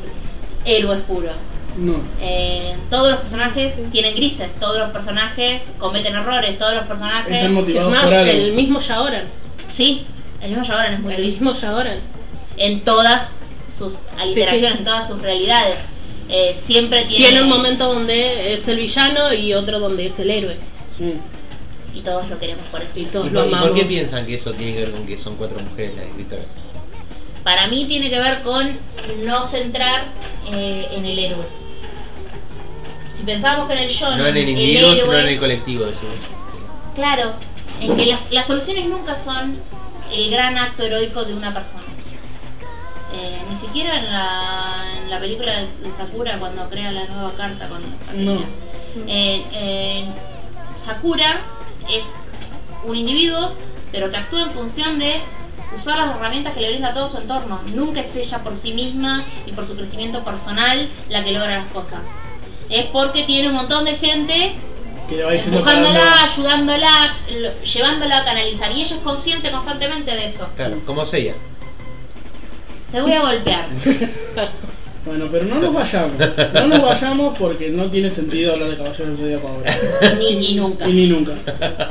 héroes 0.65 1.01
puros. 1.01 1.35
No. 1.77 1.95
Eh, 2.21 2.75
todos 2.89 3.11
los 3.11 3.19
personajes 3.19 3.73
tienen 3.91 4.15
grises, 4.15 4.49
todos 4.59 4.79
los 4.79 4.89
personajes 4.91 5.61
cometen 5.77 6.15
errores, 6.15 6.57
todos 6.57 6.73
los 6.73 6.85
personajes... 6.85 7.33
Están 7.33 7.57
Es 7.57 7.85
más, 7.85 8.03
por 8.05 8.13
algo. 8.13 8.31
el 8.31 8.53
mismo 8.53 8.79
Shaoran. 8.79 9.25
Sí, 9.71 10.05
el 10.41 10.49
mismo 10.49 10.63
Yagoran 10.63 10.93
es 10.93 10.99
muy 11.01 11.13
El 11.13 11.17
gris 11.19 11.33
mismo 11.33 11.53
Shaoran. 11.53 11.97
en 12.57 12.81
todas 12.85 13.35
sus 13.77 13.99
aliteraciones, 14.17 14.79
en 14.79 14.85
todas 14.85 15.07
sus 15.07 15.21
realidades. 15.21 15.75
Eh, 16.29 16.57
siempre 16.65 17.03
tiene... 17.03 17.25
Tiene 17.27 17.43
un 17.43 17.49
momento 17.49 17.93
donde 17.93 18.53
es 18.53 18.67
el 18.69 18.77
villano 18.77 19.33
y 19.33 19.53
otro 19.53 19.79
donde 19.79 20.05
es 20.07 20.17
el 20.19 20.29
héroe. 20.31 20.57
Sí. 20.97 21.15
Y 21.95 22.01
todos 22.01 22.29
lo 22.29 22.37
queremos 22.37 22.65
por 22.67 22.81
eso. 22.81 22.91
Y 22.99 23.03
¿Y 23.03 23.05
todos 23.05 23.25
por, 23.29 23.33
lo 23.33 23.45
y 23.47 23.49
por 23.49 23.57
amamos. 23.59 23.79
qué 23.79 23.85
piensan 23.85 24.25
que 24.25 24.35
eso 24.35 24.53
tiene 24.53 24.73
que 24.75 24.79
ver 24.81 24.91
con 24.91 25.05
que 25.07 25.17
son 25.19 25.35
cuatro 25.37 25.59
mujeres 25.59 25.95
las 25.95 26.05
escritoras? 26.05 26.45
Para 27.43 27.67
mí 27.67 27.85
tiene 27.85 28.09
que 28.09 28.19
ver 28.19 28.41
con 28.41 28.77
no 29.25 29.43
centrar 29.45 30.03
eh, 30.51 30.87
en 30.91 31.05
el 31.05 31.17
héroe. 31.19 31.45
Si 33.17 33.23
pensamos 33.23 33.67
que 33.67 33.73
en 33.73 33.79
el 33.79 33.89
shonen, 33.89 34.17
No 34.19 34.25
en 34.27 34.35
el 34.37 34.43
el 34.43 34.49
individuo, 34.49 34.91
sino 34.91 35.05
héroe- 35.05 35.19
en 35.21 35.27
el 35.29 35.39
colectivo. 35.39 35.85
eso. 35.85 35.99
Claro, 36.95 37.33
en 37.79 37.95
que 37.95 38.05
las, 38.07 38.31
las 38.31 38.47
soluciones 38.47 38.85
nunca 38.87 39.17
son 39.23 39.57
el 40.11 40.29
gran 40.31 40.57
acto 40.57 40.83
heroico 40.83 41.23
de 41.23 41.33
una 41.33 41.53
persona. 41.53 41.83
Eh, 43.13 43.37
ni 43.49 43.55
siquiera 43.55 43.99
en 43.99 44.05
la, 44.11 44.83
en 45.03 45.09
la 45.09 45.19
película 45.19 45.53
de, 45.53 45.61
de 45.67 45.95
Sakura 45.97 46.37
cuando 46.39 46.67
crea 46.69 46.91
la 46.91 47.05
nueva 47.05 47.31
carta 47.37 47.69
con 47.69 47.81
No. 48.25 48.39
Eh, 49.07 49.45
eh, 49.53 50.05
Sakura 50.85 51.41
es 51.89 52.05
un 52.83 52.95
individuo, 52.95 53.53
pero 53.91 54.11
que 54.11 54.17
actúa 54.17 54.43
en 54.43 54.51
función 54.51 54.99
de 54.99 55.21
usar 55.75 55.97
las 55.97 56.15
herramientas 56.15 56.53
que 56.53 56.61
le 56.61 56.69
brinda 56.69 56.93
todo 56.93 57.09
su 57.09 57.17
entorno. 57.17 57.61
Nunca 57.73 58.01
es 58.01 58.15
ella 58.15 58.39
por 58.43 58.55
sí 58.55 58.73
misma 58.73 59.25
y 59.45 59.53
por 59.53 59.67
su 59.67 59.75
crecimiento 59.75 60.23
personal 60.23 60.89
la 61.09 61.23
que 61.23 61.31
logra 61.31 61.59
las 61.59 61.67
cosas. 61.67 61.99
Es 62.69 62.85
porque 62.85 63.23
tiene 63.23 63.49
un 63.49 63.55
montón 63.55 63.85
de 63.85 63.95
gente 63.95 64.55
Que 65.07 65.21
empujándola, 65.21 66.23
ayudándola, 66.23 67.15
llevándola 67.63 68.17
a 68.17 68.25
canalizar. 68.25 68.71
Y 68.71 68.81
ella 68.81 68.95
es 68.95 69.01
consciente 69.01 69.51
constantemente 69.51 70.11
de 70.11 70.25
eso. 70.25 70.47
Claro, 70.55 70.79
como 70.85 71.05
Seiya. 71.05 71.35
Te 72.91 73.01
voy 73.01 73.13
a 73.13 73.21
golpear. 73.21 73.65
Bueno, 75.05 75.27
pero 75.31 75.45
no 75.45 75.59
nos 75.59 75.73
vayamos. 75.73 76.15
No 76.53 76.67
nos 76.67 76.81
vayamos 76.81 77.37
porque 77.37 77.69
no 77.69 77.89
tiene 77.91 78.09
sentido 78.09 78.53
hablar 78.53 78.69
de 78.69 78.77
Caballeros 78.77 79.07
del 79.09 79.17
Zodíaco 79.17 79.47
ahora. 79.47 79.77
ni, 80.19 80.35
ni 80.39 80.55
nunca. 80.55 80.89
Y 80.89 80.93
ni 80.93 81.07
nunca. 81.07 81.33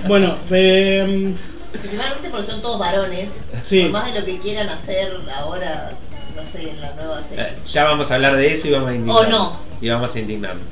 Bueno, 0.08 0.36
eh, 0.50 1.32
Principalmente 1.72 2.28
porque 2.30 2.50
son 2.50 2.60
todos 2.62 2.78
varones. 2.78 3.28
Sí. 3.62 3.82
Por 3.82 3.90
más 3.92 4.12
de 4.12 4.20
lo 4.20 4.26
que 4.26 4.38
quieran 4.38 4.68
hacer 4.68 5.12
ahora, 5.34 5.90
no 6.36 6.42
sé, 6.52 6.70
en 6.70 6.80
la 6.80 6.94
nueva 6.94 7.20
serie. 7.22 7.44
Eh, 7.44 7.52
ya 7.70 7.84
vamos 7.84 8.10
a 8.10 8.14
hablar 8.16 8.36
de 8.36 8.54
eso 8.54 8.68
y 8.68 8.70
vamos 8.72 8.88
a 8.90 8.94
indignarnos. 8.94 9.26
O 9.26 9.30
no. 9.30 9.56
Y 9.80 9.88
vamos 9.88 10.14
a 10.14 10.18
indignarnos. 10.18 10.64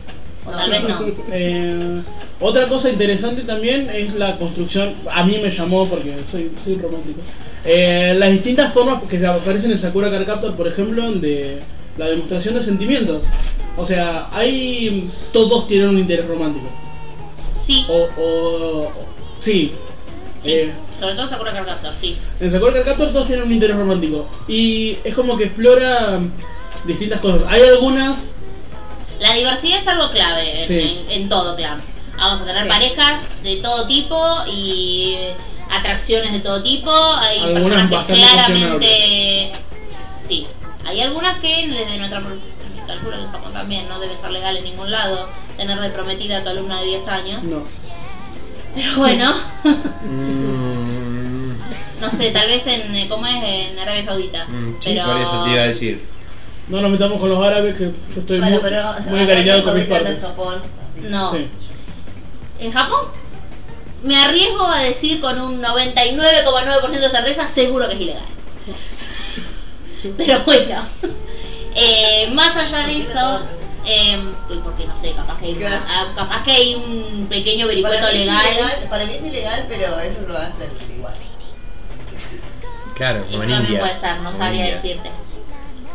O 0.45 0.51
tal 0.51 0.71
vez 0.71 0.83
no. 0.89 0.99
eh, 1.31 2.03
otra 2.41 2.67
cosa 2.67 2.91
interesante 2.91 3.43
también 3.43 3.89
es 3.91 4.15
la 4.15 4.37
construcción. 4.39 4.95
A 5.11 5.25
mí 5.25 5.39
me 5.41 5.51
llamó 5.51 5.89
porque 5.89 6.15
soy, 6.31 6.51
soy 6.65 6.77
romántico. 6.79 7.21
Eh, 7.65 8.15
las 8.19 8.31
distintas 8.33 8.73
formas 8.73 9.03
que 9.05 9.19
se 9.21 9.27
aparecen 9.27 9.71
en 9.71 9.79
Sakura 9.79 10.11
Card 10.11 10.27
Captor, 10.27 10.57
por 10.57 10.67
ejemplo, 10.67 11.13
de 11.13 11.61
la 11.97 12.07
demostración 12.09 12.55
de 12.55 12.63
sentimientos. 12.63 13.25
O 13.77 13.87
sea, 13.87 14.29
hay. 14.33 15.11
Todos 15.33 15.67
tienen 15.69 15.89
un 15.91 15.99
interés 15.99 16.27
romántico. 16.27 16.67
Sí, 17.61 17.85
O. 17.89 18.09
o- 18.17 18.81
o- 18.89 18.93
sí. 19.41 19.73
sí. 20.43 20.53
Eh, 20.53 20.73
Sobre 21.01 21.15
todo 21.15 21.29
Sakura 21.29 21.53
Card 21.53 21.67
Captor, 21.67 21.93
sí. 22.01 22.17
En 22.41 22.51
Sakura 22.53 22.73
Card 22.75 22.85
Captor 22.85 23.13
todos 23.13 23.27
tienen 23.27 23.47
un 23.47 23.53
interés 23.53 23.77
romántico. 23.77 24.29
Y 24.47 24.99
es 25.05 25.15
como 25.15 25.37
que 25.37 25.45
explora 25.45 26.21
distintas 26.85 27.21
cosas. 27.21 27.43
Hay 27.49 27.63
algunas. 27.63 28.19
La 29.21 29.35
diversidad 29.35 29.81
es 29.81 29.87
algo 29.89 30.11
clave 30.11 30.63
en, 30.63 30.69
Sí. 30.69 31.05
en- 31.09 31.23
en 31.23 31.29
todo 31.29 31.57
clan. 31.57 31.81
Vamos 32.17 32.43
a 32.43 32.45
tener 32.45 32.65
Sí. 32.65 32.69
parejas 32.69 33.23
de 33.43 33.57
todo 33.57 33.87
tipo 33.87 34.21
y 34.53 35.15
atracciones 35.71 36.33
de 36.33 36.41
todo 36.41 36.63
tipo. 36.63 36.91
Hay 36.93 37.39
Algunas 37.39 37.63
personajes 37.63 37.91
bastante 37.91 38.21
claramente. 38.23 39.53
Hay 40.85 41.01
algunas 41.01 41.39
que 41.39 41.69
desde 41.69 41.99
nuestra 41.99 42.23
calculo 42.87 43.17
que 43.17 43.27
Japón 43.27 43.53
también 43.53 43.89
no 43.89 44.01
debe 44.01 44.17
ser 44.17 44.31
legal 44.31 44.57
en 44.57 44.65
ningún 44.65 44.91
lado 44.91 45.29
tener 45.57 45.79
de 45.81 45.91
prometida 45.91 46.39
a 46.39 46.43
tu 46.43 46.49
alumna 46.51 46.81
de 46.81 46.87
10 46.87 47.09
años. 47.09 47.43
No. 47.45 47.63
Pero 48.75 48.97
bueno, 48.97 49.35
Mm, 50.05 51.53
no 52.01 52.11
sé, 52.11 52.31
tal 52.31 52.49
vez 52.49 52.67
en. 52.67 53.09
¿Cómo 53.09 53.27
es? 53.27 53.43
En 53.45 53.79
Arabia 53.79 54.05
Saudita. 54.05 54.47
mm, 54.47 54.69
sí, 54.75 54.77
Pero. 54.85 55.05
por 55.05 55.17
eso 55.21 55.45
te 55.45 55.51
iba 55.51 55.63
a 55.63 55.67
decir. 55.67 56.03
No 56.69 56.81
nos 56.81 56.91
metamos 56.91 57.21
con 57.21 57.29
los 57.29 57.45
árabes, 57.45 57.77
que 57.77 57.85
yo 58.15 58.21
estoy 58.21 58.39
Bueno, 58.39 58.61
muy, 58.61 58.63
pero 58.71 58.83
muy 59.11 59.21
encariñado 59.21 59.65
con 59.65 59.75
mis 59.79 59.87
Saudita 59.89 60.11
no 60.11 60.21
Japón. 60.21 60.63
Sí. 61.37 61.49
En 62.65 62.73
Japón, 62.73 63.01
me 64.05 64.17
arriesgo 64.17 64.67
a 64.67 64.81
decir 64.81 65.21
con 65.21 65.41
un 65.41 65.61
99,9% 65.63 66.91
de 67.01 67.11
certeza, 67.11 67.47
seguro 67.49 67.89
que 67.89 67.95
es 67.95 68.01
ilegal. 68.01 68.23
Pero 70.17 70.45
bueno, 70.45 70.83
eh, 71.75 72.31
más 72.33 72.57
allá 72.57 72.87
de 72.87 72.99
eso, 73.03 73.43
eh, 73.87 74.31
porque 74.65 74.87
no 74.87 74.97
sé, 74.97 75.13
capaz 75.13 75.39
que 75.39 75.47
hay, 75.47 75.55
Claro. 75.55 75.83
ah, 75.89 76.13
capaz 76.15 76.45
que 76.45 76.53
hay 76.53 76.75
un 76.75 77.27
pequeño 77.29 77.67
vericueto 77.67 78.09
legal. 78.11 78.45
para 78.91 79.05
mí 79.07 79.15
es 79.15 79.23
ilegal, 79.25 79.67
pero 79.69 79.99
ellos 80.01 80.29
lo 80.29 80.37
hacen 80.39 80.71
igual. 80.97 81.15
Claro, 82.95 83.21
Eso 83.21 83.31
como 83.31 83.43
en 83.45 83.49
también 83.51 83.67
India. 83.73 83.81
puede 83.81 83.99
ser, 84.01 84.21
no 84.21 84.31
sabría 84.37 84.61
India. 84.69 84.75
decirte. 84.77 85.11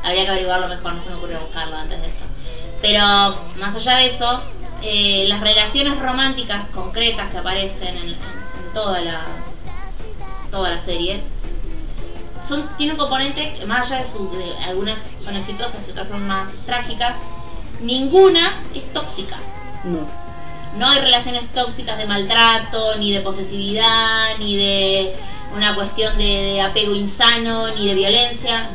Habría 0.03 0.24
que 0.26 0.30
averiguarlo 0.32 0.68
mejor, 0.68 0.93
no 0.93 1.01
se 1.01 1.10
me 1.10 1.16
ocurrió 1.16 1.39
buscarlo 1.39 1.76
antes 1.78 2.01
de 2.01 2.08
esto. 2.08 2.24
Pero 2.82 2.99
más 3.58 3.76
allá 3.76 3.97
de 3.97 4.05
eso, 4.16 4.41
eh, 4.82 5.26
las 5.28 5.41
relaciones 5.41 5.97
románticas 5.99 6.68
concretas 6.70 7.30
que 7.32 7.38
aparecen 7.38 7.97
en, 7.97 8.03
en- 8.03 8.10
en 8.14 8.74
toda 8.74 9.01
la 9.01 9.22
toda 10.51 10.70
la 10.70 10.82
serie 10.86 11.22
son 12.48 12.70
tienen 12.78 12.93
un 12.95 13.00
componente 13.00 13.56
que 13.60 13.66
más 13.66 13.89
allá 13.91 14.04
de 14.04 14.10
su 14.12 14.30
de 14.32 14.58
algunas 14.64 15.00
son 15.24 15.36
exitosas 15.36 15.82
y 15.88 15.91
otras 15.91 16.08
son 16.08 16.26
más 16.28 16.52
trágicas 16.66 17.16
ninguna 17.82 18.64
es 18.74 18.91
tóxica 18.93 19.36
No. 19.84 20.00
no 20.78 20.88
hay 20.89 21.00
relaciones 21.02 21.48
tóxicas 21.54 21.98
de 21.98 22.06
maltrato, 22.06 22.95
ni 22.98 23.12
de 23.14 23.22
posesividad, 23.22 24.38
ni 24.39 24.56
de 24.58 25.14
una 25.56 25.76
cuestión 25.76 26.18
de, 26.18 26.24
de 26.24 26.62
apego 26.62 26.93
insano, 26.93 27.68
ni 27.76 27.88
de 27.88 27.95
violencia. 27.95 28.70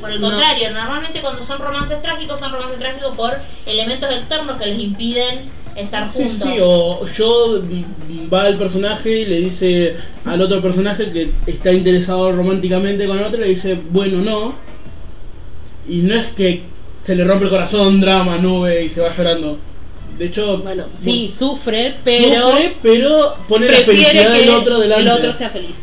Por 0.00 0.10
el 0.12 0.20
No. 0.20 0.30
contrario, 0.30 0.70
normalmente 0.70 1.20
cuando 1.20 1.44
son 1.44 1.58
romances 1.58 2.00
trágicos, 2.00 2.38
son 2.40 2.52
romances 2.52 2.78
trágicos 2.78 3.16
por 3.16 3.36
elementos 3.66 4.10
externos 4.12 4.56
que 4.56 4.66
les 4.66 4.78
impiden 4.78 5.50
estar 5.78 6.12
Sí, 6.12 6.18
juntos. 6.24 6.48
sí, 6.48 6.58
o 6.60 7.06
yo 7.06 7.62
mm, 7.62 8.32
va 8.32 8.48
el 8.48 8.56
personaje 8.56 9.20
y 9.20 9.24
le 9.26 9.40
dice 9.40 9.96
al 10.24 10.40
otro 10.42 10.60
personaje 10.62 11.10
que 11.10 11.30
está 11.46 11.72
interesado 11.72 12.32
románticamente 12.32 13.06
con 13.06 13.18
el 13.18 13.24
otro, 13.24 13.40
le 13.40 13.48
dice, 13.48 13.78
bueno, 13.90 14.18
no. 14.18 14.54
Y 15.88 15.98
no 16.02 16.14
es 16.14 16.26
que 16.36 16.62
se 17.02 17.14
le 17.14 17.24
rompe 17.24 17.44
el 17.44 17.50
corazón, 17.50 18.00
drama, 18.00 18.36
nube 18.38 18.84
y 18.84 18.88
se 18.90 19.00
va 19.00 19.14
llorando. 19.14 19.58
De 20.18 20.26
hecho, 20.26 20.58
Bueno, 20.58 20.86
sí, 21.00 21.32
sufre, 21.36 21.94
pero 22.04 22.50
sufre, 22.50 22.76
pero 22.82 23.34
pone 23.48 23.66
la 23.70 23.76
felicidad 23.78 24.32
que 24.32 24.40
del 24.40 24.50
otro 24.50 24.78
delante. 24.80 25.02
el 25.02 25.08
otro 25.08 25.32
sea 25.32 25.48
feliz. 25.50 25.74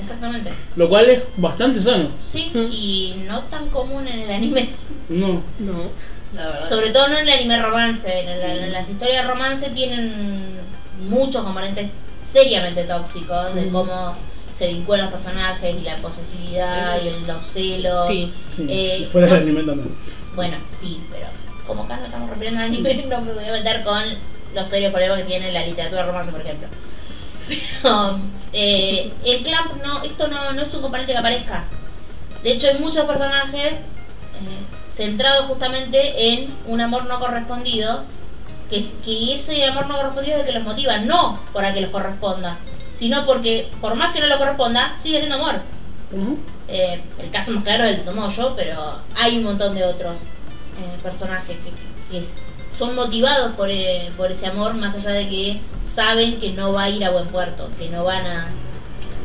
Exactamente. 0.00 0.50
Lo 0.76 0.88
cual 0.88 1.10
es 1.10 1.22
bastante 1.36 1.80
sano. 1.80 2.08
Sí, 2.28 2.50
Mm. 2.54 2.66
y 2.72 3.14
no 3.28 3.40
tan 3.44 3.68
común 3.68 4.06
en 4.08 4.20
el 4.20 4.30
anime. 4.30 4.70
No. 5.10 5.42
No. 5.58 5.90
La. 6.34 6.64
Sobre 6.64 6.90
todo 6.90 7.08
no 7.08 7.18
en 7.18 7.28
el 7.28 7.30
anime 7.34 7.60
romance. 7.60 8.20
En 8.20 8.26
la- 8.40 8.54
en 8.66 8.72
las 8.72 8.88
historias 8.88 9.26
romance 9.26 9.68
tienen 9.70 10.58
muchos 11.00 11.42
componentes 11.44 11.90
seriamente 12.32 12.84
tóxicos 12.84 13.54
de 13.54 13.68
cómo 13.68 14.16
se 14.58 14.68
vinculan 14.68 15.06
los 15.06 15.14
personajes 15.14 15.74
y 15.76 15.80
la 15.82 15.96
posesividad 15.96 17.00
y 17.02 17.08
el- 17.08 17.26
los 17.26 17.44
celos. 17.44 18.06
Sí. 18.08 18.32
Sí, 18.54 18.66
Eh, 18.68 18.98
y 19.02 19.06
fuera 19.06 19.26
no 19.26 19.34
del 19.34 19.42
anime 19.42 19.62
también. 19.64 19.94
Bueno, 20.34 20.56
sí, 20.80 21.02
pero 21.10 21.26
como 21.66 21.82
acá 21.84 21.96
no 21.98 22.06
estamos 22.06 22.30
refiriendo 22.30 22.60
al 22.60 22.66
anime, 22.66 22.94
no 23.08 23.20
me 23.20 23.32
voy 23.34 23.44
a 23.44 23.52
meter 23.52 23.82
con 23.82 24.02
los 24.54 24.66
serios 24.68 24.92
problemas 24.92 25.18
que 25.20 25.24
tiene 25.24 25.52
la 25.52 25.66
literatura 25.66 26.04
romance, 26.06 26.30
por 26.32 26.40
ejemplo. 26.40 26.68
Pero 27.82 28.20
eh, 28.52 29.12
el 29.24 29.42
clamp 29.42 29.82
no, 29.84 30.02
esto 30.02 30.28
no, 30.28 30.52
no 30.52 30.62
es 30.62 30.72
un 30.72 30.80
componente 30.82 31.12
que 31.12 31.18
aparezca. 31.18 31.64
De 32.42 32.52
hecho, 32.52 32.68
hay 32.68 32.78
muchos 32.78 33.04
personajes 33.06 33.76
eh, 33.76 34.62
centrados 34.96 35.46
justamente 35.46 36.32
en 36.34 36.54
un 36.66 36.80
amor 36.80 37.04
no 37.06 37.18
correspondido, 37.20 38.04
que, 38.70 38.78
es- 38.78 38.92
que 39.04 39.34
ese 39.34 39.64
amor 39.64 39.86
no 39.86 39.96
correspondido 39.96 40.34
es 40.36 40.40
el 40.40 40.46
que 40.46 40.52
los 40.52 40.64
motiva, 40.64 40.98
no 40.98 41.38
por 41.52 41.64
a 41.64 41.72
que 41.74 41.80
los 41.80 41.90
corresponda, 41.90 42.56
sino 42.94 43.24
porque 43.26 43.68
por 43.80 43.94
más 43.94 44.12
que 44.12 44.20
no 44.20 44.26
lo 44.26 44.38
corresponda, 44.38 44.94
sigue 45.02 45.18
siendo 45.18 45.36
amor. 45.36 45.60
Eh, 46.68 47.02
el 47.18 47.30
caso 47.30 47.50
más 47.52 47.64
claro 47.64 47.84
es 47.84 47.92
el 47.92 47.96
de 47.98 48.02
Tomoyo, 48.04 48.54
pero 48.56 48.98
hay 49.16 49.38
un 49.38 49.44
montón 49.44 49.74
de 49.74 49.84
otros 49.84 50.14
eh, 50.16 50.98
personajes 51.02 51.56
que, 51.64 52.18
que 52.20 52.26
son 52.78 52.94
motivados 52.94 53.52
por, 53.52 53.68
eh, 53.70 54.10
por 54.16 54.30
ese 54.32 54.46
amor, 54.46 54.74
más 54.74 54.94
allá 54.94 55.10
de 55.10 55.28
que 55.28 55.60
saben 55.94 56.38
que 56.40 56.50
no 56.52 56.72
va 56.72 56.84
a 56.84 56.88
ir 56.90 57.04
a 57.04 57.10
buen 57.10 57.28
puerto, 57.28 57.68
que 57.78 57.88
no 57.90 58.04
van 58.04 58.26
a, 58.26 58.48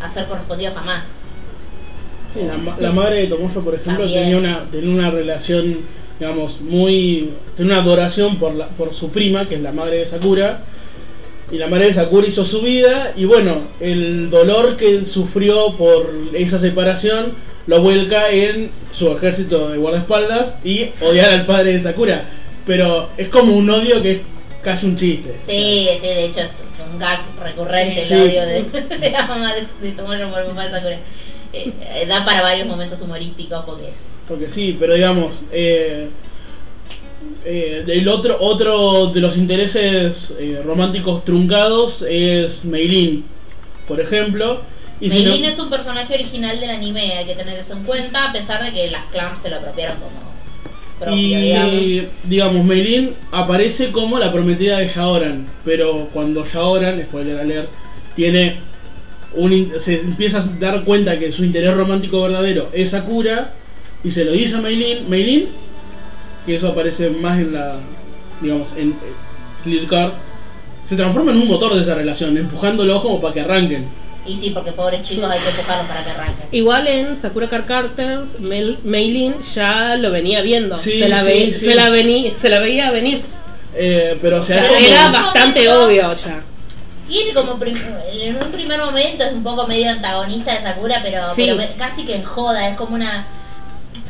a 0.01 0.09
ser 0.09 0.27
correspondidos 0.27 0.73
jamás. 0.75 1.03
Sí, 2.33 2.41
la, 2.43 2.57
la 2.79 2.91
madre 2.91 3.21
de 3.21 3.27
Tomoyo, 3.27 3.61
por 3.61 3.75
ejemplo, 3.75 4.03
También. 4.05 4.23
tenía 4.23 4.37
una, 4.37 4.65
tenía 4.71 4.89
una 4.89 5.09
relación, 5.11 5.77
digamos, 6.19 6.61
muy. 6.61 7.29
tenía 7.55 7.73
una 7.73 7.81
adoración 7.81 8.37
por, 8.37 8.55
la, 8.55 8.67
por 8.69 8.93
su 8.93 9.09
prima, 9.09 9.47
que 9.47 9.55
es 9.55 9.61
la 9.61 9.71
madre 9.71 9.97
de 9.99 10.05
Sakura. 10.05 10.63
Y 11.49 11.57
la 11.57 11.67
madre 11.67 11.85
de 11.85 11.93
Sakura 11.93 12.27
hizo 12.27 12.43
su 12.43 12.61
vida, 12.61 13.13
y 13.15 13.23
bueno, 13.23 13.61
el 13.79 14.29
dolor 14.29 14.75
que 14.75 14.89
él 14.89 15.05
sufrió 15.05 15.75
por 15.77 16.11
esa 16.33 16.59
separación 16.59 17.31
lo 17.67 17.81
vuelca 17.81 18.29
en 18.31 18.69
su 18.91 19.11
ejército 19.13 19.69
de 19.69 19.77
guardaespaldas 19.77 20.57
y 20.65 20.89
odiar 21.01 21.31
al 21.31 21.45
padre 21.45 21.71
de 21.73 21.79
Sakura. 21.79 22.25
Pero 22.65 23.09
es 23.17 23.29
como 23.29 23.53
un 23.53 23.69
odio 23.69 24.01
que 24.01 24.11
es 24.11 24.19
casi 24.61 24.87
un 24.87 24.97
chiste. 24.97 25.35
Sí, 25.47 25.87
sí, 26.01 26.07
de 26.07 26.25
hecho 26.25 26.41
es, 26.41 26.51
un 26.91 26.99
gag 26.99 27.21
recurrente 27.41 28.01
Sí. 28.01 28.13
el 28.13 28.21
odio 28.29 28.41
de, 28.45 28.97
de 28.99 29.09
la 29.11 29.25
mamá 29.27 29.53
de, 29.53 29.65
de 29.81 29.93
Tomoyo 29.93 30.29
por 30.29 30.39
el 30.41 30.47
papá 30.47 30.63
de 30.65 30.71
Sakura. 30.71 30.99
Eh, 31.81 32.05
da 32.07 32.23
para 32.25 32.41
varios 32.41 32.67
momentos 32.67 33.01
humorísticos 33.01 33.63
porque 33.65 33.89
es 33.89 33.95
Porque 34.27 34.49
sí, 34.49 34.75
pero 34.79 34.93
digamos, 34.93 35.41
eh, 35.51 36.09
eh, 37.45 37.83
el 37.87 38.07
otro, 38.07 38.37
otro 38.39 39.07
de 39.07 39.21
los 39.21 39.37
intereses 39.37 40.33
eh, 40.39 40.61
románticos 40.63 41.23
truncados 41.25 42.05
es 42.07 42.65
Meilin, 42.65 43.25
por 43.87 43.99
ejemplo. 43.99 44.61
Y 44.99 45.09
si 45.09 45.23
no- 45.23 45.31
Meilin 45.31 45.45
es 45.45 45.59
un 45.59 45.69
personaje 45.69 46.13
original 46.13 46.59
del 46.59 46.69
anime, 46.71 47.13
hay 47.17 47.25
que 47.25 47.35
tener 47.35 47.57
eso 47.59 47.73
en 47.73 47.83
cuenta, 47.83 48.29
a 48.29 48.33
pesar 48.33 48.63
de 48.63 48.71
que 48.73 48.89
las 48.89 49.05
clams 49.05 49.41
se 49.41 49.49
lo 49.49 49.57
apropiaron 49.57 49.97
como 49.97 50.27
digamos. 51.05 51.73
y 51.73 52.07
digamos, 52.23 52.65
Meilin 52.65 53.13
aparece 53.31 53.91
como 53.91 54.17
la 54.17 54.31
prometida 54.31 54.79
de 54.79 54.87
Shaoran, 54.87 55.47
pero 55.63 56.09
cuando 56.11 56.43
Shaoran, 56.43 57.01
spoiler 57.03 57.39
alert, 57.39 57.69
tiene 58.15 58.57
un, 59.33 59.73
se 59.79 59.99
empieza 60.01 60.39
a 60.39 60.41
dar 60.59 60.83
cuenta 60.83 61.17
que 61.19 61.31
su 61.31 61.43
interés 61.43 61.73
romántico 61.75 62.21
verdadero 62.23 62.69
es 62.73 62.91
Sakura 62.91 63.53
y 64.03 64.11
se 64.11 64.23
lo 64.25 64.31
dice 64.31 64.55
a 64.55 64.61
Meilin, 64.61 65.09
Meilin, 65.09 65.47
que 66.45 66.55
eso 66.55 66.69
aparece 66.69 67.09
más 67.09 67.37
en 67.39 67.53
la, 67.53 67.75
digamos, 68.41 68.73
en 68.77 68.89
eh, 68.91 68.95
Clear 69.63 69.85
Card, 69.87 70.11
se 70.85 70.95
transforma 70.95 71.31
en 71.31 71.37
un 71.39 71.47
motor 71.47 71.75
de 71.75 71.81
esa 71.81 71.95
relación, 71.95 72.37
empujándolo 72.37 73.01
como 73.01 73.19
para 73.19 73.33
que 73.33 73.41
arranquen. 73.41 73.85
Y 74.25 74.35
sí, 74.35 74.49
porque 74.51 74.71
pobres 74.73 75.03
chicos 75.03 75.25
hay 75.29 75.39
que 75.39 75.49
empujarlos 75.49 75.87
para 75.87 76.03
que 76.03 76.09
arranquen. 76.11 76.45
Igual 76.51 76.87
en 76.87 77.17
Sakura 77.17 77.47
Card 77.49 77.65
Carters, 77.65 78.39
Meilin 78.39 79.35
ya 79.55 79.95
lo 79.95 80.11
venía 80.11 80.41
viendo. 80.41 80.77
Sí, 80.77 80.99
se, 80.99 81.07
la 81.09 81.21
sí, 81.21 81.27
ve- 81.27 81.53
sí. 81.53 81.65
Se, 81.65 81.75
la 81.75 81.89
vení- 81.89 82.33
se 82.33 82.49
la 82.49 82.59
veía 82.59 82.91
venir. 82.91 83.21
Eh, 83.75 84.17
pero 84.21 84.39
o 84.39 84.43
sea, 84.43 84.61
Pero 84.61 84.73
Era 84.75 85.09
bastante 85.11 85.65
momento- 85.67 85.85
obvio 85.85 86.15
ya. 86.15 86.39
Tiene 87.07 87.33
como 87.33 87.57
prim- 87.57 87.81
en 88.11 88.35
un 88.35 88.51
primer 88.51 88.79
momento 88.81 89.23
es 89.23 89.33
un 89.33 89.43
poco 89.43 89.65
medio 89.65 89.89
antagonista 89.91 90.53
de 90.53 90.61
Sakura, 90.61 90.99
pero, 91.03 91.21
Sí. 91.35 91.45
pero 91.55 91.63
casi 91.77 92.05
que 92.05 92.15
en 92.15 92.23
joda, 92.23 92.67
es 92.69 92.75
como 92.77 92.95
una 92.95 93.25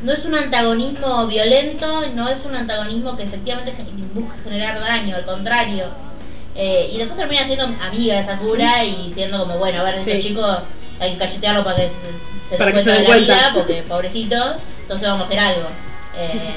no 0.04 0.12
es 0.14 0.26
un 0.26 0.36
antagonismo 0.36 1.26
violento, 1.26 2.04
no 2.14 2.30
es 2.30 2.46
un 2.46 2.56
antagonismo 2.56 3.18
que 3.18 3.24
efectivamente 3.24 3.74
busca 4.14 4.36
generar 4.44 4.80
daño, 4.80 5.16
al 5.16 5.26
contrario. 5.26 5.86
Eh, 6.56 6.90
y 6.92 6.98
después 6.98 7.18
termina 7.18 7.46
siendo 7.46 7.66
amiga 7.66 8.16
de 8.16 8.26
Sakura 8.26 8.84
y 8.84 9.12
siendo 9.14 9.40
como, 9.40 9.58
bueno, 9.58 9.82
a 9.82 9.84
ver, 9.84 9.96
este 9.96 10.22
Sí. 10.22 10.28
chico 10.30 10.44
hay 11.00 11.12
que 11.14 11.18
cachetearlo 11.18 11.64
para 11.64 11.78
que 11.78 11.92
se, 12.50 12.58
Para 12.58 12.72
dé 12.72 12.74
que 12.74 12.80
se 12.84 12.86
cuenta 12.86 13.02
de 13.02 13.08
la 13.10 13.18
vida, 13.18 13.52
porque 13.56 13.84
pobrecito, 13.88 14.36
entonces 14.84 15.08
vamos 15.08 15.24
a 15.24 15.26
hacer 15.26 15.40
algo. 15.40 15.68
Eh, 16.16 16.52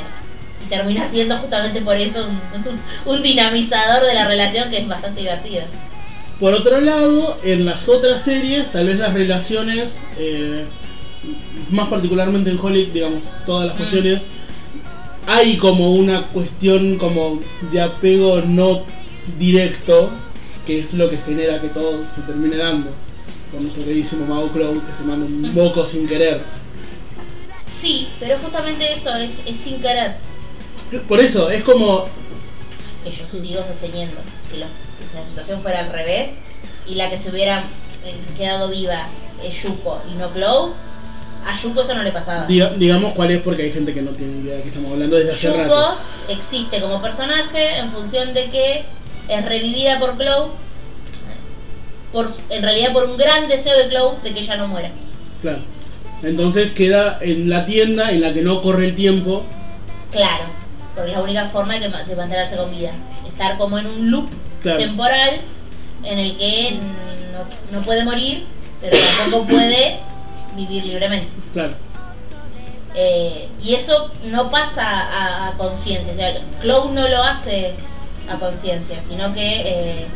y 0.64 0.68
termina 0.68 1.08
siendo 1.10 1.36
justamente 1.38 1.80
por 1.80 1.96
eso 1.96 2.26
un, 2.26 2.80
un 3.06 3.22
dinamizador 3.22 4.04
de 4.06 4.14
la 4.14 4.26
relación 4.26 4.68
que 4.70 4.78
es 4.80 4.88
bastante 4.88 5.20
divertido. 5.20 5.62
Por 6.40 6.54
otro 6.54 6.80
lado, 6.80 7.36
en 7.44 7.66
las 7.66 7.88
otras 7.88 8.22
series, 8.22 8.72
tal 8.72 8.86
vez 8.86 8.98
las 8.98 9.12
relaciones, 9.12 10.00
eh, 10.18 10.64
más 11.70 11.88
particularmente 11.90 12.50
en 12.50 12.58
Holic, 12.58 12.92
digamos, 12.92 13.22
todas 13.44 13.66
las 13.66 13.74
Mm. 13.74 13.78
cuestiones, 13.78 14.22
hay 15.26 15.58
como 15.58 15.92
una 15.94 16.22
cuestión 16.28 16.96
como 16.96 17.40
de 17.70 17.80
apego 17.82 18.40
no 18.40 18.84
directo, 19.38 20.08
que 20.66 20.80
es 20.80 20.94
lo 20.94 21.10
que 21.10 21.18
genera 21.18 21.60
que 21.60 21.68
todo 21.68 22.04
se 22.14 22.22
termine 22.22 22.56
dando. 22.56 22.90
Con 23.52 23.62
nuestro 23.62 23.84
queridísimo 23.84 24.24
Mago 24.26 24.48
Cloud, 24.48 24.78
que 24.78 24.96
se 24.96 25.04
manda 25.04 25.26
un 25.26 25.54
moco 25.54 25.84
sin 25.84 26.06
querer. 26.06 26.40
Sí, 27.66 28.08
pero 28.18 28.38
justamente 28.38 28.92
eso 28.94 29.14
es, 29.14 29.30
es 29.46 29.56
sin 29.56 29.80
querer 29.80 30.16
Por 31.08 31.20
eso, 31.20 31.50
es 31.50 31.62
como 31.62 32.06
que 33.04 33.10
yo 33.10 33.26
sigo 33.26 33.62
sosteniendo. 33.62 34.16
Si, 34.50 34.58
lo- 34.58 34.66
si 34.66 35.16
la 35.16 35.26
situación 35.26 35.62
fuera 35.62 35.80
al 35.80 35.90
revés 35.92 36.30
y 36.86 36.94
la 36.96 37.08
que 37.10 37.18
se 37.18 37.30
hubiera 37.30 37.64
eh, 38.04 38.14
quedado 38.36 38.68
viva 38.70 39.06
es 39.42 39.62
Yuko 39.62 40.00
y 40.10 40.14
no 40.16 40.30
Cloud, 40.30 40.72
A 41.46 41.58
Yuko 41.58 41.80
eso 41.82 41.94
no 41.94 42.02
le 42.02 42.12
pasaba. 42.12 42.46
Diga- 42.46 42.74
digamos 42.76 43.14
cuál 43.14 43.30
es 43.30 43.40
porque 43.42 43.62
hay 43.62 43.72
gente 43.72 43.94
que 43.94 44.02
no 44.02 44.10
tiene 44.10 44.40
idea 44.42 44.56
de 44.56 44.62
qué 44.62 44.68
estamos 44.68 44.92
hablando 44.92 45.16
desde 45.16 45.32
hace 45.32 45.46
Yuko 45.46 45.56
rato. 45.58 45.96
existe 46.28 46.80
como 46.82 47.00
personaje 47.00 47.78
en 47.78 47.90
función 47.90 48.34
de 48.34 48.44
que 48.50 48.84
es 49.28 49.44
revivida 49.46 49.98
por 49.98 50.16
Cloud, 50.18 50.48
por, 52.12 52.28
en 52.50 52.62
realidad 52.62 52.92
por 52.92 53.04
un 53.04 53.16
gran 53.16 53.48
deseo 53.48 53.76
de 53.78 53.88
Cloud 53.88 54.18
de 54.22 54.34
que 54.34 54.40
ella 54.40 54.56
no 54.56 54.66
muera. 54.68 54.90
Claro. 55.40 55.60
Entonces 56.22 56.72
queda 56.72 57.18
en 57.22 57.48
la 57.48 57.64
tienda 57.64 58.10
en 58.10 58.20
la 58.20 58.34
que 58.34 58.42
no 58.42 58.60
corre 58.60 58.84
el 58.86 58.94
tiempo. 58.96 59.44
Claro, 60.10 60.44
porque 60.94 61.10
es 61.10 61.16
la 61.16 61.22
única 61.22 61.48
forma 61.48 61.74
de, 61.74 61.80
de 61.80 62.16
mantenerse 62.16 62.56
con 62.56 62.70
vida. 62.70 62.92
Estar 63.26 63.56
como 63.58 63.78
en 63.78 63.86
un 63.86 64.10
loop 64.10 64.28
Claro. 64.62 64.78
temporal 64.78 65.40
en 66.04 66.18
el 66.18 66.36
que 66.36 66.78
no, 67.32 67.78
no 67.78 67.84
puede 67.84 68.04
morir, 68.04 68.44
pero 68.80 68.96
tampoco 69.18 69.46
puede 69.48 70.00
vivir 70.56 70.84
libremente. 70.84 71.28
Claro. 71.52 71.72
Eh, 72.94 73.48
y 73.62 73.74
eso 73.74 74.10
no 74.24 74.50
pasa 74.50 74.82
a, 74.84 75.48
a 75.48 75.52
conciencia. 75.56 76.12
O 76.12 76.16
sea, 76.16 76.34
Cloud 76.60 76.90
no 76.90 77.06
lo 77.08 77.22
hace 77.22 77.74
a 78.28 78.38
conciencia, 78.38 79.00
sino 79.08 79.32
que 79.32 79.60
eh, 79.60 80.06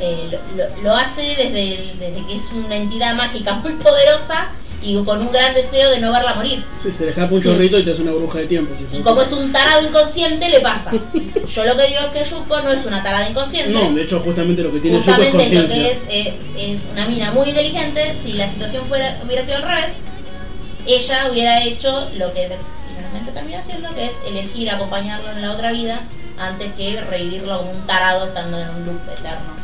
eh, 0.00 0.28
lo, 0.30 0.56
lo- 0.64 0.82
lo 0.82 0.94
hace 0.96 1.22
desde, 1.22 1.74
el- 1.74 1.98
desde 1.98 2.24
que 2.26 2.36
es 2.36 2.52
una 2.52 2.76
entidad 2.76 3.14
mágica 3.14 3.54
muy 3.54 3.72
poderosa 3.74 4.48
y 4.84 5.02
con 5.02 5.20
un 5.20 5.32
gran 5.32 5.54
deseo 5.54 5.90
de 5.90 5.98
no 5.98 6.12
verla 6.12 6.34
morir. 6.34 6.62
Sí, 6.78 6.92
se 6.92 7.04
le 7.04 7.10
escapa 7.10 7.34
un 7.34 7.42
chorrito 7.42 7.78
y 7.78 7.84
te 7.84 7.92
hace 7.92 8.02
una 8.02 8.12
bruja 8.12 8.38
de 8.40 8.46
tiempo. 8.46 8.74
Y 8.92 9.00
como 9.00 9.22
es 9.22 9.32
un 9.32 9.50
tarado 9.50 9.86
inconsciente, 9.86 10.48
le 10.48 10.60
pasa. 10.60 10.92
Yo 10.92 11.64
lo 11.64 11.76
que 11.76 11.86
digo 11.86 12.00
es 12.00 12.06
que 12.08 12.30
Yuko 12.30 12.60
no 12.60 12.70
es 12.70 12.84
una 12.84 13.02
tarada 13.02 13.28
inconsciente. 13.28 13.72
No, 13.72 13.92
de 13.92 14.02
hecho 14.02 14.20
justamente 14.20 14.62
lo 14.62 14.72
que 14.72 14.80
tiene 14.80 14.98
Yuko 14.98 15.10
es 15.10 15.16
Justamente 15.16 15.62
lo 15.62 15.68
que 15.68 15.90
es, 15.90 15.98
eh, 16.08 16.34
es 16.58 16.80
una 16.92 17.08
mina 17.08 17.32
muy 17.32 17.48
inteligente. 17.48 18.14
Si 18.24 18.34
la 18.34 18.52
situación 18.52 18.86
fuera 18.86 19.20
hubiera 19.24 19.44
sido 19.44 19.56
al 19.56 19.62
revés, 19.62 19.92
ella 20.86 21.30
hubiera 21.32 21.64
hecho 21.64 22.10
lo 22.16 22.32
que 22.34 22.50
finalmente 22.88 23.32
termina 23.32 23.60
haciendo, 23.60 23.94
que 23.94 24.04
es 24.04 24.12
elegir 24.26 24.70
acompañarlo 24.70 25.30
en 25.30 25.40
la 25.40 25.52
otra 25.52 25.72
vida 25.72 26.00
antes 26.38 26.72
que 26.74 27.00
revivirlo 27.00 27.58
como 27.58 27.70
un 27.70 27.86
tarado 27.86 28.26
estando 28.26 28.58
en 28.58 28.68
un 28.68 28.86
loop 28.86 29.00
eterno. 29.18 29.63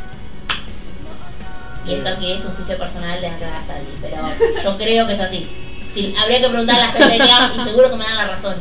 Y 1.86 1.94
esto 1.94 2.08
aquí 2.08 2.32
es 2.32 2.44
un 2.44 2.52
juicio 2.52 2.76
personal 2.78 3.20
de 3.20 3.26
Andrea 3.26 3.62
Saldi, 3.66 3.92
pero 4.00 4.16
yo 4.62 4.76
creo 4.76 5.06
que 5.06 5.14
es 5.14 5.20
así. 5.20 5.46
Sí, 5.92 6.14
habría 6.20 6.40
que 6.40 6.48
preguntar 6.48 6.76
a 6.76 6.86
la 6.86 6.92
gente 6.92 7.08
de 7.08 7.16
Clan 7.16 7.52
y 7.54 7.64
seguro 7.64 7.90
que 7.90 7.96
me 7.96 8.04
dan 8.04 8.16
la 8.16 8.28
razón. 8.28 8.56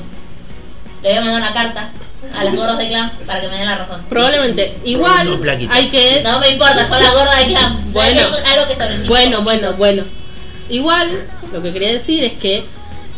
Le 1.04 1.10
voy 1.10 1.18
a 1.18 1.22
mandar 1.22 1.42
una 1.42 1.54
carta 1.54 1.92
a 2.36 2.44
las 2.44 2.56
gordas 2.56 2.78
de 2.78 2.88
Clan 2.88 3.12
para 3.26 3.42
que 3.42 3.48
me 3.48 3.58
den 3.58 3.66
la 3.66 3.78
razón. 3.78 4.02
Probablemente. 4.10 4.78
Igual 4.84 5.40
hay 5.70 5.88
que. 5.90 6.22
No 6.24 6.40
me 6.40 6.50
importa, 6.50 6.88
son 6.88 7.02
las 7.02 7.14
gordas 7.14 7.40
de 7.40 7.46
Clan. 7.48 7.94
Bueno. 7.94 8.22
Eso 8.22 8.38
es 8.38 8.46
algo 8.52 8.66
que 8.66 8.74
establecimos. 8.74 9.10
Bueno, 9.10 9.42
bueno, 9.44 9.74
bueno. 9.74 10.04
Igual, 10.70 11.10
lo 11.52 11.62
que 11.62 11.74
quería 11.74 11.92
decir 11.92 12.24
es 12.24 12.34
que 12.34 12.64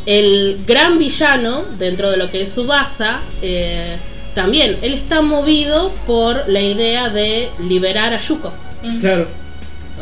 el 0.06 0.64
gran 0.66 0.97
villano, 0.97 1.64
dentro 1.78 2.10
de 2.10 2.18
lo 2.18 2.30
que 2.30 2.43
es 2.43 2.52
Subasa, 2.52 3.22
eh, 3.41 3.97
también, 4.34 4.78
él 4.82 4.93
está 4.93 5.22
movido 5.22 5.91
por 6.08 6.47
la 6.47 6.62
idea 6.62 7.10
de 7.10 7.49
liberar 7.60 8.14
a 8.14 8.20
Yuko. 8.20 8.54
Mm. 8.84 8.99
Claro. 8.99 9.28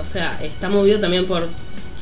O 0.01 0.05
sea, 0.11 0.39
está 0.41 0.69
movido 0.69 0.99
también 0.99 1.25
por 1.25 1.47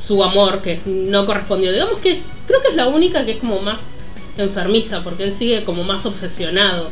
su 0.00 0.22
amor, 0.22 0.62
que 0.62 0.80
no 0.86 1.26
correspondió. 1.26 1.72
Digamos 1.72 1.98
que 2.00 2.22
creo 2.46 2.60
que 2.62 2.68
es 2.68 2.74
la 2.74 2.86
única 2.88 3.24
que 3.24 3.32
es 3.32 3.38
como 3.38 3.60
más 3.60 3.78
enfermiza, 4.36 5.02
porque 5.02 5.24
él 5.24 5.34
sigue 5.34 5.64
como 5.64 5.82
más 5.84 6.04
obsesionado. 6.06 6.90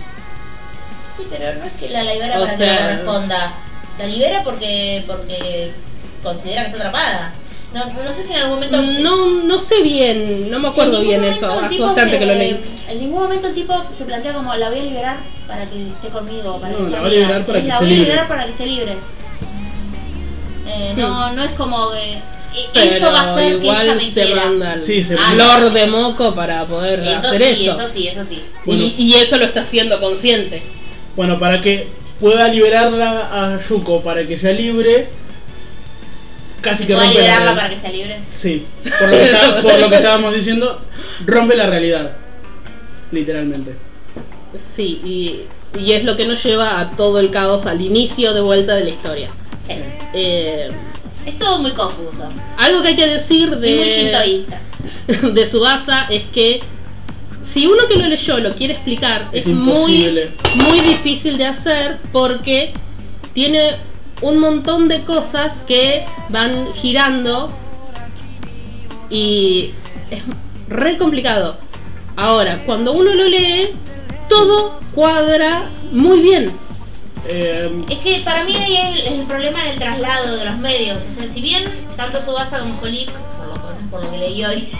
Sí, 1.16 1.24
pero 1.30 1.54
no 1.54 1.64
es 1.64 1.72
que 1.74 1.88
la 1.88 2.02
libera 2.02 2.38
O 2.40 2.44
para 2.44 2.56
que 2.56 2.66
no 2.66 2.76
corresponda. 2.78 3.54
La 3.98 4.06
libera 4.06 4.44
porque 4.44 5.02
porque 5.06 5.72
considera 6.22 6.62
que 6.64 6.70
está 6.76 6.88
atrapada. 6.88 7.32
No, 7.72 7.84
no 8.02 8.12
sé 8.12 8.22
si 8.22 8.32
en 8.32 8.38
algún 8.40 8.54
momento. 8.56 8.82
No, 9.02 9.42
no 9.44 9.58
sé 9.58 9.82
bien, 9.82 10.50
no 10.50 10.58
me 10.58 10.68
acuerdo 10.68 10.98
en 11.00 11.04
bien 11.08 11.24
eso, 11.24 11.46
momento 11.46 11.58
el 11.58 11.64
hace 11.66 11.74
tipo 11.74 11.86
bastante 11.86 12.12
se- 12.12 12.18
que 12.18 12.26
lo 12.26 12.34
leí. 12.34 12.60
En 12.88 13.00
ningún 13.00 13.22
momento 13.22 13.48
el 13.48 13.54
tipo 13.54 13.84
se 13.96 14.04
plantea 14.04 14.32
como 14.34 14.54
la 14.54 14.70
voy 14.70 14.80
a 14.80 14.82
liberar 14.82 15.16
para 15.46 15.64
que 15.66 15.88
esté 15.88 16.08
conmigo, 16.08 16.60
para 16.60 16.72
No, 16.72 16.78
que 16.78 16.84
la 16.84 16.90
sea 16.90 17.00
va 17.00 17.06
a 17.06 17.10
mía. 17.10 17.18
liberar 17.20 17.46
para 17.46 17.58
Es, 17.58 17.62
que 17.64 17.68
la 17.68 17.74
esté 17.74 17.84
voy 17.84 17.92
a 17.92 17.96
libre. 17.96 18.04
liberar 18.10 18.28
para 18.28 18.44
que 18.44 18.50
esté 18.50 18.66
libre. 18.66 18.96
Eh, 20.66 20.94
no, 20.96 21.32
no 21.32 21.42
es 21.44 21.50
como 21.52 21.90
que. 21.92 22.12
e- 22.14 22.68
Pero 22.72 22.90
Eso 22.90 23.12
va 23.12 23.20
a 23.20 23.32
hacer 23.34 23.58
que 23.58 23.62
ella 23.64 23.82
igual 23.84 23.96
me 23.96 24.10
se 24.10 24.34
manda 24.34 24.72
al 24.72 24.84
Sí, 24.84 25.04
se 25.04 25.16
Ah, 25.18 25.34
no. 25.36 25.70
de 25.70 25.86
Moco 25.86 26.34
para 26.34 26.64
poder 26.64 27.00
Eso 27.00 27.28
hacer 27.28 27.54
sí, 27.54 27.68
eso. 27.68 27.80
eso 27.80 27.88
sí, 27.92 28.08
eso 28.08 28.24
sí. 28.24 28.42
Bueno. 28.64 28.82
Y, 28.82 28.94
y 28.98 29.14
eso 29.14 29.36
lo 29.36 29.44
está 29.44 29.60
haciendo 29.62 30.00
consciente. 30.00 30.62
Bueno, 31.16 31.38
para 31.38 31.60
que 31.60 31.88
pueda 32.20 32.48
liberarla 32.48 33.28
a 33.30 33.60
Yuko 33.68 34.00
para 34.02 34.26
que 34.26 34.38
sea 34.38 34.52
libre, 34.52 35.06
casi 36.60 36.84
que 36.86 36.94
rompe 36.94 37.06
la 37.08 37.12
liberarla 37.12 37.36
realidad. 37.52 37.56
para 37.62 37.74
que 37.74 37.80
sea 37.80 37.90
libre. 37.92 38.20
Sí, 38.36 38.66
por 38.98 39.08
lo, 39.08 39.16
que 39.16 39.22
está- 39.22 39.60
por 39.62 39.78
lo 39.78 39.88
que 39.90 39.96
estábamos 39.96 40.34
diciendo, 40.34 40.80
rompe 41.26 41.56
la 41.56 41.66
realidad. 41.66 42.12
Literalmente. 43.12 43.74
Sí, 44.74 45.00
y, 45.04 45.78
y 45.78 45.92
es 45.92 46.04
lo 46.04 46.16
que 46.16 46.26
nos 46.26 46.42
lleva 46.42 46.80
a 46.80 46.90
todo 46.90 47.20
el 47.20 47.30
caos 47.30 47.66
al 47.66 47.80
inicio 47.80 48.32
de 48.32 48.40
vuelta 48.40 48.74
de 48.74 48.84
la 48.84 48.90
historia. 48.90 49.30
Eh, 49.68 50.68
Es 51.24 51.38
todo 51.38 51.58
muy 51.58 51.72
confuso. 51.72 52.28
algo 52.56 52.82
que 52.82 52.88
hay 52.88 52.96
que 52.96 53.06
decir 53.06 53.48
Y 53.48 53.56
muy 53.56 53.60
de, 53.60 54.00
shintoísta. 54.00 54.60
de 55.32 55.46
Subasa 55.46 56.06
es 56.08 56.24
que 56.24 56.60
si 57.52 57.66
uno 57.66 57.86
que 57.88 57.96
lo 57.96 58.06
leyó 58.06 58.38
lo 58.38 58.52
quiere 58.54 58.74
explicar, 58.74 59.28
es, 59.32 59.46
Es 59.46 59.54
muy, 59.54 60.10
muy 60.54 60.80
difícil 60.80 61.38
de 61.38 61.46
hacer 61.46 61.98
porque 62.12 62.72
tiene 63.32 63.76
un 64.22 64.38
montón 64.38 64.88
de 64.88 65.02
cosas 65.02 65.62
que 65.66 66.04
van 66.28 66.72
girando 66.74 67.52
y 69.10 69.70
es 70.10 70.22
re 70.68 70.96
complicado. 70.98 71.58
Ahora, 72.16 72.62
cuando 72.66 72.92
uno 72.92 73.14
lo 73.14 73.24
lee, 73.24 73.68
todo 74.28 74.80
cuadra 74.94 75.70
muy 75.92 76.20
bien. 76.20 76.50
Eh, 77.28 77.84
Es 77.90 77.98
que 77.98 78.20
para 78.24 78.44
mí 78.44 78.56
ahí 78.56 78.76
es 78.76 79.06
el, 79.06 79.20
el 79.20 79.26
problema 79.26 79.60
en 79.62 79.66
el 79.72 79.78
traslado 79.78 80.36
de 80.36 80.44
los 80.44 80.56
medios. 80.58 80.98
O 80.98 81.14
sea, 81.20 81.32
si 81.32 81.40
bien 81.40 81.64
tanto 81.96 82.22
Subasa 82.22 82.58
como 82.60 82.76
Jolik, 82.78 83.10
por 83.10 83.46
lo, 83.48 83.54
por 83.90 84.04
lo 84.04 84.10
que 84.10 84.18
leí 84.18 84.44
hoy, 84.44 84.70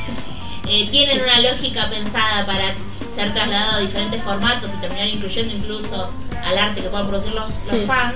eh, 0.69 0.89
tienen 0.91 1.21
una 1.23 1.41
lógica 1.41 1.89
pensada 1.89 2.47
para 2.47 2.75
ser 3.15 3.33
trasladados 3.35 3.75
a 3.77 3.79
diferentes 3.81 4.23
formatos 4.23 4.71
y 4.77 4.81
terminar 4.81 5.09
incluyendo 5.09 5.55
incluso 5.57 6.09
al 6.45 6.59
arte 6.59 6.83
que 6.83 6.89
puedan 6.89 7.09
producir 7.09 7.33
los, 7.35 7.49
los 7.67 7.79
Sí. 7.81 7.85
fans, 7.87 8.15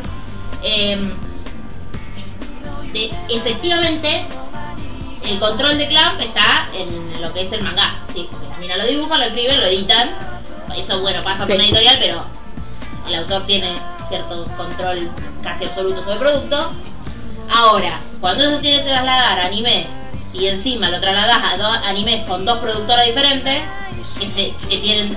eh, 0.62 0.98
de- 2.92 3.10
efectivamente 3.30 4.24
el 5.24 5.38
control 5.38 5.78
de 5.78 5.88
Clamp 5.88 6.20
está 6.20 6.66
en 6.74 7.22
lo 7.22 7.32
que 7.32 7.42
es 7.42 7.52
el 7.52 7.62
manga. 7.62 8.00
Sí, 8.12 8.28
mina 8.58 8.76
lo 8.76 8.86
dibujan, 8.86 9.18
lo 9.20 9.26
escriben, 9.26 9.58
lo 9.60 9.66
editan. 9.66 10.10
Eso, 10.76 11.00
bueno, 11.00 11.22
pasa 11.24 11.46
por 11.46 11.54
una 11.56 11.64
editorial, 11.64 11.96
pero 12.00 12.24
el 13.08 13.14
autor 13.16 13.44
tiene 13.46 13.74
cierto 14.10 14.44
control 14.58 15.10
casi 15.42 15.64
absoluto 15.64 16.00
sobre 16.02 16.12
el 16.14 16.18
producto. 16.18 16.72
Ahora, 17.50 18.00
cuando 18.20 18.44
eso 18.44 18.58
tiene 18.58 18.78
que 18.84 18.90
trasladar 18.90 19.38
a 19.40 19.46
anime 19.46 19.86
y 20.34 20.46
encima 20.48 20.90
lo 20.90 21.00
trasladas 21.00 21.38
a 21.42 21.56
dos 21.56 21.76
animes 21.86 22.26
con 22.26 22.44
dos 22.44 22.58
productoras 22.58 23.06
diferentes, 23.06 23.62
que, 24.18 24.54
tienen 24.68 25.16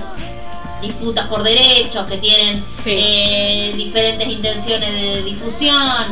disputas 0.80 1.26
por 1.28 1.42
derechos, 1.42 2.06
que 2.06 2.16
tienen 2.18 2.64
Sí. 2.82 2.90
eh, 2.96 3.72
diferentes 3.76 4.26
intenciones 4.28 4.92
de 4.92 5.22
difusión 5.22 6.04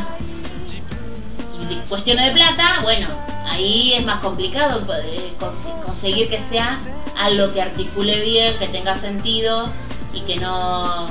y 1.60 1.66
de- 1.74 1.80
cuestiones 1.88 2.26
de 2.26 2.32
plata, 2.32 2.80
bueno, 2.82 3.08
ahí 3.46 3.94
es 3.94 4.04
más 4.04 4.20
complicado 4.20 4.84
eh, 5.04 5.32
cons- 5.40 5.82
conseguir 5.84 6.28
que 6.28 6.40
sea 6.50 6.78
algo 7.18 7.52
que 7.52 7.60
articule 7.62 8.20
bien, 8.20 8.54
que 8.58 8.66
tenga 8.68 8.96
sentido 8.96 9.68
y 10.14 10.20
que 10.20 10.36
no 10.36 11.06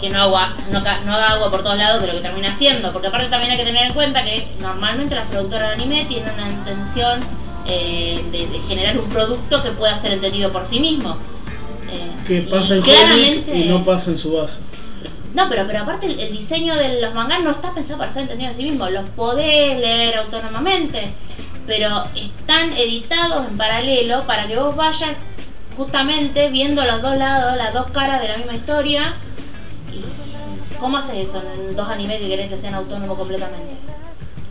que 0.00 0.10
no, 0.10 0.20
agua, 0.22 0.54
no, 0.70 0.80
no 0.80 1.12
haga 1.14 1.30
agua 1.32 1.50
por 1.50 1.62
todos 1.62 1.78
lados, 1.78 1.98
pero 2.00 2.12
que 2.12 2.20
termine 2.20 2.48
haciendo. 2.48 2.92
Porque 2.92 3.08
aparte 3.08 3.28
también 3.28 3.52
hay 3.52 3.58
que 3.58 3.64
tener 3.64 3.86
en 3.86 3.92
cuenta 3.94 4.22
que 4.24 4.46
normalmente 4.60 5.14
las 5.14 5.26
productoras 5.28 5.68
de 5.70 5.74
anime 5.74 6.04
tienen 6.06 6.32
una 6.34 6.48
intención 6.48 7.20
eh, 7.66 8.24
de, 8.30 8.46
de 8.46 8.58
generar 8.60 8.98
un 8.98 9.08
producto 9.08 9.62
que 9.62 9.70
pueda 9.70 10.00
ser 10.00 10.12
entendido 10.12 10.52
por 10.52 10.66
sí 10.66 10.80
mismo. 10.80 11.16
Eh, 11.90 12.10
que 12.26 12.38
y 12.38 12.42
pasa 12.42 12.74
en 12.74 12.82
claramente 12.82 13.56
y 13.56 13.64
no 13.64 13.84
pasa 13.84 14.10
en 14.10 14.18
su 14.18 14.32
base. 14.32 14.58
no, 15.34 15.48
pero, 15.48 15.66
pero 15.66 15.80
aparte 15.80 16.06
el, 16.06 16.18
el 16.18 16.32
diseño 16.32 16.74
de 16.74 17.00
los 17.00 17.14
mangas 17.14 17.42
no 17.44 17.50
está 17.50 17.72
pensado 17.72 17.98
para 17.98 18.12
ser 18.12 18.22
entendido 18.22 18.50
en 18.50 18.56
sí 18.56 18.62
mismo. 18.64 18.88
Los 18.90 19.08
podés 19.10 19.78
leer 19.78 20.16
autónomamente, 20.16 21.12
pero 21.66 22.04
están 22.14 22.72
editados 22.72 23.46
en 23.48 23.56
paralelo 23.56 24.24
para 24.26 24.46
que 24.46 24.56
vos 24.56 24.74
vayas 24.76 25.10
justamente 25.76 26.48
viendo 26.48 26.84
los 26.84 27.02
dos 27.02 27.16
lados, 27.16 27.56
las 27.56 27.72
dos 27.74 27.86
caras 27.92 28.20
de 28.20 28.28
la 28.28 28.36
misma 28.36 28.54
historia. 28.54 29.14
¿Y 29.98 30.74
cómo 30.78 30.98
haces 30.98 31.28
eso 31.28 31.42
en 31.54 31.74
dos 31.74 31.88
animes 31.88 32.18
que 32.18 32.28
querés 32.28 32.50
que 32.50 32.58
sean 32.58 32.74
autónomos 32.74 33.16
completamente? 33.16 33.74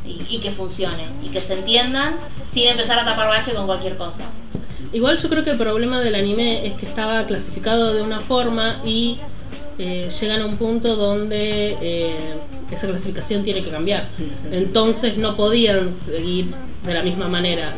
Y, 0.05 0.21
y 0.35 0.39
que 0.39 0.51
funcionen, 0.51 1.09
y 1.23 1.29
que 1.29 1.41
se 1.41 1.53
entiendan 1.53 2.15
sin 2.51 2.67
empezar 2.67 2.99
a 2.99 3.05
tapar 3.05 3.27
bache 3.27 3.53
con 3.53 3.65
cualquier 3.65 3.97
cosa. 3.97 4.23
Igual 4.93 5.17
yo 5.17 5.29
creo 5.29 5.43
que 5.43 5.49
el 5.51 5.57
problema 5.57 5.99
del 5.99 6.15
anime 6.15 6.65
es 6.67 6.75
que 6.75 6.85
estaba 6.85 7.25
clasificado 7.25 7.93
de 7.93 8.01
una 8.01 8.19
forma 8.19 8.81
y 8.85 9.17
eh, 9.77 10.09
llegan 10.21 10.41
a 10.41 10.45
un 10.45 10.55
punto 10.57 10.95
donde 10.95 11.75
eh, 11.81 12.17
esa 12.71 12.87
clasificación 12.87 13.43
tiene 13.43 13.63
que 13.63 13.71
cambiar. 13.71 14.07
Sí, 14.07 14.23
sí. 14.23 14.49
Entonces 14.51 15.17
no 15.17 15.35
podían 15.35 15.93
seguir 16.05 16.53
de 16.85 16.93
la 16.93 17.01
misma 17.01 17.27
manera. 17.27 17.73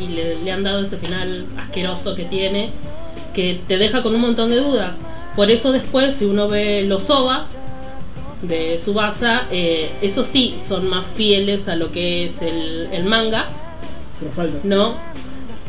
y 0.00 0.08
le, 0.08 0.42
le 0.42 0.52
han 0.52 0.62
dado 0.62 0.80
ese 0.80 0.96
final 0.96 1.46
asqueroso 1.58 2.14
que 2.14 2.24
tiene, 2.24 2.70
que 3.34 3.60
te 3.68 3.78
deja 3.78 4.02
con 4.02 4.14
un 4.14 4.20
montón 4.20 4.50
de 4.50 4.56
dudas. 4.56 4.94
Por 5.40 5.50
eso 5.50 5.72
después, 5.72 6.16
si 6.16 6.26
uno 6.26 6.48
ve 6.48 6.84
los 6.86 7.08
OVAs 7.08 7.46
de 8.42 8.78
Subasa, 8.78 9.44
eh, 9.50 9.90
eso 10.02 10.22
sí, 10.22 10.58
son 10.68 10.86
más 10.90 11.06
fieles 11.16 11.66
a 11.66 11.76
lo 11.76 11.90
que 11.90 12.26
es 12.26 12.42
el, 12.42 12.90
el 12.92 13.04
manga, 13.04 13.46
Pero 14.18 14.32
falta. 14.32 14.58
¿no? 14.64 14.96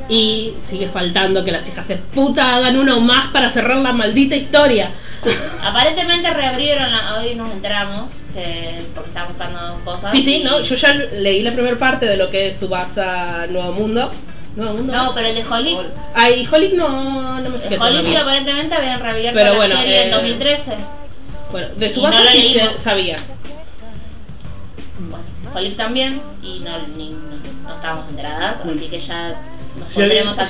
Y 0.09 0.55
sigue 0.69 0.87
faltando 0.89 1.45
que 1.45 1.53
las 1.53 1.65
hijas 1.69 1.87
de 1.87 1.95
puta 1.95 2.57
hagan 2.57 2.75
uno 2.75 2.99
más 2.99 3.31
para 3.31 3.49
cerrar 3.49 3.77
la 3.77 3.93
maldita 3.93 4.35
historia. 4.35 4.91
Aparentemente 5.63 6.29
reabrieron, 6.33 6.91
la- 6.91 7.17
hoy 7.21 7.35
nos 7.35 7.49
enteramos, 7.51 8.11
que, 8.33 8.81
porque 8.93 9.11
estaban 9.11 9.29
buscando 9.29 9.77
cosas. 9.85 10.11
Sí, 10.11 10.21
sí, 10.21 10.41
y- 10.41 10.43
no, 10.43 10.59
yo 10.59 10.75
ya 10.75 10.93
leí 10.95 11.43
la 11.43 11.53
primera 11.53 11.77
parte 11.77 12.05
de 12.07 12.17
lo 12.17 12.29
que 12.29 12.49
es 12.49 12.57
Subasa 12.57 13.45
Nuevo 13.49 13.71
Mundo. 13.71 14.11
Nuevo 14.55 14.73
Mundo. 14.73 14.93
No, 14.93 15.11
pero 15.13 15.27
el 15.27 15.35
de 15.35 15.45
Holic. 15.45 15.77
Ay, 16.13 16.47
Holic 16.51 16.73
no, 16.73 17.39
no 17.39 17.49
me 17.49 17.57
fijé 17.57 17.75
El 17.75 17.81
Holic 17.81 18.17
aparentemente 18.17 18.75
habían 18.75 18.99
reabierto 18.99 19.37
Pero 19.37 19.51
la 19.51 19.55
bueno, 19.57 19.77
serie 19.77 20.01
en 20.03 20.07
eh, 20.09 20.11
2013. 20.11 20.71
Bueno, 21.51 21.67
de 21.77 21.85
y 21.87 21.93
Subasa 21.93 22.19
no 22.23 22.29
sí 22.31 22.53
se- 22.59 22.79
sabía. 22.79 23.15
Bueno, 25.09 25.23
Holic 25.53 25.75
también, 25.75 26.21
y 26.43 26.59
no, 26.59 26.71
ni- 26.95 27.09
no, 27.11 27.19
no 27.67 27.75
estábamos 27.75 28.07
enteradas, 28.09 28.57
así 28.61 28.87
que 28.87 28.99
ya 28.99 29.41
nos 29.77 29.87
Si 29.89 30.01
alguien- 30.01 30.25
pondremos 30.25 30.37
a. 30.37 30.45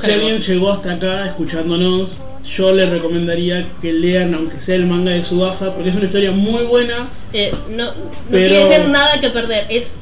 Si 0.00 0.10
alguien 0.10 0.38
llegó 0.40 0.72
hasta 0.72 0.92
acá 0.94 1.26
escuchándonos, 1.26 2.18
yo 2.44 2.72
le 2.72 2.86
recomendaría 2.88 3.64
que 3.80 3.92
lean, 3.92 4.34
aunque 4.34 4.60
sea 4.60 4.74
el 4.76 4.86
manga 4.86 5.12
de 5.12 5.22
Subasa, 5.22 5.74
porque 5.74 5.90
es 5.90 5.94
una 5.96 6.06
historia 6.06 6.32
muy 6.32 6.64
buena. 6.64 7.08
Eh, 7.32 7.52
no 7.68 7.84
no 7.86 7.92
Pero- 8.30 8.48
tienen 8.48 8.92
nada 8.92 9.20
que 9.20 9.30
perder. 9.30 9.66
Es 9.70 9.92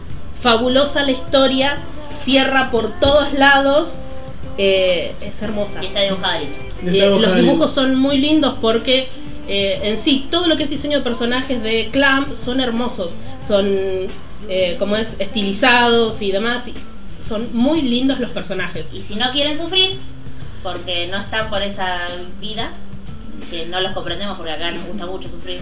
fabulosa 0.41 1.03
la 1.03 1.11
historia, 1.11 1.77
cierra 2.29 2.71
por 2.71 3.01
todos 3.01 3.33
lados. 3.33 3.89
eh, 4.59 5.15
es 5.21 5.41
hermosa. 5.41 5.83
Y 5.83 5.87
está 5.87 6.03
dibujada 6.03 6.41
Eh, 6.85 7.19
los 7.21 7.35
dibujos 7.37 7.73
son 7.73 7.97
muy 7.97 8.19
lindos 8.19 8.57
porque 8.61 9.09
eh, 9.47 9.81
en 9.85 9.97
sí 9.97 10.27
todo 10.31 10.47
lo 10.47 10.57
que 10.57 10.65
es 10.65 10.71
diseño 10.71 10.99
de 10.99 11.05
personajes 11.05 11.63
de 11.63 11.89
Clamp 11.91 12.37
son 12.37 12.61
hermosos, 12.61 13.13
son 13.47 13.67
eh, 14.49 14.77
como 14.79 14.97
es 14.97 15.15
estilizados 15.19 16.21
y 16.21 16.33
demás, 16.33 16.69
y 16.69 16.75
son 17.27 17.49
muy 17.53 17.83
lindos 17.83 18.21
los 18.21 18.31
personajes. 18.31 18.87
Y 18.93 19.01
si 19.01 19.15
no 19.15 19.31
quieren 19.33 19.57
sufrir, 19.57 19.99
porque 20.63 21.07
no 21.07 21.19
están 21.19 21.49
por 21.49 21.63
esa 21.63 22.09
vida, 22.41 22.73
que 23.51 23.67
no 23.67 23.81
los 23.81 23.93
comprendemos 23.93 24.37
porque 24.37 24.53
acá 24.53 24.71
nos 24.71 24.85
gusta 24.85 25.07
mucho 25.07 25.29
sufrir. 25.31 25.61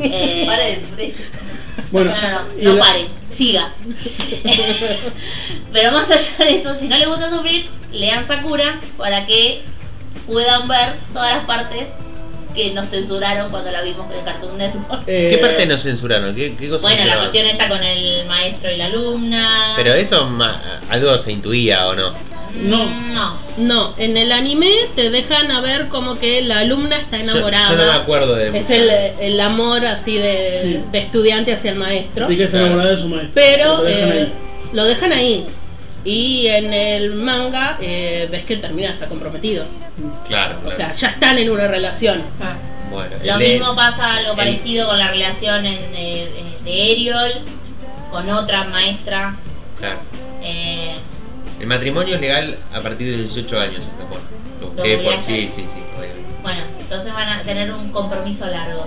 eh, 0.00 0.44
Para 0.46 0.64
de 0.64 0.80
sufrir. 0.84 1.14
Bueno, 1.90 2.12
no, 2.12 2.20
no, 2.30 2.42
no, 2.42 2.48
no 2.62 2.72
la- 2.74 2.80
pare, 2.84 3.06
siga. 3.30 3.72
Pero 5.72 5.92
más 5.92 6.10
allá 6.10 6.44
de 6.44 6.56
eso, 6.60 6.74
si 6.78 6.88
no 6.88 6.96
les 6.98 7.06
gusta 7.08 7.30
sufrir, 7.30 7.66
lean 7.92 8.26
Sakura 8.26 8.80
para 8.96 9.26
que 9.26 9.62
puedan 10.26 10.68
ver 10.68 10.94
todas 11.12 11.36
las 11.36 11.44
partes 11.46 11.88
que 12.54 12.72
nos 12.72 12.88
censuraron 12.88 13.48
cuando 13.50 13.70
la 13.70 13.80
vimos 13.82 14.12
en 14.12 14.24
Cartoon 14.24 14.58
Network. 14.58 15.04
eh, 15.06 15.30
¿Qué 15.34 15.38
parte 15.38 15.66
nos 15.66 15.82
censuraron? 15.82 16.34
¿Qué, 16.34 16.56
qué 16.56 16.68
cosa 16.68 16.82
Bueno, 16.82 17.04
la 17.04 17.18
cuestión 17.18 17.46
está 17.46 17.68
con 17.68 17.80
el 17.82 18.26
maestro 18.26 18.70
y 18.72 18.76
la 18.76 18.86
alumna. 18.86 19.74
Pero 19.76 19.94
eso 19.94 20.26
ma- 20.28 20.60
algo 20.90 21.16
se 21.18 21.30
intuía 21.32 21.86
o 21.86 21.94
no. 21.94 22.12
No. 22.54 22.84
No. 23.12 23.36
No, 23.58 23.94
en 23.98 24.16
el 24.16 24.32
anime 24.32 24.70
te 24.96 25.10
dejan 25.10 25.50
a 25.50 25.60
ver 25.60 25.88
como 25.88 26.18
que 26.18 26.42
la 26.42 26.60
alumna 26.60 26.96
está 26.96 27.18
enamorada. 27.18 27.70
yo 27.70 27.76
no 27.76 27.84
me 27.84 27.98
acuerdo 27.98 28.34
de. 28.34 28.58
Es 28.58 28.70
el, 28.70 28.88
el 29.20 29.40
amor 29.40 29.84
así 29.86 30.16
de, 30.18 30.58
Sí. 30.62 30.80
de 30.90 30.98
estudiante 30.98 31.52
hacia 31.52 31.70
el 31.72 31.78
maestro. 31.78 32.26
Rika 32.28 32.44
está 32.44 32.58
enamorada 32.60 32.90
de 32.90 32.96
su 32.98 33.08
maestro. 33.08 33.32
Pero 33.34 33.76
Lo 33.78 33.82
dejan 33.84 34.08
eh, 34.08 34.12
ahí. 34.12 34.32
lo 34.72 34.84
dejan 34.84 35.12
ahí. 35.12 35.46
Y 36.02 36.46
en 36.46 36.72
el 36.72 37.14
manga 37.16 37.76
eh, 37.80 38.26
ves 38.30 38.44
que 38.44 38.56
terminan 38.56 38.94
hasta 38.94 39.06
comprometidos. 39.06 39.68
Claro. 40.26 40.58
O 40.60 40.70
claro. 40.70 40.76
sea, 40.76 40.92
ya 40.94 41.08
están 41.08 41.36
en 41.38 41.50
una 41.50 41.68
relación. 41.68 42.22
bueno, 42.90 43.10
Lo 43.22 43.34
el- 43.34 43.38
mismo 43.38 43.76
pasa, 43.76 44.16
algo 44.16 44.30
el- 44.30 44.36
parecido 44.36 44.88
con 44.88 44.98
la 44.98 45.08
relación 45.10 45.66
en, 45.66 45.74
eh, 45.74 46.24
eh, 46.24 46.44
de 46.64 46.92
Eriol 46.92 47.30
con 48.10 48.30
otra 48.30 48.64
maestra. 48.64 49.36
Claro. 49.78 49.98
eh, 50.42 50.89
El 51.60 51.66
matrimonio 51.66 52.14
es 52.16 52.20
legal 52.20 52.58
a 52.72 52.80
partir 52.80 53.10
de 53.12 53.18
los 53.22 53.34
18 53.34 53.60
años 53.60 53.82
en 53.82 53.98
Japón. 53.98 54.20
Lo 54.60 54.68
busqué 54.70 54.96
por. 54.96 55.04
Doblaje. 55.04 55.26
Sí, 55.26 55.48
sí, 55.48 55.62
sí, 55.74 55.82
obviamente. 55.98 56.20
bueno, 56.42 56.60
entonces 56.80 57.12
van 57.14 57.28
a 57.28 57.42
tener 57.42 57.72
un 57.72 57.90
compromiso 57.92 58.46
largo. 58.46 58.86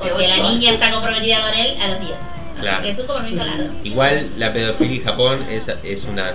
Porque 0.00 0.28
la 0.28 0.36
niña 0.50 0.72
está 0.72 0.90
comprometida 0.92 1.40
con 1.40 1.54
él 1.58 1.76
a 1.80 1.88
los 1.88 2.00
10. 2.00 2.12
Así 2.12 2.60
Claro. 2.60 2.82
que 2.82 2.90
es 2.90 2.98
un 2.98 3.06
compromiso 3.06 3.44
largo. 3.44 3.64
Igual 3.84 4.28
la 4.36 4.52
pedofilia 4.52 4.96
en 4.96 5.04
Japón 5.04 5.38
es, 5.48 5.68
es 5.84 6.04
una, 6.04 6.32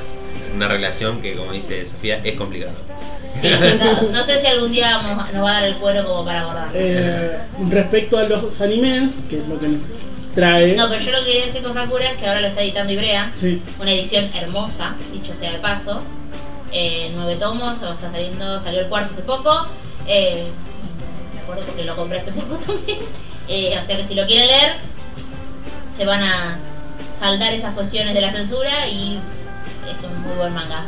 una 0.55 0.67
relación 0.67 1.21
que, 1.21 1.35
como 1.35 1.51
dice 1.51 1.85
Sofía, 1.87 2.19
es 2.23 2.37
complicada. 2.37 2.71
Sí, 3.41 3.49
no 4.11 4.23
sé 4.23 4.39
si 4.41 4.47
algún 4.47 4.71
día 4.71 4.97
vamos- 4.97 5.33
nos 5.33 5.43
va 5.43 5.49
a 5.49 5.53
dar 5.53 5.63
el 5.65 5.75
cuero 5.75 6.05
como 6.05 6.23
para 6.23 6.41
abordar. 6.41 6.69
Eh, 6.73 7.37
respecto 7.69 8.17
a 8.17 8.23
los 8.23 8.61
animes, 8.61 9.09
que 9.29 9.39
es 9.39 9.47
lo 9.47 9.59
que 9.59 9.67
trae. 10.33 10.75
No, 10.75 10.89
pero 10.89 11.01
yo 11.01 11.11
lo 11.11 11.19
que 11.19 11.25
quería 11.25 11.45
decir 11.47 11.61
con 11.61 11.73
Sakura 11.73 12.11
es 12.11 12.17
que 12.17 12.27
ahora 12.27 12.41
lo 12.41 12.47
está 12.47 12.61
editando 12.61 12.93
Ibrea. 12.93 13.31
Sí. 13.35 13.61
Una 13.79 13.91
edición 13.91 14.29
hermosa, 14.33 14.95
dicho 15.11 15.33
sea 15.33 15.51
de 15.51 15.59
paso. 15.59 16.01
Eh, 16.71 17.11
nueve 17.15 17.35
tomos, 17.35 17.73
está 17.73 18.11
saliendo, 18.11 18.59
salió 18.59 18.81
el 18.81 18.87
cuarto 18.87 19.13
hace 19.13 19.23
poco. 19.23 19.65
Eh, 20.07 20.45
me 21.35 21.41
acuerdo 21.41 21.63
porque 21.65 21.83
lo 21.83 21.95
compré 21.95 22.19
hace 22.19 22.31
poco 22.31 22.55
también. 22.65 22.99
Eh, 23.47 23.77
o 23.81 23.85
sea 23.85 23.97
que 23.97 24.05
si 24.05 24.15
lo 24.15 24.25
quieren 24.25 24.47
leer, 24.47 24.73
se 25.97 26.05
van 26.05 26.23
a 26.23 26.57
saldar 27.19 27.53
esas 27.53 27.73
cuestiones 27.73 28.13
de 28.13 28.21
la 28.21 28.31
censura 28.31 28.87
y 28.87 29.19
es 29.89 30.03
un 30.03 30.21
muy 30.21 30.35
buen 30.35 30.53
manga. 30.53 30.85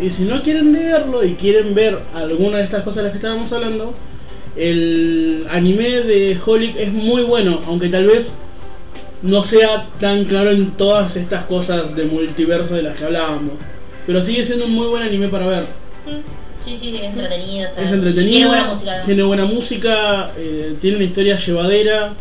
Y 0.00 0.10
si 0.10 0.24
no 0.24 0.42
quieren 0.42 0.72
leerlo 0.72 1.24
y 1.24 1.34
quieren 1.34 1.74
ver 1.74 1.98
alguna 2.14 2.58
de 2.58 2.64
estas 2.64 2.82
cosas 2.82 2.96
de 2.96 3.02
las 3.04 3.12
que 3.12 3.18
estábamos 3.18 3.52
hablando, 3.52 3.94
el 4.56 5.46
anime 5.50 6.00
de 6.00 6.38
Holic 6.44 6.76
es 6.76 6.92
muy 6.92 7.22
bueno, 7.22 7.60
aunque 7.66 7.88
tal 7.88 8.06
vez 8.06 8.32
no 9.26 9.42
sea 9.44 9.86
tan 10.00 10.24
claro 10.24 10.50
en 10.50 10.70
todas 10.72 11.16
estas 11.16 11.44
cosas 11.44 11.94
de 11.94 12.04
multiverso 12.04 12.74
de 12.74 12.82
las 12.82 12.98
que 12.98 13.04
hablábamos. 13.04 13.54
Pero 14.06 14.22
sigue 14.22 14.44
siendo 14.44 14.66
un 14.66 14.72
muy 14.72 14.86
buen 14.88 15.02
anime 15.02 15.28
para 15.28 15.46
ver. 15.46 15.64
Sí, 16.64 16.76
sí, 16.80 16.96
es 16.96 17.02
entretenido. 17.02 17.68
está- 17.68 17.82
Es 17.82 17.92
entretenido, 17.92 18.30
Tiene 18.32 18.46
buena 18.46 18.64
música. 18.64 19.02
tiene 19.02 19.22
buena 19.22 19.44
música, 19.44 20.26
eh, 20.36 20.76
tiene 20.80 20.96
una 20.96 21.06
historia 21.06 21.36
llevadera. 21.36 22.14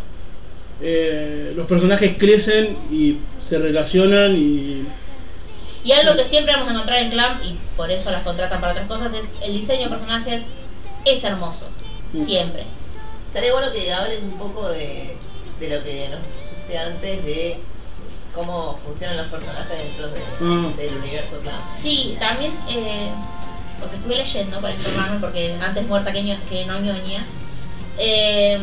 eh, 0.82 1.54
los 1.56 1.68
personajes 1.68 2.16
crecen 2.18 2.76
y 2.92 3.16
se 3.42 3.58
relacionan 3.58 4.36
y 4.36 4.84
Y 5.86 5.92
algo 5.94 6.18
que 6.18 6.24
siempre 6.26 6.52
vamos 6.54 6.68
a 6.68 6.72
encontrar 6.74 7.00
en 7.00 7.12
Clamp, 7.12 7.42
y 7.46 7.58
por 7.78 7.90
eso 7.90 8.12
las 8.12 8.24
contratan 8.24 8.60
para 8.60 8.74
otras 8.74 8.88
cosas, 8.88 9.14
es 9.14 9.24
el 9.42 9.54
diseño 9.54 9.84
de 9.84 9.90
personajes 9.96 10.42
es 11.06 11.24
hermoso. 11.24 11.68
Mm. 12.12 12.26
Siempre. 12.26 12.64
Estaría 13.28 13.54
bueno 13.54 13.72
que 13.72 13.94
hables 13.94 14.20
un 14.22 14.38
poco 14.38 14.68
de, 14.68 15.16
de 15.62 15.78
lo 15.78 15.82
que 15.84 16.10
nos 16.10 16.20
dijiste 16.68 16.78
antes 16.78 17.26
de 17.26 17.60
cómo 18.34 18.78
funcionan 18.86 19.18
los 19.18 19.28
personajes 19.28 19.78
dentro 19.78 20.08
de- 20.10 20.22
Ah. 20.42 20.72
del 20.78 20.98
universo 20.98 21.40
clan. 21.42 21.60
Sí, 21.82 22.18
también, 22.20 22.52
eh, 22.70 23.10
porque 23.80 23.96
estuve 23.96 24.16
leyendo 24.18 24.60
para 24.60 24.74
informarme, 24.74 25.20
porque 25.20 25.56
antes 25.62 25.88
muerta 25.88 26.12
que, 26.12 26.24
ño- 26.24 26.38
que 26.50 26.66
no 26.66 26.80
ñoña. 26.80 27.24
Eh, 27.98 28.60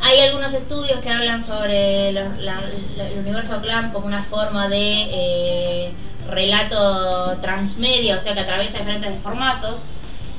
hay 0.00 0.20
algunos 0.20 0.52
estudios 0.52 1.00
que 1.00 1.08
hablan 1.10 1.42
sobre 1.42 2.12
lo- 2.12 2.34
la- 2.40 2.62
la- 2.96 3.08
el 3.08 3.18
universo 3.18 3.60
clan 3.60 3.90
como 3.92 4.06
una 4.06 4.22
forma 4.22 4.68
de 4.68 5.08
eh, 5.10 5.92
relato 6.30 7.36
transmedia, 7.40 8.16
o 8.18 8.20
sea 8.22 8.34
que 8.34 8.40
atraviesa 8.40 8.78
diferentes 8.78 9.18
formatos. 9.22 9.76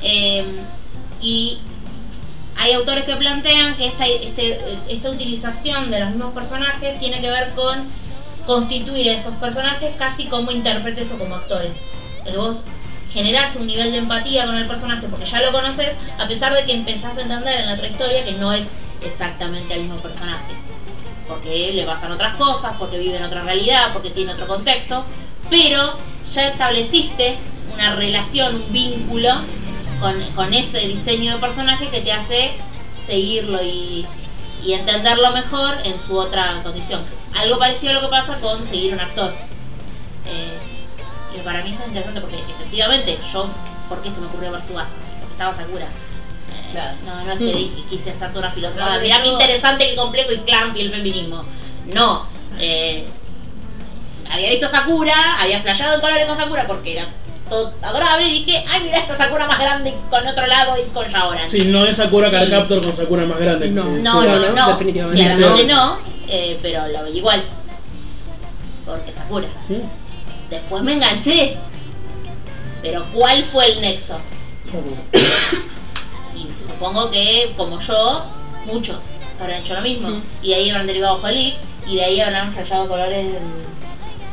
Eh, 0.01 0.45
y 1.21 1.59
hay 2.57 2.73
autores 2.73 3.03
que 3.03 3.15
plantean 3.15 3.75
que 3.75 3.87
esta, 3.87 4.05
este- 4.05 4.59
esta 4.89 5.09
utilización 5.09 5.91
de 5.91 5.99
los 5.99 6.09
mismos 6.11 6.33
personajes 6.33 6.99
tiene 6.99 7.21
que 7.21 7.29
ver 7.29 7.51
con 7.53 7.87
constituir 8.45 9.09
a 9.09 9.13
esos 9.13 9.33
personajes 9.35 9.93
casi 9.97 10.25
como 10.25 10.51
intérpretes 10.51 11.11
o 11.11 11.17
como 11.17 11.35
actores. 11.35 11.71
Que 12.23 12.37
vos 12.37 12.57
generás 13.11 13.55
un 13.55 13.67
nivel 13.67 13.91
de 13.91 13.97
empatía 13.99 14.45
con 14.45 14.55
el 14.55 14.67
personaje 14.67 15.07
porque 15.07 15.25
ya 15.25 15.41
lo 15.41 15.51
conoces, 15.51 15.89
a 16.19 16.27
pesar 16.27 16.53
de 16.53 16.63
que 16.65 16.73
empezás 16.73 17.17
a 17.17 17.21
entender 17.21 17.59
en 17.61 17.67
la 17.67 17.73
otra 17.73 17.87
historia 17.87 18.23
que 18.25 18.33
no 18.33 18.51
es 18.53 18.65
exactamente 19.03 19.73
el 19.73 19.81
mismo 19.83 19.97
personaje. 19.97 20.53
Porque 21.27 21.71
le 21.73 21.83
pasan 21.85 22.11
otras 22.11 22.35
cosas, 22.35 22.73
porque 22.77 22.97
vive 22.99 23.17
en 23.17 23.23
otra 23.23 23.41
realidad, 23.41 23.93
porque 23.93 24.11
tiene 24.11 24.33
otro 24.33 24.47
contexto, 24.47 25.03
pero 25.49 25.97
ya 26.31 26.49
estableciste 26.49 27.37
una 27.73 27.95
relación, 27.95 28.55
un 28.55 28.71
vínculo 28.71 29.29
con, 29.99 30.21
con 30.35 30.53
ese 30.53 30.79
diseño 30.79 31.33
de 31.33 31.39
personaje 31.39 31.89
que 31.89 32.01
te 32.01 32.11
hace 32.11 32.53
seguirlo 33.07 33.61
y, 33.63 34.05
y 34.63 34.73
entenderlo 34.73 35.31
mejor 35.31 35.75
en 35.83 35.99
su 35.99 36.17
otra 36.17 36.61
condición. 36.63 37.01
Algo 37.37 37.57
parecido 37.59 37.91
a 37.91 37.95
lo 37.95 38.01
que 38.01 38.07
pasa 38.07 38.37
con 38.39 38.65
seguir 38.65 38.93
un 38.93 38.99
actor. 38.99 39.33
Eh, 40.27 40.57
y 41.35 41.39
para 41.39 41.63
mí 41.63 41.71
eso 41.71 41.81
es 41.81 41.87
interesante 41.89 42.21
porque 42.21 42.39
efectivamente 42.39 43.17
yo, 43.31 43.47
¿por 43.89 44.01
qué 44.01 44.09
se 44.11 44.19
me 44.19 44.27
ocurrió 44.27 44.51
ver 44.51 44.63
su 44.63 44.73
base? 44.73 44.91
Porque 45.19 45.33
estaba 45.33 45.55
segura. 45.55 45.85
Eh, 45.85 45.89
Claro. 46.71 46.95
No, 47.05 47.23
no 47.25 47.31
es 47.33 47.37
que 47.39 47.45
dije- 47.45 47.83
quise 47.89 48.11
hacer 48.11 48.29
toda 48.29 48.47
una 48.47 48.51
filosofía. 48.51 48.85
pero 48.89 49.01
Mirá 49.01 49.21
qué 49.21 49.27
interesante, 49.29 49.89
qué 49.89 49.95
complejo 49.95 50.31
y 50.31 50.39
clamp 50.39 50.75
y 50.77 50.81
el 50.81 50.91
feminismo. 50.91 51.43
No. 51.93 52.25
eh, 52.59 53.05
había 54.31 54.49
visto 54.49 54.67
Sakura, 54.67 55.13
había 55.39 55.61
flasheado 55.61 55.95
en 55.95 56.01
colores 56.01 56.25
con 56.25 56.35
Sakura 56.37 56.65
porque 56.67 56.93
era 56.93 57.07
todo 57.49 57.73
adorable 57.81 58.27
y 58.27 58.43
dije, 58.43 58.63
ay, 58.67 58.83
mira 58.83 58.97
esta 58.99 59.15
Sakura 59.15 59.45
más 59.47 59.59
grande 59.59 59.93
con 60.09 60.25
otro 60.27 60.47
lado 60.47 60.73
y 60.79 60.89
con 60.89 61.07
Shaoran. 61.07 61.49
Sí, 61.49 61.59
no 61.67 61.85
es 61.85 61.95
Sakura 61.97 62.31
Card 62.31 62.45
Sí. 62.45 62.51
Captor 62.51 62.81
con 62.83 62.95
Sakura 62.97 63.25
más 63.25 63.39
grande. 63.39 63.69
No. 63.69 63.83
que- 63.83 64.01
No, 64.01 64.23
no, 64.23 64.35
no, 64.39 64.51
no, 64.51 64.67
definitivamente 64.69 65.23
claramente 65.35 65.65
no. 65.65 65.85
no, 65.95 65.99
eh, 66.27 66.59
pero 66.61 66.87
lo 66.87 67.03
vi 67.05 67.17
igual. 67.19 67.43
Porque 68.85 69.13
Sakura. 69.13 69.47
¿Mm? 69.69 70.49
Después 70.49 70.83
me 70.83 70.93
enganché. 70.93 71.57
Pero 72.81 73.05
¿cuál 73.13 73.43
fue 73.45 73.71
el 73.71 73.81
nexo? 73.81 74.17
Y 76.35 76.47
supongo 76.67 77.09
que, 77.09 77.53
como 77.57 77.79
yo, 77.79 78.25
muchos 78.65 79.09
habrán 79.39 79.61
hecho 79.61 79.73
lo 79.73 79.81
mismo. 79.81 80.09
Y 80.41 80.49
de 80.49 80.55
ahí 80.55 80.69
habrán 80.69 80.87
derivado 80.87 81.19
Holic 81.23 81.55
y 81.87 81.95
de 81.95 82.03
ahí 82.03 82.19
habrán 82.19 82.53
rayado 82.55 82.87
colores 82.87 83.17
en 83.19 83.37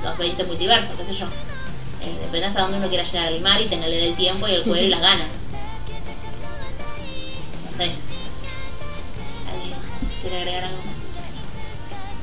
los 0.04 0.18
20 0.18 0.44
multiversos, 0.44 0.96
qué 0.98 1.04
sé 1.12 1.14
yo. 1.20 1.26
Eh, 2.02 2.18
depende 2.20 2.46
hasta 2.46 2.62
dónde 2.62 2.78
uno 2.78 2.88
quiera 2.88 3.04
llegar 3.04 3.28
a 3.28 3.30
limar 3.30 3.60
y 3.60 3.68
tenerle 3.68 4.08
el 4.08 4.16
tiempo 4.16 4.48
y 4.48 4.54
el 4.54 4.62
poder 4.64 4.84
y 4.84 4.88
las 4.88 5.00
ganas. 5.00 5.28
No 7.70 7.76
sé. 7.78 7.94
¿Alguien 9.52 9.78
quiere 10.20 10.38
agregar 10.38 10.64
algo 10.64 10.78
más? 10.78 10.92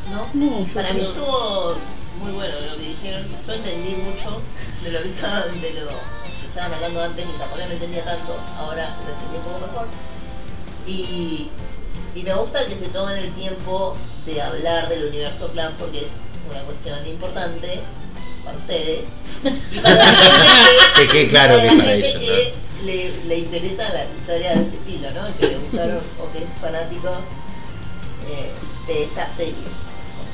¿No? 0.09 0.30
No, 0.34 0.65
Para 0.73 0.91
mí 0.93 1.01
estuvo 1.01 1.75
muy 2.21 2.32
bueno 2.34 2.55
lo 2.71 2.77
que 2.77 2.88
dijeron. 2.89 3.27
Yo 3.47 3.53
entendí 3.53 3.95
mucho 3.95 4.41
de 4.84 4.91
lo 4.91 5.01
que 5.03 5.09
estaban, 5.09 5.61
de 5.61 5.73
lo 5.73 5.88
que 5.88 6.47
estaban 6.47 6.73
hablando 6.73 7.03
antes 7.03 7.25
y 7.25 7.38
tampoco 7.39 7.61
no 7.65 7.71
entendía 7.71 8.03
tanto. 8.03 8.38
Ahora 8.57 8.97
lo 9.05 9.13
entendí 9.13 9.38
un 9.38 9.43
poco 9.43 9.59
mejor. 9.67 9.88
Y, 10.86 11.49
y 12.15 12.23
me 12.23 12.34
gusta 12.34 12.65
que 12.65 12.75
se 12.75 12.88
tomen 12.89 13.17
el 13.17 13.32
tiempo 13.34 13.95
de 14.25 14.41
hablar 14.41 14.89
del 14.89 15.05
universo 15.05 15.47
plan 15.49 15.73
porque 15.80 15.99
es 15.99 16.07
una 16.51 16.61
cuestión 16.63 17.07
importante 17.07 17.80
para 18.44 18.58
ustedes 18.58 19.00
y 19.72 19.80
para 19.80 19.96
la 19.96 20.06
gente 20.06 21.08
que, 21.12 21.28
claro 21.28 21.56
para 21.58 21.70
que 21.70 21.76
la 21.76 21.84
para 21.84 21.90
gente 21.96 22.10
ellos, 22.10 22.22
que 22.22 22.54
le, 22.86 23.12
le 23.28 23.38
interesan 23.40 23.94
las 23.94 24.06
historias 24.20 24.56
de 24.56 24.62
este 24.62 24.78
estilo, 24.78 25.12
¿no? 25.12 25.38
Que 25.40 25.48
le 25.48 25.58
gustaron 25.58 26.00
o 26.20 26.32
que 26.32 26.38
es 26.40 26.46
fanático 26.62 27.10
eh, 28.30 28.52
de 28.88 29.04
estas 29.04 29.36
series. 29.36 29.56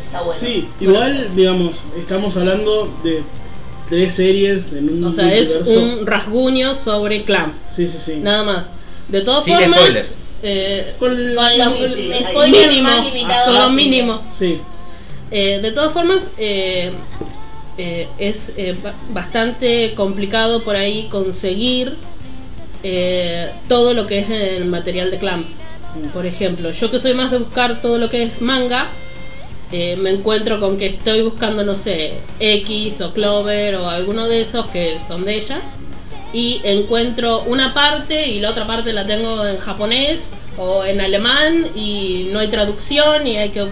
Está 0.05 0.21
bueno. 0.21 0.39
Sí, 0.39 0.67
igual, 0.79 1.29
digamos, 1.35 1.75
estamos 1.97 2.37
hablando 2.37 2.93
de 3.03 3.23
tres 3.89 4.11
series 4.13 4.71
en 4.73 4.89
un 4.89 5.03
O 5.05 5.11
sea, 5.13 5.33
es 5.33 5.55
multiverso. 5.55 5.81
un 5.99 6.05
rasguño 6.07 6.75
sobre 6.75 7.23
Clamp. 7.23 7.53
Sí, 7.71 7.87
sí, 7.87 7.97
sí. 8.03 8.15
Nada 8.17 8.43
más. 8.43 8.65
De 9.09 9.21
todas 9.21 9.43
Sin 9.43 9.55
formas. 9.55 9.79
spoilers. 9.79 10.07
eh, 10.43 10.93
Con, 10.99 11.09
Con 11.09 11.33
los 11.35 11.45
Sí, 11.47 11.93
sí, 11.95 12.13
spoilers 12.29 12.67
mínimo. 12.67 12.89
más 12.89 13.05
limitados. 13.05 13.45
Con 13.45 13.53
lo 13.55 13.61
posible. 13.61 13.83
mínimo. 13.83 14.21
Sí, 14.37 14.61
Eh, 15.31 15.59
de 15.61 15.71
todas 15.71 15.91
formas, 15.91 16.19
eh, 16.37 16.91
eh, 17.77 18.07
es 18.17 18.51
eh, 18.57 18.75
ba- 18.81 18.93
bastante 19.09 19.93
complicado 19.93 20.63
por 20.63 20.75
ahí 20.75 21.07
conseguir 21.09 21.95
eh, 22.83 23.49
todo 23.67 23.93
lo 23.93 24.07
que 24.07 24.19
es 24.19 24.29
el 24.29 24.65
material 24.65 25.11
de 25.11 25.17
Clamp. 25.17 25.45
Por 26.13 26.25
ejemplo, 26.25 26.71
yo 26.71 26.91
que 26.91 26.99
soy 26.99 27.13
más 27.13 27.31
de 27.31 27.37
buscar 27.37 27.81
todo 27.81 27.97
lo 27.97 28.09
que 28.09 28.23
es 28.23 28.41
manga, 28.41 28.87
me 29.71 30.09
encuentro 30.09 30.59
con 30.61 30.77
que 30.77 30.85
estoy 30.85 31.21
buscando, 31.21 31.63
no 31.63 31.75
sé, 31.75 32.13
X 32.39 33.01
o 33.01 33.11
Clover 33.13 33.75
o 33.75 33.89
alguno 33.89 34.27
de 34.27 34.41
esos 34.41 34.67
que 34.67 34.97
son 35.07 35.25
de 35.25 35.35
ella. 35.35 35.61
Y 36.31 36.61
encuentro 36.63 37.43
una 37.43 37.73
parte 37.73 38.27
y 38.27 38.39
la 38.39 38.51
otra 38.51 38.67
parte 38.67 38.93
la 38.93 39.05
tengo 39.05 39.45
en 39.45 39.57
japonés 39.57 40.19
o 40.57 40.85
en 40.85 41.01
alemán 41.01 41.67
y 41.75 42.29
no 42.31 42.39
hay 42.39 42.47
traducción 42.47 43.25
y 43.27 43.37
hay 43.37 43.49
que 43.49 43.65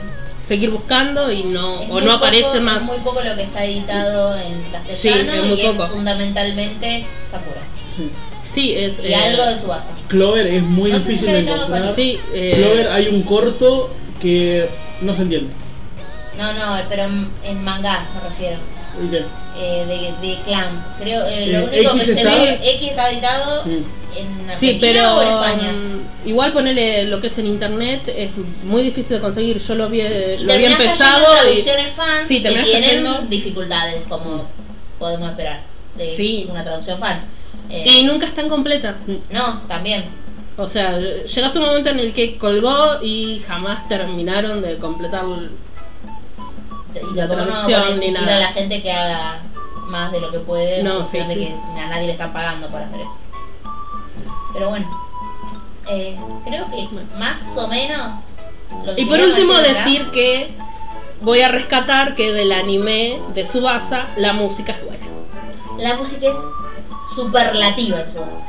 seguir 0.48 0.70
buscando 0.72 1.32
y 1.32 1.44
no 1.44 1.82
Es 1.82 1.90
o 1.90 2.02
no 2.02 2.12
aparece 2.14 2.44
poco- 2.44 2.62
más. 2.62 2.78
Es 2.78 2.84
muy 2.84 2.98
poco 3.00 3.22
lo 3.22 3.36
que 3.36 3.44
está 3.44 3.64
editado 3.64 4.38
en 4.38 4.64
castellano 4.72 5.00
Sí, 5.02 5.10
es 5.38 5.46
muy 5.46 5.62
y 5.62 5.68
poco. 5.68 5.84
es 5.86 5.92
fundamentalmente 5.92 7.06
Sakura. 7.32 7.62
sí. 7.96 8.10
Sí, 8.54 8.76
es 8.78 9.00
Y 9.00 9.08
eh, 9.12 9.16
algo 9.16 9.46
de 9.48 9.60
su 9.60 9.66
base. 9.66 9.88
Clover 10.10 10.46
es 10.46 10.62
muy 10.62 10.92
No 10.92 11.00
difícil 11.00 11.26
de 11.26 11.40
encontrar. 11.40 11.96
Sí, 11.96 12.20
eh, 12.36 12.52
Clover 12.56 12.88
hay 12.92 13.08
un 13.08 13.24
corto 13.24 13.90
que 14.22 14.70
no 15.02 15.16
se 15.16 15.24
entiende. 15.24 15.52
No, 16.38 16.54
no, 16.54 16.82
pero 16.88 17.06
en, 17.06 17.30
en 17.44 17.64
manga 17.64 18.06
me 18.14 18.30
refiero. 18.30 18.58
¿Y 19.04 19.10
qué? 19.10 19.24
Eh, 19.58 19.86
de, 20.22 20.28
de 20.28 20.38
Clan. 20.44 20.86
Creo, 21.00 21.26
eh, 21.26 21.46
Eh, 21.46 21.48
lo 21.48 21.66
único 21.66 21.92
X 21.96 22.04
que 22.06 22.14
se 22.14 22.24
ve, 22.24 22.60
X 22.76 22.90
está 22.92 23.10
editado 23.10 23.66
Mm. 23.66 23.84
En 24.18 24.50
Argentina 24.50 24.58
Sí, 24.60 24.78
pero 24.80 25.16
o 25.18 25.22
en 25.22 25.28
España. 25.28 25.72
mm, 25.74 26.28
igual 26.28 26.54
ponerle 26.54 27.06
lo 27.06 27.20
que 27.22 27.28
es 27.28 27.38
en 27.38 27.48
internet 27.48 28.02
es 28.16 28.32
muy 28.64 28.82
difícil 28.84 29.18
de 29.18 29.22
conseguir. 29.22 29.60
Yo 29.60 29.76
lo 29.76 29.86
había, 29.86 30.08
Y 30.36 30.40
lo 30.40 30.48
terminás 30.48 30.80
empezado 30.80 31.26
en 31.48 31.58
y 31.60 31.62
traducciones 31.62 31.94
fans 31.96 32.28
Sí, 32.28 32.42
que 32.44 32.50
tienen 32.50 33.30
dificultades, 33.30 34.04
como 34.10 34.48
podemos 35.00 35.30
esperar 35.32 35.62
de 35.96 36.16
Sí. 36.16 36.48
una 36.50 36.64
traducción 36.64 37.00
fan. 37.00 37.26
Eh, 37.70 37.86
y 37.88 38.04
nunca 38.04 38.26
están 38.26 38.50
completas. 38.50 38.96
no, 39.30 39.62
también. 39.68 40.06
O 40.56 40.68
sea, 40.68 41.00
llegas 41.00 41.56
a 41.56 41.60
un 41.60 41.66
momento 41.66 41.90
en 41.90 42.00
el 42.00 42.14
que 42.14 42.38
colgó 42.38 43.02
y 43.02 43.42
jamás 43.48 43.88
terminaron 43.90 44.62
de 44.62 44.78
completar. 44.78 45.24
Y 47.12 47.16
La 47.16 47.26
no 47.26 47.34
traducción 47.34 47.82
a 47.84 47.90
ni 47.96 48.12
nada. 48.12 48.36
a 48.36 48.40
la 48.40 48.48
gente 48.50 48.82
que 48.84 48.92
haga 48.92 49.42
más 49.88 50.12
de 50.12 50.22
lo 50.22 50.30
que 50.32 50.40
puede 50.40 50.84
No, 50.84 51.06
sí, 51.08 51.18
de 51.18 51.28
sí. 51.28 51.34
que 51.36 51.82
a 51.82 51.90
nadie 51.90 52.06
le 52.06 52.12
están 52.14 52.32
pagando 52.32 52.70
por 52.70 52.82
hacer 52.82 53.02
eso. 53.02 53.18
Pero 54.54 54.70
bueno, 54.70 54.88
eh, 55.90 56.18
creo 56.46 56.70
que 56.70 56.88
más 57.18 57.42
o 57.58 57.68
menos. 57.68 58.20
lo 58.86 58.96
que 58.96 59.02
Y 59.02 59.06
por 59.06 59.20
último 59.20 59.54
decir 59.56 60.02
acá- 60.04 60.12
que 60.12 60.56
voy 61.22 61.42
a 61.42 61.48
rescatar 61.50 62.16
que 62.16 62.32
del 62.34 62.52
anime 62.52 63.20
de 63.34 63.48
Subasa 63.48 64.08
la 64.18 64.34
música 64.34 64.74
es 64.74 64.86
buena. 64.86 65.06
La 65.80 65.96
música 65.96 66.28
es 66.28 66.36
superlativa 67.16 68.02
en 68.02 68.10
su 68.12 68.20
base. 68.20 68.44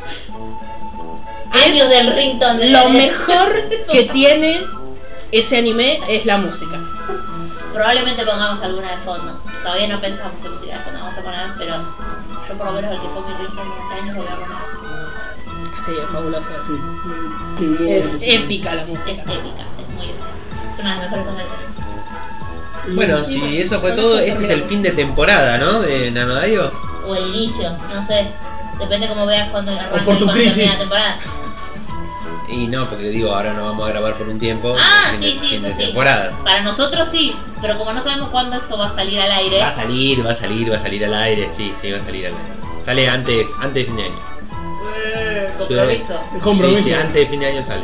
Es 1.54 1.66
Años 1.66 1.88
del 1.88 2.12
ringtone 2.14 2.58
de 2.58 2.70
Lo 2.70 2.88
mejor 2.90 3.68
que 3.92 4.02
tiene 4.04 4.62
ese 5.32 5.58
anime 5.58 6.00
es 6.08 6.26
la 6.26 6.36
música. 6.38 6.78
Probablemente 7.72 8.24
pongamos 8.24 8.60
alguna 8.62 8.90
de 8.90 8.96
fondo. 8.98 9.40
Todavía 9.62 9.88
no 9.88 10.00
pensamos 10.00 10.34
qué 10.42 10.48
música 10.48 10.76
de 10.76 10.82
fondo 10.84 11.00
vamos 11.00 11.18
a 11.18 11.22
poner, 11.22 11.46
pero 11.58 11.74
yo 12.48 12.54
por 12.58 12.66
lo 12.66 12.72
menos 12.72 12.92
el 12.92 13.00
que 13.00 13.08
fue 13.08 13.22
mi 13.22 13.34
ringtone 13.38 13.68
durante 13.70 13.94
años 14.02 14.16
lo 14.16 14.22
voy 14.22 14.30
a 14.32 14.34
poner. 14.36 15.13
Es 15.92 16.08
fabulosa. 16.12 16.48
Sí. 16.66 16.72
Sí, 17.58 17.64
muy 17.64 17.92
Es 17.92 18.08
bueno. 18.10 18.18
épica 18.22 18.74
la 18.74 18.82
Es 18.82 18.88
música. 18.88 19.10
épica, 19.10 19.32
es 19.32 19.94
muy 19.94 20.04
épica. 20.04 20.24
Es 20.74 20.80
una 20.80 20.94
de 20.94 21.00
las 21.00 21.10
mejores 21.10 21.24
cosas 21.26 21.36
de 21.36 21.42
la 21.44 21.48
serie. 21.50 21.66
Y- 22.86 22.94
Bueno, 22.94 23.24
si 23.24 23.60
eso 23.62 23.80
fue 23.80 23.92
todo, 23.92 24.18
este 24.18 24.44
es 24.44 24.50
el 24.50 24.64
fin 24.64 24.82
de 24.82 24.90
temporada, 24.90 25.56
¿no? 25.58 25.80
De 25.80 26.10
Nanodayo. 26.10 26.72
O 27.06 27.14
el 27.14 27.28
inicio, 27.34 27.70
no 27.92 28.06
sé. 28.06 28.26
Depende 28.78 29.08
cómo 29.08 29.24
veas 29.26 29.50
cuando 29.50 29.72
arranca 29.72 30.04
por 30.04 30.14
y 30.14 30.18
tu 30.18 30.26
crisis. 30.28 30.70
la 30.72 30.78
temporada. 30.78 31.18
Y 32.48 32.66
no, 32.66 32.84
porque 32.86 33.04
digo, 33.08 33.34
ahora 33.34 33.54
no 33.54 33.64
vamos 33.64 33.86
a 33.86 33.90
grabar 33.92 34.14
por 34.14 34.28
un 34.28 34.38
tiempo. 34.38 34.74
Ah, 34.78 35.10
fin 35.12 35.20
de- 35.20 35.26
sí, 35.30 35.38
sí, 35.40 35.58
de 35.58 35.68
eso 35.68 35.78
sí. 35.78 35.84
temporada. 35.86 36.30
Para 36.44 36.62
nosotros 36.62 37.08
sí, 37.10 37.34
pero 37.62 37.78
como 37.78 37.92
no 37.94 38.02
sabemos 38.02 38.28
cuándo 38.30 38.56
esto 38.56 38.76
va 38.76 38.88
a 38.88 38.94
salir 38.94 39.18
al 39.20 39.32
aire, 39.32 39.60
Va 39.60 39.68
a 39.68 39.72
salir, 39.72 40.26
va 40.26 40.32
a 40.32 40.34
salir, 40.34 40.70
va 40.70 40.76
a 40.76 40.78
salir 40.78 41.04
al 41.06 41.14
aire, 41.14 41.48
sí, 41.50 41.72
sí, 41.80 41.90
va 41.90 41.98
a 41.98 42.00
salir 42.00 42.26
al 42.26 42.32
aire. 42.32 42.44
Sale 42.84 43.08
antes, 43.08 43.46
antes 43.60 43.74
de 43.74 43.84
fin 43.86 43.96
de 43.96 44.04
año. 44.04 44.33
Compromiso. 45.58 46.20
Compromiso. 46.42 46.78
Sí, 46.82 46.84
sí, 46.88 46.94
antes 46.94 47.14
de 47.14 47.26
fin 47.26 47.40
de 47.40 47.46
año 47.46 47.64
sale. 47.66 47.82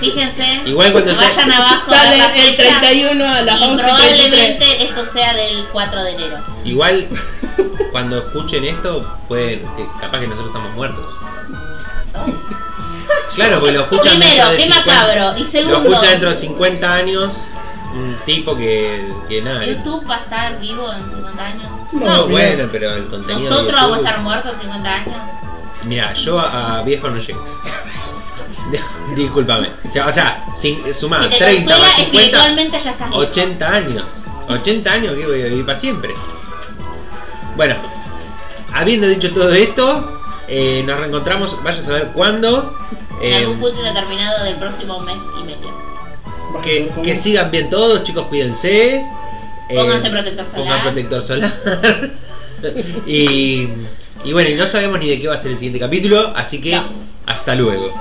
fíjense, 0.00 0.62
Igual 0.66 0.92
cuando 0.92 1.16
vayan 1.16 1.52
abajo 1.52 1.90
a 1.92 1.94
Sale 1.96 2.16
la 2.18 2.34
el 2.34 2.40
fecha 2.56 2.80
31 2.80 3.24
a 3.24 3.42
las 3.42 3.60
y 3.60 3.64
11:33. 3.64 3.76
probablemente 3.78 4.84
esto 4.88 5.04
sea 5.12 5.34
del 5.34 5.64
4 5.72 6.02
de 6.04 6.10
enero. 6.12 6.36
Igual, 6.64 7.08
cuando 7.92 8.18
escuchen 8.18 8.64
esto, 8.64 9.18
pueden, 9.28 9.60
que 9.76 9.86
capaz 10.00 10.20
que 10.20 10.26
nosotros 10.28 10.48
estamos 10.54 10.72
muertos. 10.74 11.04
Claro, 13.34 13.58
porque 13.60 13.72
lo 13.72 13.82
escuchan 13.82 14.18
Primero, 14.18 14.30
dentro 14.30 14.50
de 14.50 14.56
qué 14.56 14.62
50 14.64 14.84
macabro. 14.92 15.38
Y 15.38 15.44
Lo 15.44 15.50
segundo, 15.50 15.88
escucha 15.90 16.10
dentro 16.10 16.28
de 16.30 16.34
50 16.34 16.94
años 16.94 17.32
un 17.94 18.16
tipo 18.26 18.56
que, 18.56 19.12
que 19.28 19.42
nada. 19.42 19.64
YouTube 19.64 20.08
va 20.08 20.16
a 20.16 20.18
estar 20.20 20.60
vivo 20.60 20.92
en 20.92 21.02
50 21.04 21.44
años. 21.44 21.66
No, 21.92 22.04
No, 22.04 22.26
bueno, 22.28 22.68
pero 22.70 22.94
el 22.94 23.06
contenido. 23.06 23.38
de 23.44 23.50
Nosotros 23.50 23.80
vamos 23.80 23.96
a 23.96 24.00
estar 24.00 24.18
muertos 24.20 24.52
en 24.54 24.60
50 24.60 24.94
años. 24.94 25.14
Mira, 25.86 26.12
yo 26.14 26.38
a, 26.38 26.82
viejo 26.82 27.08
no 27.08 27.18
llego. 27.18 27.44
Discúlpame. 29.16 29.70
O 30.06 30.12
sea, 30.12 30.44
sin, 30.54 30.92
sumá 30.92 31.22
Si 31.24 31.30
te 31.30 31.36
30 31.36 31.54
consuela, 31.54 31.78
más 31.78 31.96
50, 31.96 32.02
espiritualmente 32.02 32.78
ya 32.78 32.90
estás 32.90 33.08
viejo. 33.08 33.22
80 33.22 33.68
años. 33.68 34.04
80 34.48 34.92
años 34.92 35.14
que 35.16 35.26
voy 35.26 35.40
a 35.42 35.44
vivir 35.44 35.66
para 35.66 35.78
siempre. 35.78 36.14
Bueno, 37.56 37.74
habiendo 38.72 39.06
dicho 39.06 39.32
todo 39.32 39.52
esto, 39.52 40.20
eh, 40.48 40.82
nos 40.86 40.98
reencontramos, 40.98 41.62
vaya 41.62 41.80
a 41.80 41.82
saber 41.82 42.08
cuándo. 42.12 42.76
En 43.20 43.32
eh, 43.32 43.36
algún 43.36 43.60
punto 43.60 43.82
determinado 43.82 44.44
del 44.44 44.56
próximo 44.56 45.00
mes 45.00 45.16
y 45.40 45.44
medio. 45.44 45.86
Que, 46.62 46.90
que 47.02 47.16
sigan 47.16 47.50
bien 47.50 47.70
todos, 47.70 48.02
chicos, 48.02 48.26
cuídense. 48.26 48.96
Eh, 49.68 49.74
Pónganse 49.74 50.10
protector 50.10 50.46
solar. 50.46 50.64
Pongan 50.64 50.82
protector 50.82 51.26
solar. 51.26 52.10
y, 53.06 53.68
y 54.26 54.32
bueno, 54.32 54.50
y 54.50 54.54
no 54.54 54.66
sabemos 54.66 54.98
ni 54.98 55.08
de 55.08 55.20
qué 55.20 55.28
va 55.28 55.34
a 55.34 55.38
ser 55.38 55.52
el 55.52 55.56
siguiente 55.56 55.78
capítulo, 55.78 56.32
así 56.36 56.60
que 56.60 56.72
No. 56.72 56.84
hasta 57.26 57.54
luego. 57.54 57.92